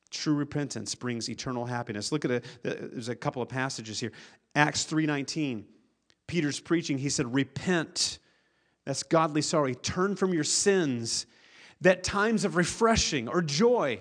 True 0.09 0.35
repentance 0.35 0.95
brings 0.95 1.29
eternal 1.29 1.65
happiness. 1.65 2.11
Look 2.11 2.25
at 2.25 2.31
it. 2.31 2.45
There's 2.63 3.09
a 3.09 3.15
couple 3.15 3.41
of 3.41 3.49
passages 3.49 3.99
here. 3.99 4.11
Acts 4.55 4.85
3:19. 4.85 5.65
Peter's 6.27 6.59
preaching, 6.59 6.97
he 6.97 7.09
said, 7.09 7.33
Repent. 7.33 8.19
That's 8.85 9.03
godly 9.03 9.41
sorrow. 9.41 9.73
Turn 9.73 10.15
from 10.15 10.33
your 10.33 10.43
sins 10.43 11.25
that 11.81 12.03
times 12.03 12.45
of 12.45 12.55
refreshing 12.55 13.27
or 13.27 13.41
joy 13.41 13.99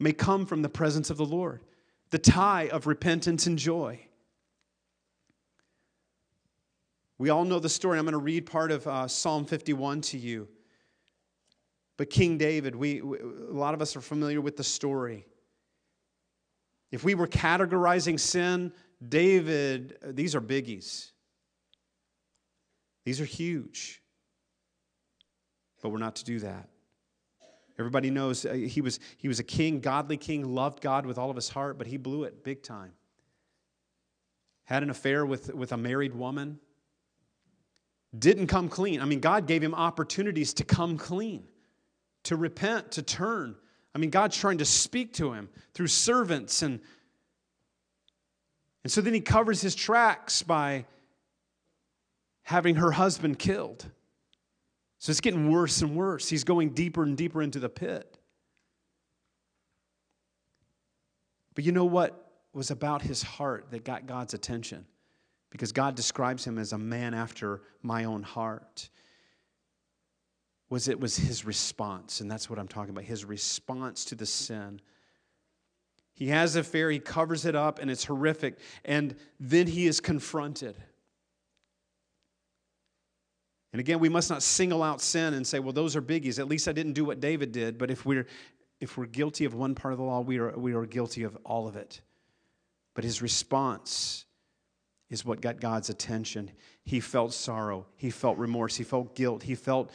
may 0.00 0.12
come 0.12 0.46
from 0.46 0.62
the 0.62 0.68
presence 0.68 1.10
of 1.10 1.16
the 1.16 1.24
Lord. 1.24 1.60
The 2.10 2.18
tie 2.18 2.68
of 2.68 2.86
repentance 2.86 3.46
and 3.46 3.58
joy. 3.58 4.00
We 7.18 7.30
all 7.30 7.44
know 7.44 7.58
the 7.58 7.68
story. 7.68 7.98
I'm 7.98 8.04
going 8.04 8.12
to 8.12 8.18
read 8.18 8.46
part 8.46 8.72
of 8.72 8.86
uh, 8.86 9.06
Psalm 9.06 9.44
51 9.44 10.00
to 10.02 10.18
you. 10.18 10.48
But 11.96 12.10
King 12.10 12.36
David, 12.36 12.74
we, 12.74 13.00
we, 13.00 13.18
a 13.18 13.52
lot 13.52 13.74
of 13.74 13.82
us 13.82 13.94
are 13.94 14.00
familiar 14.00 14.40
with 14.40 14.56
the 14.56 14.64
story. 14.64 15.24
If 16.90 17.04
we 17.04 17.14
were 17.14 17.28
categorizing 17.28 18.18
sin 18.18 18.72
David, 19.08 19.96
these 20.04 20.34
are 20.34 20.40
biggies. 20.40 21.10
These 23.04 23.20
are 23.20 23.24
huge. 23.24 24.02
But 25.82 25.90
we're 25.90 25.98
not 25.98 26.16
to 26.16 26.24
do 26.24 26.38
that. 26.40 26.68
Everybody 27.78 28.10
knows 28.10 28.44
uh, 28.44 28.52
he 28.52 28.80
was, 28.80 29.00
he 29.16 29.28
was 29.28 29.40
a 29.40 29.44
king, 29.44 29.80
godly 29.80 30.16
king, 30.16 30.54
loved 30.54 30.80
God 30.80 31.06
with 31.06 31.18
all 31.18 31.30
of 31.30 31.36
his 31.36 31.48
heart, 31.48 31.78
but 31.78 31.86
he 31.86 31.96
blew 31.96 32.24
it 32.24 32.44
big 32.44 32.62
time. 32.62 32.92
Had 34.64 34.82
an 34.82 34.90
affair 34.90 35.26
with, 35.26 35.52
with 35.52 35.72
a 35.72 35.76
married 35.76 36.14
woman. 36.14 36.60
Didn't 38.16 38.46
come 38.46 38.68
clean. 38.68 39.00
I 39.00 39.06
mean, 39.06 39.20
God 39.20 39.46
gave 39.46 39.62
him 39.62 39.74
opportunities 39.74 40.54
to 40.54 40.64
come 40.64 40.98
clean, 40.98 41.48
to 42.24 42.36
repent, 42.36 42.92
to 42.92 43.02
turn. 43.02 43.56
I 43.94 43.98
mean, 43.98 44.10
God's 44.10 44.36
trying 44.36 44.58
to 44.58 44.64
speak 44.64 45.14
to 45.14 45.32
him 45.32 45.48
through 45.74 45.88
servants 45.88 46.62
and 46.62 46.80
and 48.84 48.90
so 48.90 49.00
then 49.00 49.14
he 49.14 49.20
covers 49.20 49.60
his 49.60 49.74
tracks 49.74 50.42
by 50.42 50.86
having 52.42 52.76
her 52.76 52.90
husband 52.90 53.38
killed. 53.38 53.86
So 54.98 55.10
it's 55.10 55.20
getting 55.20 55.50
worse 55.50 55.82
and 55.82 55.96
worse. 55.96 56.28
He's 56.28 56.44
going 56.44 56.70
deeper 56.70 57.02
and 57.02 57.16
deeper 57.16 57.42
into 57.42 57.58
the 57.58 57.68
pit. 57.68 58.18
But 61.54 61.64
you 61.64 61.72
know 61.72 61.84
what 61.84 62.30
was 62.52 62.70
about 62.70 63.02
his 63.02 63.22
heart 63.22 63.66
that 63.70 63.84
got 63.84 64.06
God's 64.06 64.34
attention? 64.34 64.86
Because 65.50 65.72
God 65.72 65.94
describes 65.94 66.44
him 66.44 66.58
as 66.58 66.72
a 66.72 66.78
man 66.78 67.14
after 67.14 67.62
my 67.82 68.04
own 68.04 68.22
heart. 68.22 68.88
Was 70.70 70.88
it 70.88 70.98
was 70.98 71.16
his 71.16 71.44
response, 71.44 72.20
and 72.20 72.30
that's 72.30 72.48
what 72.48 72.58
I'm 72.58 72.68
talking 72.68 72.90
about, 72.90 73.04
his 73.04 73.24
response 73.24 74.06
to 74.06 74.14
the 74.14 74.24
sin 74.24 74.80
he 76.22 76.28
has 76.28 76.54
an 76.54 76.60
affair, 76.60 76.88
he 76.88 77.00
covers 77.00 77.46
it 77.46 77.56
up, 77.56 77.80
and 77.80 77.90
it's 77.90 78.04
horrific. 78.04 78.56
And 78.84 79.16
then 79.40 79.66
he 79.66 79.88
is 79.88 79.98
confronted. 79.98 80.76
And 83.72 83.80
again, 83.80 83.98
we 83.98 84.08
must 84.08 84.30
not 84.30 84.40
single 84.40 84.84
out 84.84 85.00
sin 85.00 85.34
and 85.34 85.44
say, 85.44 85.58
well, 85.58 85.72
those 85.72 85.96
are 85.96 86.00
biggies. 86.00 86.38
At 86.38 86.46
least 86.46 86.68
I 86.68 86.72
didn't 86.72 86.92
do 86.92 87.04
what 87.04 87.18
David 87.18 87.50
did. 87.50 87.76
But 87.76 87.90
if 87.90 88.06
we're 88.06 88.28
if 88.78 88.96
we're 88.96 89.06
guilty 89.06 89.46
of 89.46 89.54
one 89.54 89.74
part 89.74 89.90
of 89.90 89.98
the 89.98 90.04
law, 90.04 90.20
we 90.20 90.38
are, 90.38 90.56
we 90.56 90.74
are 90.74 90.86
guilty 90.86 91.24
of 91.24 91.36
all 91.44 91.66
of 91.66 91.74
it. 91.74 92.00
But 92.94 93.02
his 93.02 93.20
response 93.20 94.24
is 95.10 95.24
what 95.24 95.40
got 95.40 95.58
God's 95.58 95.90
attention. 95.90 96.52
He 96.84 97.00
felt 97.00 97.32
sorrow, 97.32 97.86
he 97.96 98.10
felt 98.10 98.38
remorse, 98.38 98.76
he 98.76 98.84
felt 98.84 99.16
guilt, 99.16 99.42
he 99.42 99.56
felt 99.56 99.90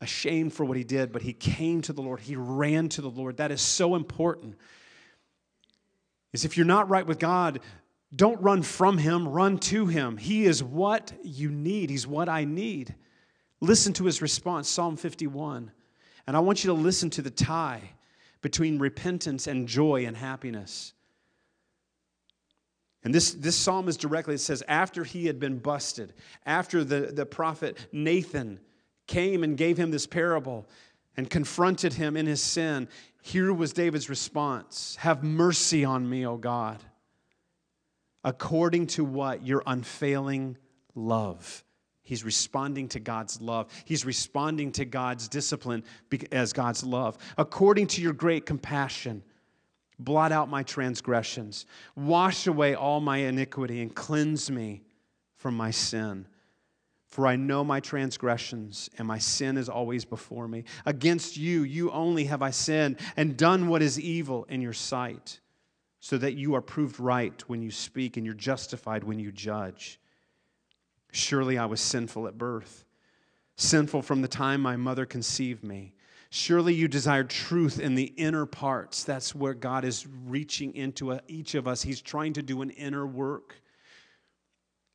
ashamed 0.00 0.54
for 0.54 0.64
what 0.64 0.78
he 0.78 0.84
did, 0.84 1.12
but 1.12 1.20
he 1.20 1.34
came 1.34 1.82
to 1.82 1.92
the 1.92 2.00
Lord. 2.00 2.20
He 2.20 2.34
ran 2.34 2.88
to 2.90 3.02
the 3.02 3.10
Lord. 3.10 3.36
That 3.36 3.52
is 3.52 3.60
so 3.60 3.94
important. 3.94 4.56
Is 6.34 6.44
if 6.44 6.56
you're 6.56 6.66
not 6.66 6.90
right 6.90 7.06
with 7.06 7.18
God, 7.18 7.60
don't 8.14 8.42
run 8.42 8.62
from 8.62 8.98
him, 8.98 9.28
run 9.28 9.56
to 9.58 9.86
him. 9.86 10.16
He 10.16 10.44
is 10.44 10.62
what 10.62 11.12
you 11.22 11.50
need. 11.50 11.90
He's 11.90 12.06
what 12.06 12.28
I 12.28 12.44
need. 12.44 12.94
Listen 13.60 13.92
to 13.94 14.04
his 14.04 14.20
response, 14.20 14.68
Psalm 14.68 14.96
51. 14.96 15.70
And 16.26 16.36
I 16.36 16.40
want 16.40 16.64
you 16.64 16.68
to 16.68 16.74
listen 16.74 17.08
to 17.10 17.22
the 17.22 17.30
tie 17.30 17.90
between 18.42 18.80
repentance 18.80 19.46
and 19.46 19.68
joy 19.68 20.06
and 20.06 20.16
happiness. 20.16 20.92
And 23.04 23.14
this, 23.14 23.32
this 23.32 23.54
psalm 23.54 23.88
is 23.88 23.96
directly, 23.96 24.34
it 24.34 24.38
says, 24.38 24.62
after 24.66 25.04
he 25.04 25.26
had 25.26 25.38
been 25.38 25.58
busted, 25.58 26.14
after 26.46 26.82
the, 26.82 27.12
the 27.12 27.26
prophet 27.26 27.86
Nathan 27.92 28.58
came 29.06 29.44
and 29.44 29.56
gave 29.56 29.76
him 29.76 29.92
this 29.92 30.06
parable 30.06 30.66
and 31.16 31.30
confronted 31.30 31.92
him 31.92 32.16
in 32.16 32.26
his 32.26 32.42
sin, 32.42 32.88
here 33.26 33.54
was 33.54 33.72
David's 33.72 34.10
response 34.10 34.96
Have 35.00 35.24
mercy 35.24 35.84
on 35.84 36.08
me, 36.08 36.26
O 36.26 36.36
God, 36.36 36.78
according 38.22 38.88
to 38.88 39.04
what? 39.04 39.46
Your 39.46 39.62
unfailing 39.66 40.58
love. 40.94 41.64
He's 42.02 42.22
responding 42.22 42.88
to 42.88 43.00
God's 43.00 43.40
love. 43.40 43.70
He's 43.86 44.04
responding 44.04 44.72
to 44.72 44.84
God's 44.84 45.26
discipline 45.26 45.84
as 46.30 46.52
God's 46.52 46.84
love. 46.84 47.16
According 47.38 47.86
to 47.88 48.02
your 48.02 48.12
great 48.12 48.44
compassion, 48.44 49.22
Blot 49.98 50.32
out 50.32 50.50
my 50.50 50.62
transgressions. 50.62 51.66
Wash 51.94 52.46
away 52.46 52.74
all 52.74 53.00
my 53.00 53.18
iniquity 53.18 53.80
and 53.80 53.94
cleanse 53.94 54.50
me 54.50 54.82
from 55.36 55.56
my 55.56 55.70
sin. 55.70 56.26
For 57.14 57.28
I 57.28 57.36
know 57.36 57.62
my 57.62 57.78
transgressions, 57.78 58.90
and 58.98 59.06
my 59.06 59.18
sin 59.18 59.56
is 59.56 59.68
always 59.68 60.04
before 60.04 60.48
me. 60.48 60.64
Against 60.84 61.36
you, 61.36 61.62
you 61.62 61.92
only 61.92 62.24
have 62.24 62.42
I 62.42 62.50
sinned 62.50 62.98
and 63.16 63.36
done 63.36 63.68
what 63.68 63.82
is 63.82 64.00
evil 64.00 64.46
in 64.48 64.60
your 64.60 64.72
sight, 64.72 65.38
so 66.00 66.18
that 66.18 66.34
you 66.34 66.54
are 66.54 66.60
proved 66.60 66.98
right 66.98 67.40
when 67.48 67.62
you 67.62 67.70
speak 67.70 68.16
and 68.16 68.26
you're 68.26 68.34
justified 68.34 69.04
when 69.04 69.20
you 69.20 69.30
judge. 69.30 70.00
Surely 71.12 71.56
I 71.56 71.66
was 71.66 71.80
sinful 71.80 72.26
at 72.26 72.36
birth, 72.36 72.84
sinful 73.54 74.02
from 74.02 74.20
the 74.20 74.26
time 74.26 74.60
my 74.60 74.74
mother 74.74 75.06
conceived 75.06 75.62
me. 75.62 75.94
Surely 76.30 76.74
you 76.74 76.88
desire 76.88 77.22
truth 77.22 77.78
in 77.78 77.94
the 77.94 78.12
inner 78.16 78.44
parts. 78.44 79.04
That's 79.04 79.36
where 79.36 79.54
God 79.54 79.84
is 79.84 80.04
reaching 80.26 80.74
into 80.74 81.16
each 81.28 81.54
of 81.54 81.68
us. 81.68 81.80
He's 81.80 82.02
trying 82.02 82.32
to 82.32 82.42
do 82.42 82.60
an 82.60 82.70
inner 82.70 83.06
work 83.06 83.62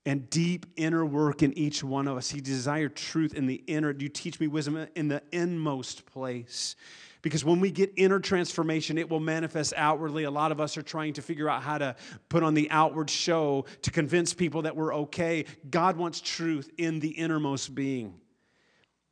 and 0.10 0.28
deep 0.32 0.66
inner 0.76 1.06
work 1.06 1.44
in 1.44 1.56
each 1.56 1.84
one 1.84 2.08
of 2.08 2.18
us. 2.18 2.32
He 2.32 2.42
desired 2.42 2.96
truth 2.96 3.36
in 3.36 3.46
the 3.46 3.64
inner. 3.68 3.92
You 3.92 4.10
teach 4.10 4.40
me 4.40 4.48
wisdom 4.48 4.88
in 4.96 5.08
the 5.08 5.22
inmost 5.32 6.08
place. 6.08 6.76
Because 7.22 7.46
when 7.46 7.60
we 7.60 7.70
get 7.70 7.94
inner 7.96 8.20
transformation, 8.20 8.98
it 8.98 9.08
will 9.08 9.20
manifest 9.20 9.72
outwardly. 9.78 10.24
A 10.24 10.32
lot 10.32 10.52
of 10.52 10.60
us 10.60 10.78
are 10.78 10.82
trying 10.82 11.14
to 11.14 11.22
figure 11.22 11.48
out 11.48 11.62
how 11.62 11.78
to 11.78 11.96
put 12.28 12.42
on 12.42 12.56
the 12.56 12.72
outward 12.72 13.08
show 13.08 13.66
to 13.84 13.92
convince 13.92 14.34
people 14.34 14.64
that 14.64 14.76
we're 14.76 14.96
okay. 14.96 15.46
God 15.70 15.96
wants 15.96 16.22
truth 16.22 16.72
in 16.80 17.00
the 17.00 17.10
innermost 17.10 17.76
being. 17.76 18.16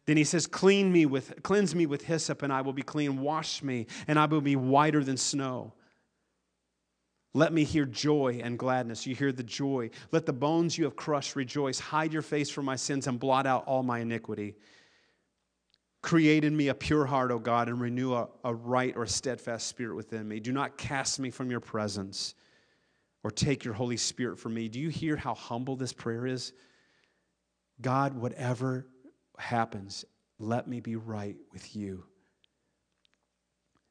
Then 0.08 0.18
he 0.18 0.24
says, 0.24 0.48
Clean 0.48 0.92
me 0.92 1.06
with, 1.06 1.44
cleanse 1.44 1.76
me 1.76 1.86
with 1.86 2.06
hyssop, 2.06 2.42
and 2.42 2.52
I 2.52 2.62
will 2.62 2.74
be 2.74 2.82
clean. 2.82 3.22
Wash 3.22 3.62
me, 3.62 3.86
and 4.08 4.18
I 4.18 4.26
will 4.26 4.42
be 4.42 4.56
whiter 4.56 5.04
than 5.04 5.18
snow. 5.18 5.74
Let 7.38 7.54
me 7.54 7.66
hear 7.66 7.86
joy 7.86 8.42
and 8.44 8.58
gladness. 8.58 9.06
You 9.06 9.14
hear 9.14 9.32
the 9.32 9.44
joy. 9.44 9.92
Let 10.12 10.26
the 10.26 10.34
bones 10.34 10.76
you 10.76 10.86
have 10.86 10.96
crushed 10.96 11.36
rejoice. 11.36 11.78
Hide 11.78 12.12
your 12.12 12.24
face 12.24 12.50
from 12.50 12.66
my 12.66 12.76
sins 12.76 13.06
and 13.06 13.20
blot 13.20 13.46
out 13.46 13.64
all 13.68 13.84
my 13.84 14.00
iniquity. 14.00 14.56
Create 16.02 16.44
in 16.44 16.58
me 16.58 16.70
a 16.70 16.74
pure 16.74 17.06
heart, 17.06 17.30
O 17.30 17.38
God, 17.38 17.70
and 17.70 17.80
renew 17.80 18.16
a, 18.16 18.28
a 18.44 18.56
right 18.56 18.92
or 18.98 19.04
a 19.04 19.08
steadfast 19.08 19.68
spirit 19.68 19.96
within 19.96 20.28
me. 20.28 20.40
Do 20.40 20.52
not 20.52 20.80
cast 20.80 21.20
me 21.20 21.30
from 21.30 21.52
your 21.52 21.60
presence 21.60 22.34
or 23.24 23.30
take 23.30 23.64
your 23.64 23.76
Holy 23.76 23.98
Spirit 23.98 24.40
from 24.40 24.56
me. 24.56 24.68
Do 24.68 24.80
you 24.80 24.90
hear 24.90 25.16
how 25.16 25.36
humble 25.36 25.76
this 25.76 25.94
prayer 25.94 26.26
is? 26.26 26.54
God, 27.82 28.16
whatever 28.16 28.88
happens, 29.38 30.06
let 30.40 30.68
me 30.68 30.80
be 30.80 30.96
right 30.96 31.38
with 31.54 31.76
you. 31.76 32.04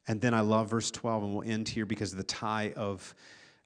And 0.09 0.21
then 0.21 0.35
I 0.35 0.41
love 0.41 0.71
verse 0.71 0.91
12, 0.91 1.23
and 1.23 1.35
we'll 1.35 1.49
end 1.49 1.69
here 1.69 1.87
because 1.87 2.13
of 2.13 2.19
the 2.19 2.25
tie 2.25 2.73
of, 2.77 3.15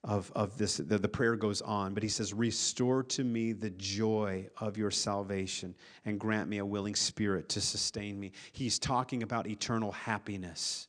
of, 0.02 0.32
of 0.34 0.56
this. 0.58 0.78
The, 0.78 0.98
the 0.98 1.08
prayer 1.08 1.36
goes 1.36 1.60
on, 1.60 1.94
but 1.94 2.02
he 2.02 2.08
says, 2.08 2.32
Restore 2.32 3.02
to 3.04 3.24
me 3.24 3.52
the 3.52 3.70
joy 3.70 4.48
of 4.58 4.76
your 4.76 4.90
salvation 4.90 5.74
and 6.04 6.18
grant 6.18 6.48
me 6.48 6.58
a 6.58 6.66
willing 6.66 6.94
spirit 6.94 7.48
to 7.50 7.60
sustain 7.60 8.18
me. 8.18 8.32
He's 8.52 8.78
talking 8.78 9.22
about 9.22 9.46
eternal 9.46 9.92
happiness. 9.92 10.88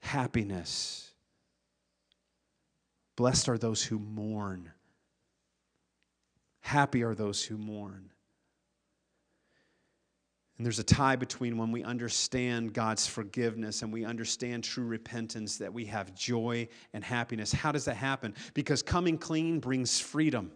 Happiness. 0.00 1.12
Blessed 3.16 3.48
are 3.48 3.58
those 3.58 3.82
who 3.82 3.98
mourn 3.98 4.70
Happy 6.64 7.02
are 7.02 7.14
those 7.14 7.44
who 7.44 7.58
mourn. 7.58 8.10
And 10.56 10.64
there's 10.64 10.78
a 10.78 10.84
tie 10.84 11.16
between 11.16 11.58
when 11.58 11.72
we 11.72 11.82
understand 11.82 12.72
God's 12.72 13.06
forgiveness 13.06 13.82
and 13.82 13.92
we 13.92 14.04
understand 14.04 14.62
true 14.62 14.86
repentance 14.86 15.58
that 15.58 15.72
we 15.72 15.84
have 15.86 16.14
joy 16.14 16.68
and 16.92 17.02
happiness. 17.02 17.52
How 17.52 17.72
does 17.72 17.86
that 17.86 17.96
happen? 17.96 18.34
Because 18.54 18.80
coming 18.80 19.18
clean 19.18 19.58
brings 19.58 19.98
freedom. 19.98 20.52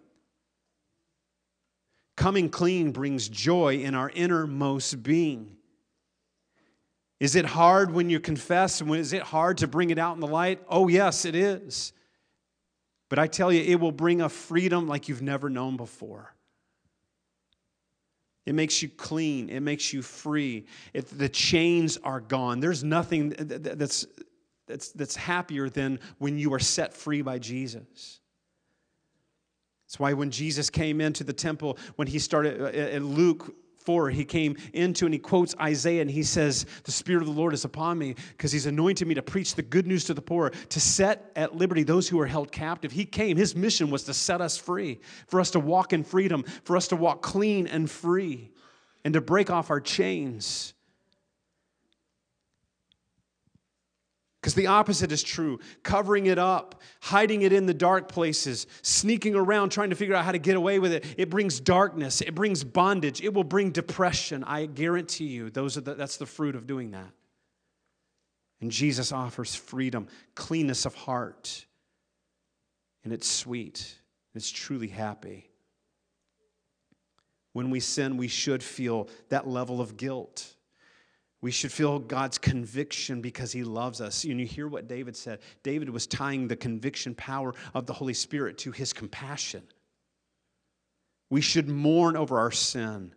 Coming 2.16 2.48
clean 2.48 2.92
brings 2.92 3.28
joy 3.28 3.76
in 3.78 3.96
our 3.96 4.10
innermost 4.10 5.02
being. 5.02 5.56
Is 7.18 7.34
it 7.34 7.44
hard 7.44 7.92
when 7.92 8.08
you 8.08 8.20
confess? 8.20 8.80
Is 8.80 9.12
it 9.12 9.22
hard 9.22 9.58
to 9.58 9.66
bring 9.66 9.90
it 9.90 9.98
out 9.98 10.14
in 10.14 10.20
the 10.20 10.28
light? 10.28 10.60
Oh, 10.68 10.86
yes, 10.86 11.24
it 11.24 11.34
is. 11.34 11.92
But 13.08 13.18
I 13.18 13.26
tell 13.26 13.52
you, 13.52 13.62
it 13.62 13.80
will 13.80 13.92
bring 13.92 14.20
a 14.20 14.28
freedom 14.28 14.86
like 14.86 15.08
you've 15.08 15.22
never 15.22 15.50
known 15.50 15.76
before. 15.76 16.34
It 18.46 18.54
makes 18.54 18.82
you 18.82 18.88
clean. 18.88 19.50
It 19.50 19.60
makes 19.60 19.92
you 19.92 20.02
free. 20.02 20.66
It, 20.94 21.06
the 21.18 21.28
chains 21.28 21.98
are 21.98 22.20
gone. 22.20 22.60
There's 22.60 22.82
nothing 22.82 23.30
that's, 23.30 24.06
that's, 24.66 24.92
that's 24.92 25.16
happier 25.16 25.68
than 25.68 26.00
when 26.18 26.38
you 26.38 26.54
are 26.54 26.58
set 26.58 26.94
free 26.94 27.22
by 27.22 27.38
Jesus. 27.38 28.20
That's 29.86 29.98
why 29.98 30.12
when 30.12 30.30
Jesus 30.30 30.68
came 30.68 31.00
into 31.00 31.24
the 31.24 31.32
temple, 31.32 31.78
when 31.96 32.08
he 32.08 32.18
started, 32.18 32.60
uh, 32.60 32.66
in 32.68 33.14
Luke 33.14 33.54
4, 33.88 34.10
he 34.10 34.26
came 34.26 34.54
into 34.74 35.06
and 35.06 35.14
he 35.14 35.18
quotes 35.18 35.54
Isaiah 35.58 36.02
and 36.02 36.10
he 36.10 36.22
says, 36.22 36.66
The 36.84 36.92
Spirit 36.92 37.22
of 37.22 37.28
the 37.28 37.32
Lord 37.32 37.54
is 37.54 37.64
upon 37.64 37.96
me 37.96 38.16
because 38.32 38.52
he's 38.52 38.66
anointed 38.66 39.08
me 39.08 39.14
to 39.14 39.22
preach 39.22 39.54
the 39.54 39.62
good 39.62 39.86
news 39.86 40.04
to 40.04 40.12
the 40.12 40.20
poor, 40.20 40.50
to 40.50 40.78
set 40.78 41.32
at 41.36 41.56
liberty 41.56 41.84
those 41.84 42.06
who 42.06 42.20
are 42.20 42.26
held 42.26 42.52
captive. 42.52 42.92
He 42.92 43.06
came, 43.06 43.38
his 43.38 43.56
mission 43.56 43.88
was 43.88 44.02
to 44.02 44.12
set 44.12 44.42
us 44.42 44.58
free, 44.58 45.00
for 45.26 45.40
us 45.40 45.50
to 45.52 45.58
walk 45.58 45.94
in 45.94 46.04
freedom, 46.04 46.42
for 46.64 46.76
us 46.76 46.88
to 46.88 46.96
walk 46.96 47.22
clean 47.22 47.66
and 47.66 47.90
free, 47.90 48.50
and 49.06 49.14
to 49.14 49.22
break 49.22 49.48
off 49.48 49.70
our 49.70 49.80
chains. 49.80 50.74
Because 54.40 54.54
the 54.54 54.68
opposite 54.68 55.10
is 55.10 55.22
true 55.22 55.58
covering 55.82 56.26
it 56.26 56.38
up, 56.38 56.80
hiding 57.00 57.42
it 57.42 57.52
in 57.52 57.66
the 57.66 57.74
dark 57.74 58.08
places, 58.08 58.66
sneaking 58.82 59.34
around 59.34 59.70
trying 59.70 59.90
to 59.90 59.96
figure 59.96 60.14
out 60.14 60.24
how 60.24 60.32
to 60.32 60.38
get 60.38 60.56
away 60.56 60.78
with 60.78 60.92
it. 60.92 61.04
It 61.16 61.28
brings 61.28 61.58
darkness, 61.58 62.20
it 62.20 62.34
brings 62.34 62.62
bondage, 62.62 63.20
it 63.20 63.34
will 63.34 63.44
bring 63.44 63.70
depression. 63.70 64.44
I 64.44 64.66
guarantee 64.66 65.26
you, 65.26 65.50
those 65.50 65.76
are 65.76 65.80
the, 65.80 65.94
that's 65.94 66.18
the 66.18 66.26
fruit 66.26 66.54
of 66.54 66.66
doing 66.66 66.92
that. 66.92 67.10
And 68.60 68.70
Jesus 68.70 69.12
offers 69.12 69.54
freedom, 69.54 70.08
cleanness 70.34 70.84
of 70.84 70.94
heart, 70.94 71.66
and 73.04 73.12
it's 73.12 73.28
sweet, 73.28 73.96
it's 74.34 74.50
truly 74.50 74.88
happy. 74.88 75.50
When 77.54 77.70
we 77.70 77.80
sin, 77.80 78.16
we 78.16 78.28
should 78.28 78.62
feel 78.62 79.08
that 79.30 79.48
level 79.48 79.80
of 79.80 79.96
guilt 79.96 80.54
we 81.40 81.50
should 81.52 81.70
feel 81.70 81.98
God's 81.98 82.36
conviction 82.36 83.20
because 83.20 83.52
He 83.52 83.62
loves 83.62 84.00
us. 84.00 84.24
And 84.24 84.40
you 84.40 84.46
hear 84.46 84.66
what 84.66 84.88
David 84.88 85.16
said. 85.16 85.38
David 85.62 85.88
was 85.88 86.06
tying 86.06 86.48
the 86.48 86.56
conviction 86.56 87.14
power 87.14 87.54
of 87.74 87.86
the 87.86 87.92
Holy 87.92 88.14
Spirit 88.14 88.58
to 88.58 88.72
his 88.72 88.92
compassion. 88.92 89.62
We 91.30 91.40
should 91.40 91.68
mourn 91.68 92.16
over 92.16 92.38
our 92.38 92.50
sin, 92.50 93.14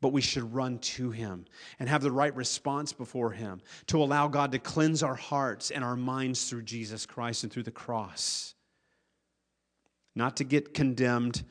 but 0.00 0.12
we 0.12 0.20
should 0.20 0.54
run 0.54 0.78
to 0.78 1.10
Him 1.10 1.44
and 1.78 1.88
have 1.88 2.02
the 2.02 2.10
right 2.10 2.34
response 2.34 2.92
before 2.92 3.32
Him 3.32 3.60
to 3.88 4.02
allow 4.02 4.28
God 4.28 4.52
to 4.52 4.58
cleanse 4.58 5.02
our 5.02 5.14
hearts 5.14 5.70
and 5.70 5.84
our 5.84 5.96
minds 5.96 6.48
through 6.48 6.62
Jesus 6.62 7.06
Christ 7.06 7.44
and 7.44 7.52
through 7.52 7.64
the 7.64 7.70
cross. 7.70 8.54
Not 10.14 10.38
to 10.38 10.44
get 10.44 10.74
condemned 10.74 11.44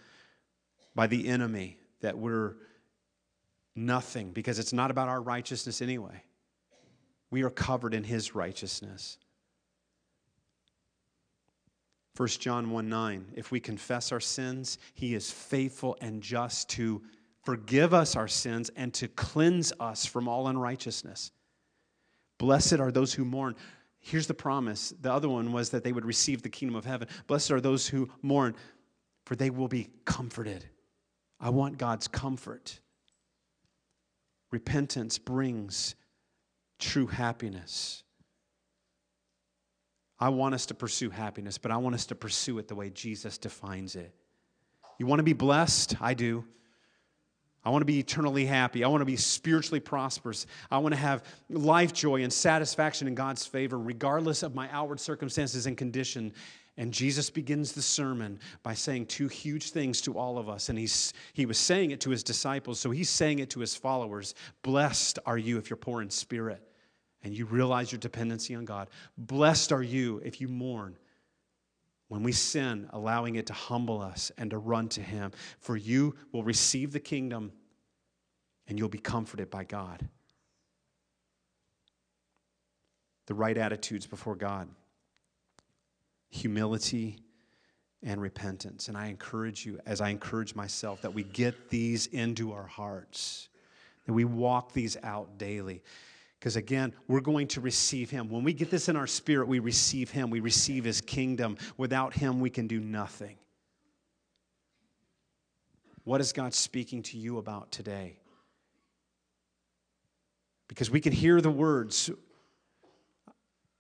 by 0.96 1.08
the 1.08 1.28
enemy 1.28 1.78
that 2.02 2.18
we're 2.18 2.56
Nothing, 3.76 4.32
because 4.32 4.60
it's 4.60 4.74
not 4.74 4.92
about 4.92 5.10
our 5.10 5.22
righteousness 5.22 5.82
anyway. 5.82 6.24
We 7.30 7.44
are 7.44 7.50
covered 7.50 7.94
in 7.94 8.04
his 8.04 8.34
righteousness. 8.34 9.18
1 12.16 12.28
John 12.30 12.72
1 12.72 12.88
9, 12.88 13.26
if 13.36 13.52
we 13.52 13.60
confess 13.60 14.14
our 14.14 14.22
sins, 14.22 14.78
he 14.94 15.16
is 15.16 15.30
faithful 15.30 15.98
and 16.00 16.22
just 16.22 16.70
to 16.70 17.02
forgive 17.44 17.94
us 17.94 18.16
our 18.16 18.28
sins 18.28 18.72
and 18.78 18.94
to 18.94 19.10
cleanse 19.10 19.74
us 19.80 20.06
from 20.06 20.28
all 20.28 20.48
unrighteousness. 20.48 21.32
Blessed 22.38 22.80
are 22.80 22.92
those 22.92 23.14
who 23.14 23.26
mourn. 23.26 23.56
Here's 24.00 24.28
the 24.28 24.34
promise. 24.34 24.94
The 25.02 25.12
other 25.12 25.28
one 25.28 25.52
was 25.52 25.72
that 25.72 25.84
they 25.84 25.92
would 25.92 26.06
receive 26.06 26.42
the 26.42 26.50
kingdom 26.50 26.76
of 26.76 26.86
heaven. 26.86 27.08
Blessed 27.28 27.52
are 27.52 27.62
those 27.62 27.88
who 27.88 28.10
mourn, 28.22 28.56
for 29.26 29.36
they 29.36 29.50
will 29.50 29.68
be 29.68 29.90
comforted. 30.06 30.64
I 31.40 31.50
want 31.50 31.78
God's 31.78 32.08
comfort. 32.08 32.80
Repentance 34.56 35.18
brings 35.18 35.96
true 36.80 37.08
happiness. 37.08 38.04
I 40.18 40.30
want 40.30 40.56
us 40.56 40.68
to 40.68 40.74
pursue 40.74 41.10
happiness, 41.10 41.58
but 41.58 41.72
I 41.72 41.78
want 41.78 41.94
us 41.94 42.06
to 42.06 42.16
pursue 42.16 42.58
it 42.60 42.70
the 42.70 42.76
way 42.76 42.90
Jesus 42.90 43.38
defines 43.38 43.98
it. 43.98 44.16
You 44.98 45.08
want 45.08 45.20
to 45.20 45.24
be 45.24 45.34
blessed? 45.34 45.98
I 46.00 46.14
do. 46.14 46.46
I 47.66 47.70
want 47.70 47.82
to 47.82 47.86
be 47.86 48.00
eternally 48.00 48.46
happy. 48.46 48.86
I 48.86 48.88
want 48.88 49.02
to 49.02 49.06
be 49.06 49.18
spiritually 49.18 49.82
prosperous. 49.82 50.48
I 50.72 50.78
want 50.78 50.94
to 50.94 51.02
have 51.02 51.26
life 51.50 51.92
joy 51.92 52.24
and 52.24 52.32
satisfaction 52.32 53.10
in 53.10 53.16
God's 53.16 53.46
favor, 53.46 53.78
regardless 53.78 54.42
of 54.42 54.56
my 54.56 54.70
outward 54.72 55.02
circumstances 55.02 55.68
and 55.68 55.76
condition. 55.76 56.32
And 56.78 56.94
Jesus 56.94 57.30
begins 57.30 57.72
the 57.72 57.82
sermon 57.82 58.40
by 58.62 58.74
saying 58.74 59.06
two 59.06 59.30
huge 59.30 59.72
things 59.72 60.02
to 60.02 60.18
all 60.18 60.38
of 60.38 60.50
us. 60.50 60.68
And 60.68 60.78
he's, 60.78 61.14
he 61.34 61.46
was 61.46 61.58
saying 61.58 61.92
it 61.92 62.02
to 62.02 62.10
his 62.10 62.22
disciples, 62.22 62.80
so 62.80 62.92
he's 62.92 63.10
saying 63.10 63.40
it 63.40 63.50
to 63.52 63.62
his 63.62 63.76
followers. 63.76 64.36
Blessed 64.62 65.20
are 65.26 65.38
you 65.38 65.58
if 65.58 65.70
you're 65.70 65.78
poor 65.78 66.02
in 66.02 66.10
spirit 66.10 66.62
and 67.24 67.34
you 67.34 67.46
realize 67.46 67.92
your 67.92 68.00
dependency 68.00 68.56
on 68.56 68.66
God. 68.66 68.90
Blessed 69.18 69.72
are 69.72 69.82
you 69.82 70.22
if 70.24 70.42
you 70.42 70.50
mourn. 70.50 70.98
When 72.08 72.24
we 72.24 72.34
sin, 72.34 72.88
allowing 72.92 73.36
it 73.36 73.48
to 73.48 73.54
humble 73.54 74.02
us 74.02 74.32
and 74.38 74.52
to 74.52 74.58
run 74.58 74.90
to 74.90 75.02
Him, 75.02 75.32
for 75.58 75.76
you 75.76 76.16
will 76.32 76.44
receive 76.44 76.92
the 76.92 77.00
kingdom 77.00 77.52
and 78.68 78.78
you'll 78.78 78.90
be 78.90 79.00
comforted 79.00 79.50
by 79.50 79.64
God. 79.64 80.08
The 83.26 83.34
right 83.34 83.58
attitudes 83.58 84.06
before 84.06 84.36
God 84.36 84.68
humility 86.30 87.20
and 88.04 88.22
repentance. 88.22 88.88
And 88.88 88.98
I 88.98 89.08
encourage 89.08 89.66
you, 89.66 89.80
as 89.86 90.02
I 90.02 90.10
encourage 90.10 90.56
myself, 90.56 91.02
that 91.02 91.14
we 91.14 91.24
get 91.24 91.70
these 91.70 92.08
into 92.08 92.54
our 92.54 92.68
hearts, 92.68 93.50
that 94.06 94.14
we 94.14 94.26
walk 94.26 94.74
these 94.74 94.96
out 95.04 95.38
daily. 95.38 95.82
Because 96.40 96.56
again, 96.56 96.94
we're 97.08 97.22
going 97.22 97.48
to 97.50 97.62
receive 97.62 98.10
Him. 98.10 98.30
When 98.30 98.44
we 98.44 98.54
get 98.54 98.70
this 98.70 98.88
in 98.88 98.96
our 98.96 99.08
spirit, 99.08 99.48
we 99.48 99.60
receive 99.60 100.12
Him, 100.12 100.30
we 100.30 100.40
receive 100.40 100.84
His 100.84 101.02
kingdom. 101.02 101.58
Without 101.78 102.14
Him, 102.14 102.40
we 102.40 102.52
can 102.52 102.68
do 102.68 102.80
nothing. 102.80 103.38
What 106.04 106.22
is 106.22 106.32
God 106.32 106.54
speaking 106.54 107.02
to 107.04 107.18
you 107.18 107.40
about 107.40 107.72
today? 107.72 108.20
Because 110.68 110.92
we 110.92 111.02
can 111.02 111.14
hear 111.14 111.42
the 111.42 111.50
words. 111.50 112.12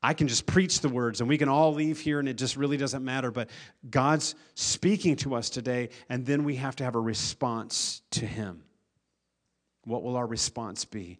I 0.06 0.14
can 0.14 0.28
just 0.28 0.45
preach 0.45 0.82
the 0.82 0.89
words 0.89 1.20
and 1.20 1.30
we 1.30 1.38
can 1.38 1.49
all 1.49 1.74
leave 1.74 1.99
here 1.99 2.20
and 2.20 2.30
it 2.30 2.38
just 2.38 2.58
really 2.58 2.78
doesn't 2.78 3.03
matter. 3.03 3.32
But 3.32 3.49
God's 3.89 4.36
speaking 4.53 5.16
to 5.18 5.36
us 5.36 5.49
today, 5.49 5.89
and 6.10 6.26
then 6.26 6.43
we 6.43 6.56
have 6.58 6.76
to 6.78 6.84
have 6.84 6.95
a 6.95 6.99
response 6.99 8.01
to 8.12 8.26
Him. 8.26 8.64
What 9.84 10.03
will 10.03 10.16
our 10.16 10.26
response 10.26 10.86
be? 10.86 11.20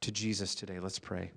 to 0.00 0.10
Jesus 0.10 0.54
today. 0.54 0.80
Let's 0.80 0.98
pray. 0.98 1.30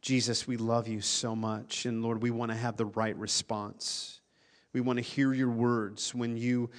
Jesus, 0.00 0.46
we 0.46 0.56
love 0.56 0.88
you 0.88 1.00
so 1.00 1.36
much. 1.36 1.86
And 1.86 2.02
Lord, 2.02 2.22
we 2.22 2.30
want 2.30 2.52
to 2.52 2.56
have 2.56 2.76
the 2.76 2.86
right 2.86 3.16
response. 3.16 4.20
We 4.72 4.80
want 4.80 4.98
to 4.98 5.02
hear 5.02 5.32
your 5.32 5.50
words 5.50 6.14
when 6.14 6.36
you 6.36 6.70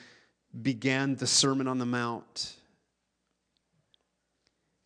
began 0.62 1.16
the 1.16 1.28
Sermon 1.28 1.68
on 1.68 1.78
the 1.78 1.86
Mount. 1.86 2.56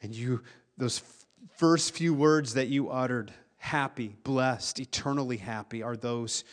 And 0.06 0.16
you, 0.16 0.44
those 0.78 1.02
first 1.58 1.96
few 1.96 2.14
words 2.14 2.54
that 2.54 2.68
you 2.68 2.92
uttered, 2.92 3.34
happy, 3.58 4.16
blessed, 4.24 4.80
eternally 4.80 5.38
happy, 5.38 5.82
are 5.82 5.98
those 5.98 6.44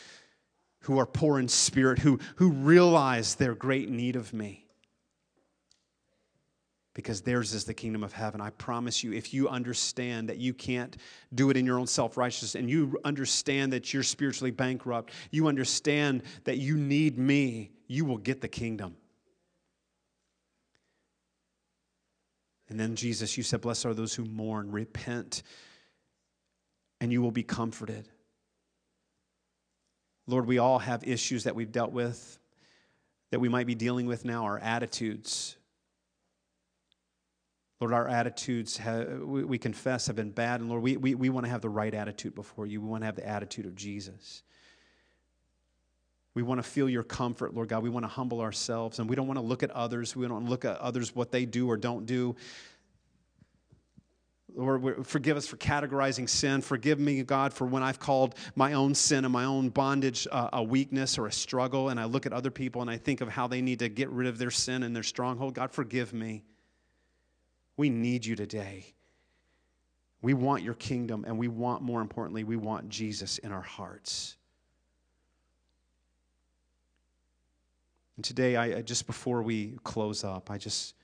who 0.81 0.99
are 0.99 1.05
poor 1.05 1.39
in 1.39 1.49
spirit, 1.49 1.99
who, 1.99 2.19
who 2.37 2.51
realize 2.51 3.35
their 3.35 3.55
great 3.55 3.91
need 3.91 4.17
of 4.17 4.33
me 4.33 4.65
because 6.95 7.21
theirs 7.21 7.53
is 7.53 7.65
the 7.65 7.75
kingdom 7.75 8.03
of 8.03 8.15
heaven. 8.15 8.41
I 8.41 8.49
promise 8.51 9.05
you, 9.05 9.13
if 9.13 9.35
you 9.35 9.51
understand 9.51 10.31
that 10.31 10.39
you 10.39 10.55
can't 10.55 10.97
do 11.35 11.51
it 11.51 11.57
in 11.59 11.67
your 11.67 11.79
own 11.79 11.87
self 11.87 12.17
righteousness, 12.17 12.55
and 12.55 12.71
you 12.71 12.99
understand 13.05 13.75
that 13.75 13.93
you're 13.93 14.03
spiritually 14.03 14.51
bankrupt, 14.51 15.13
you 15.31 15.47
understand 15.47 16.23
that 16.45 16.57
you 16.57 16.79
need 16.79 17.19
me, 17.19 17.71
you 17.87 18.07
will 18.07 18.19
get 18.19 18.41
the 18.41 18.49
kingdom. 18.49 18.97
And 22.73 22.81
then, 22.81 22.97
Jesus, 22.97 23.37
you 23.37 23.43
said, 23.43 23.61
Blessed 23.61 23.85
are 23.85 23.93
those 23.93 24.15
who 24.15 24.25
mourn, 24.25 24.73
repent, 24.73 25.43
and 27.03 27.13
you 27.13 27.21
will 27.21 27.31
be 27.31 27.43
comforted. 27.43 28.09
Lord, 30.27 30.47
we 30.47 30.57
all 30.57 30.79
have 30.79 31.05
issues 31.05 31.45
that 31.45 31.55
we've 31.55 31.71
dealt 31.71 31.93
with, 31.93 32.39
that 33.31 33.41
we 33.41 33.51
might 33.51 33.67
be 33.67 33.75
dealing 33.75 34.07
with 34.07 34.25
now, 34.25 34.45
our 34.45 34.59
attitudes 34.59 35.57
Lord, 37.83 37.95
our 37.95 38.07
attitudes, 38.07 38.77
have, 38.77 39.23
we, 39.23 39.43
we, 39.43 39.59
confess, 39.59 40.07
have 40.07 40.15
been 40.15 40.31
bad. 40.31 40.61
And 40.61 40.71
Lord, 40.71 40.85
we, 40.85 40.97
we, 40.97 41.17
we 41.17 41.31
want 41.31 41.47
to 41.47 41.51
have 41.51 41.63
the 41.63 41.69
right 41.69 41.93
attitude 41.93 42.33
before 42.33 42.65
you. 42.65 42.81
We 42.81 42.87
want 42.87 43.03
to 43.03 43.07
have 43.07 43.17
the 43.17 43.29
attitude 43.29 43.67
of 43.67 43.75
Jesus. 43.75 44.45
We 46.35 46.43
want 46.43 46.59
to 46.59 46.63
feel 46.63 46.89
your 46.89 47.03
comfort, 47.03 47.55
Lord 47.55 47.69
God. 47.69 47.83
We 47.83 47.91
want 47.91 48.05
to 48.05 48.09
humble 48.09 48.41
ourselves, 48.41 48.99
and 48.99 49.09
we 49.09 49.17
don't 49.17 49.27
want 49.27 49.39
to 49.39 49.45
look 49.45 49.63
at 49.63 49.71
others. 49.73 50.17
We 50.17 50.27
don't 50.27 50.49
look 50.49 50.65
at 50.65 50.79
others, 50.79 51.15
what 51.15 51.31
they 51.31 51.45
do 51.45 51.69
or 51.69 51.77
don't 51.77 52.07
do. 52.07 52.37
Lord, 54.55 55.07
forgive 55.07 55.37
us 55.37 55.47
for 55.47 55.57
categorizing 55.57 56.29
sin. 56.29 56.61
Forgive 56.61 56.99
me, 56.99 57.23
God, 57.23 57.55
for 57.55 57.67
when 57.67 57.83
I've 57.83 57.99
called 57.99 58.35
my 58.55 58.75
own 58.75 58.95
sin 58.95 59.25
and 59.25 59.33
my 59.33 59.45
own 59.45 59.71
bondage 59.71 60.27
uh, 60.31 60.51
a 60.53 60.63
weakness 60.63 61.19
or 61.19 61.27
a 61.27 61.33
struggle, 61.33 61.89
and 61.89 61.99
I 61.99 62.05
look 62.05 62.27
at 62.27 62.33
other 62.33 62.51
people 62.51 62.83
and 62.83 62.91
I 62.91 62.99
think 62.99 63.21
of 63.21 63.29
how 63.29 63.47
they 63.47 63.63
need 63.63 63.79
to 63.79 63.89
get 63.89 64.11
rid 64.11 64.27
of 64.27 64.39
their 64.39 64.51
sin 64.51 64.83
and 64.83 64.95
their 64.95 65.03
stronghold. 65.03 65.55
God, 65.55 65.71
forgive 65.71 66.13
me. 66.13 66.45
We 67.77 67.89
need 67.89 68.27
you 68.27 68.37
today. 68.37 68.95
We 70.21 70.35
want 70.35 70.63
your 70.63 70.75
kingdom, 70.75 71.25
and 71.27 71.39
we 71.39 71.49
want, 71.49 71.83
more 71.83 72.01
importantly, 72.01 72.45
we 72.45 72.57
want 72.57 72.89
Jesus 72.89 73.39
in 73.39 73.53
our 73.53 73.63
hearts. 73.63 74.37
And 78.23 78.25
today, 78.25 78.55
I, 78.55 78.83
just 78.83 79.09
before 79.09 79.43
we 79.43 79.79
close 79.83 80.23
up, 80.23 80.49
I 80.49 80.57
just, 80.57 80.95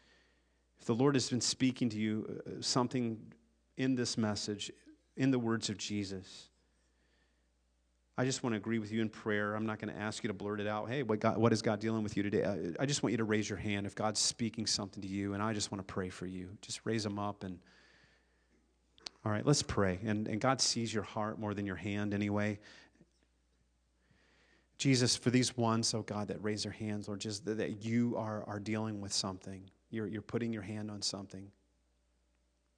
if 0.79 0.87
the 0.87 0.95
Lord 0.95 1.17
has 1.17 1.29
been 1.29 1.41
speaking 1.41 1.89
to 1.89 1.99
you 1.99 2.41
uh, 2.47 2.51
something 2.61 3.19
in 3.77 3.97
this 3.97 4.17
message, 4.17 4.71
in 5.17 5.33
the 5.33 5.39
words 5.41 5.69
of 5.69 5.77
Jesus, 5.79 6.49
I 8.17 8.25
just 8.25 8.45
want 8.45 8.53
to 8.53 8.57
agree 8.57 8.79
with 8.79 8.93
you 8.93 9.03
in 9.03 9.09
prayer. 9.09 9.57
I'm 9.57 9.67
not 9.67 9.81
going 9.81 9.93
to 9.93 10.01
ask 10.01 10.23
you 10.23 10.29
to 10.29 10.33
blurt 10.33 10.61
it 10.61 10.69
out. 10.69 10.89
Hey, 10.89 11.03
what, 11.03 11.19
God, 11.19 11.39
what 11.39 11.53
is 11.53 11.61
God 11.61 11.81
dealing 11.81 12.05
with 12.05 12.17
you 12.17 12.23
today? 12.23 12.45
I, 12.45 12.85
I 12.85 12.87
just 12.87 13.03
want 13.03 13.11
you 13.11 13.17
to 13.17 13.25
raise 13.25 13.49
your 13.49 13.59
hand 13.59 13.85
if 13.85 13.97
God's 13.97 14.21
speaking 14.21 14.65
something 14.65 15.03
to 15.03 15.09
you, 15.09 15.35
and 15.35 15.43
I 15.43 15.53
just 15.53 15.73
want 15.73 15.81
to 15.81 15.93
pray 15.93 16.11
for 16.11 16.27
you. 16.27 16.51
Just 16.63 16.83
raise 16.85 17.03
them 17.03 17.19
up 17.19 17.43
and. 17.43 17.59
All 19.25 19.33
right, 19.33 19.45
let's 19.45 19.65
pray. 19.65 19.99
And, 20.05 20.29
and 20.29 20.41
God 20.41 20.61
sees 20.61 20.95
your 20.95 21.03
heart 21.03 21.41
more 21.41 21.53
than 21.53 21.67
your 21.67 21.75
hand 21.75 22.15
anyway. 22.15 22.61
Jesus, 24.79 25.17
for 25.17 25.31
these 25.31 25.57
ones, 25.57 25.93
oh 25.93 26.03
God, 26.03 26.29
that 26.29 26.43
raise 26.43 26.63
their 26.63 26.73
hands, 26.73 27.09
Lord, 27.09 27.21
just 27.21 27.45
that, 27.45 27.85
you 27.85 28.17
are, 28.17 28.45
are 28.47 28.61
dealing 28.61 29.01
with 29.01 29.13
something. 29.13 29.63
You're, 29.91 30.07
you're 30.07 30.23
putting 30.23 30.53
your 30.53 30.63
hand 30.63 30.91
on 30.91 31.03
something. 31.03 31.51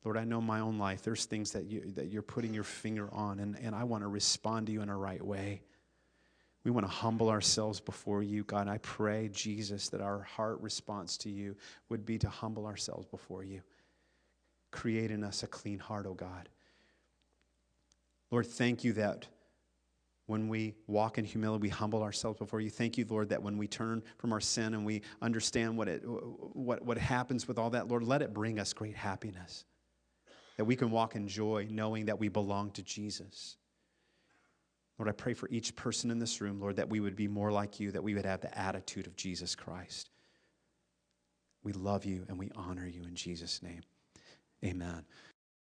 Lord, 0.03 0.17
I 0.17 0.25
know 0.25 0.41
my 0.41 0.61
own 0.61 0.79
life. 0.79 1.03
There's 1.03 1.27
things 1.27 1.53
that, 1.53 1.67
you, 1.67 1.93
that 1.95 2.07
you're 2.07 2.23
putting 2.23 2.55
your 2.55 2.65
finger 2.65 3.11
on, 3.13 3.39
and, 3.39 3.59
and 3.61 3.75
I 3.75 3.85
want 3.85 4.03
to 4.03 4.09
respond 4.09 4.67
to 4.67 4.73
you 4.73 4.81
in 4.81 4.89
a 4.89 4.97
right 4.97 5.23
way. 5.23 5.61
We 6.65 6.71
want 6.71 6.87
to 6.87 6.93
humble 6.93 7.29
ourselves 7.29 7.81
before 7.81 8.23
you. 8.23 8.45
God, 8.45 8.67
I 8.67 8.79
pray, 8.79 9.29
Jesus, 9.31 9.91
that 9.91 10.01
our 10.01 10.21
heart 10.23 10.59
response 10.61 11.19
to 11.19 11.31
you 11.31 11.55
would 11.91 12.07
be 12.07 12.19
to 12.19 12.31
humble 12.31 12.67
ourselves 12.67 13.07
before 13.07 13.45
you. 13.45 13.61
Create 14.71 15.11
in 15.11 15.23
us 15.23 15.43
a 15.43 15.47
clean 15.47 15.79
heart, 15.79 16.07
oh 16.09 16.15
God. 16.15 16.49
Lord, 18.31 18.47
thank 18.47 18.85
you 18.85 18.95
that 18.95 19.27
when 20.31 20.49
we 20.49 20.77
walk 20.87 21.19
in 21.19 21.25
humility, 21.25 21.63
we 21.63 21.69
humble 21.69 22.05
ourselves 22.05 22.39
before 22.39 22.61
you. 22.61 22.71
Thank 22.71 22.97
you, 22.97 23.05
Lord, 23.09 23.31
that 23.31 23.43
when 23.43 23.59
we 23.59 23.67
turn 23.67 24.01
from 24.17 24.33
our 24.33 24.41
sin 24.41 24.75
and 24.75 24.87
we 24.87 25.03
understand 25.21 25.77
what, 25.77 25.89
it, 25.89 26.03
what, 26.05 26.85
what 26.85 26.97
happens 26.97 27.49
with 27.49 27.59
all 27.59 27.71
that, 27.71 27.89
Lord, 27.89 28.05
let 28.05 28.23
it 28.23 28.33
bring 28.33 28.61
us 28.61 28.73
great 28.73 28.95
happiness 28.95 29.65
that 30.57 30.65
we 30.65 30.77
can 30.77 30.93
walk 30.93 31.17
in 31.17 31.27
joy 31.27 31.67
knowing 31.69 32.07
that 32.07 32.21
we 32.21 32.29
belong 32.29 32.71
to 32.73 32.83
Jesus. 32.83 33.57
Lord, 34.99 35.09
I 35.09 35.13
pray 35.13 35.35
for 35.35 35.49
each 35.51 35.75
person 35.75 36.13
in 36.13 36.21
this 36.21 36.41
room, 36.41 36.61
Lord, 36.61 36.77
that 36.77 36.89
we 36.89 37.01
would 37.01 37.17
be 37.17 37.27
more 37.27 37.51
like 37.51 37.81
you, 37.81 37.91
that 37.91 38.05
we 38.05 38.15
would 38.15 38.25
have 38.25 38.41
the 38.41 38.57
attitude 38.57 39.09
of 39.09 39.17
Jesus 39.17 39.57
Christ. 39.57 40.11
We 41.65 41.73
love 41.73 42.05
you 42.05 42.25
and 42.29 42.39
we 42.39 42.51
honor 42.55 42.87
you 42.87 43.03
in 43.03 43.17
Jesus' 43.17 43.65
name. 43.65 43.81
Amen. 44.65 45.05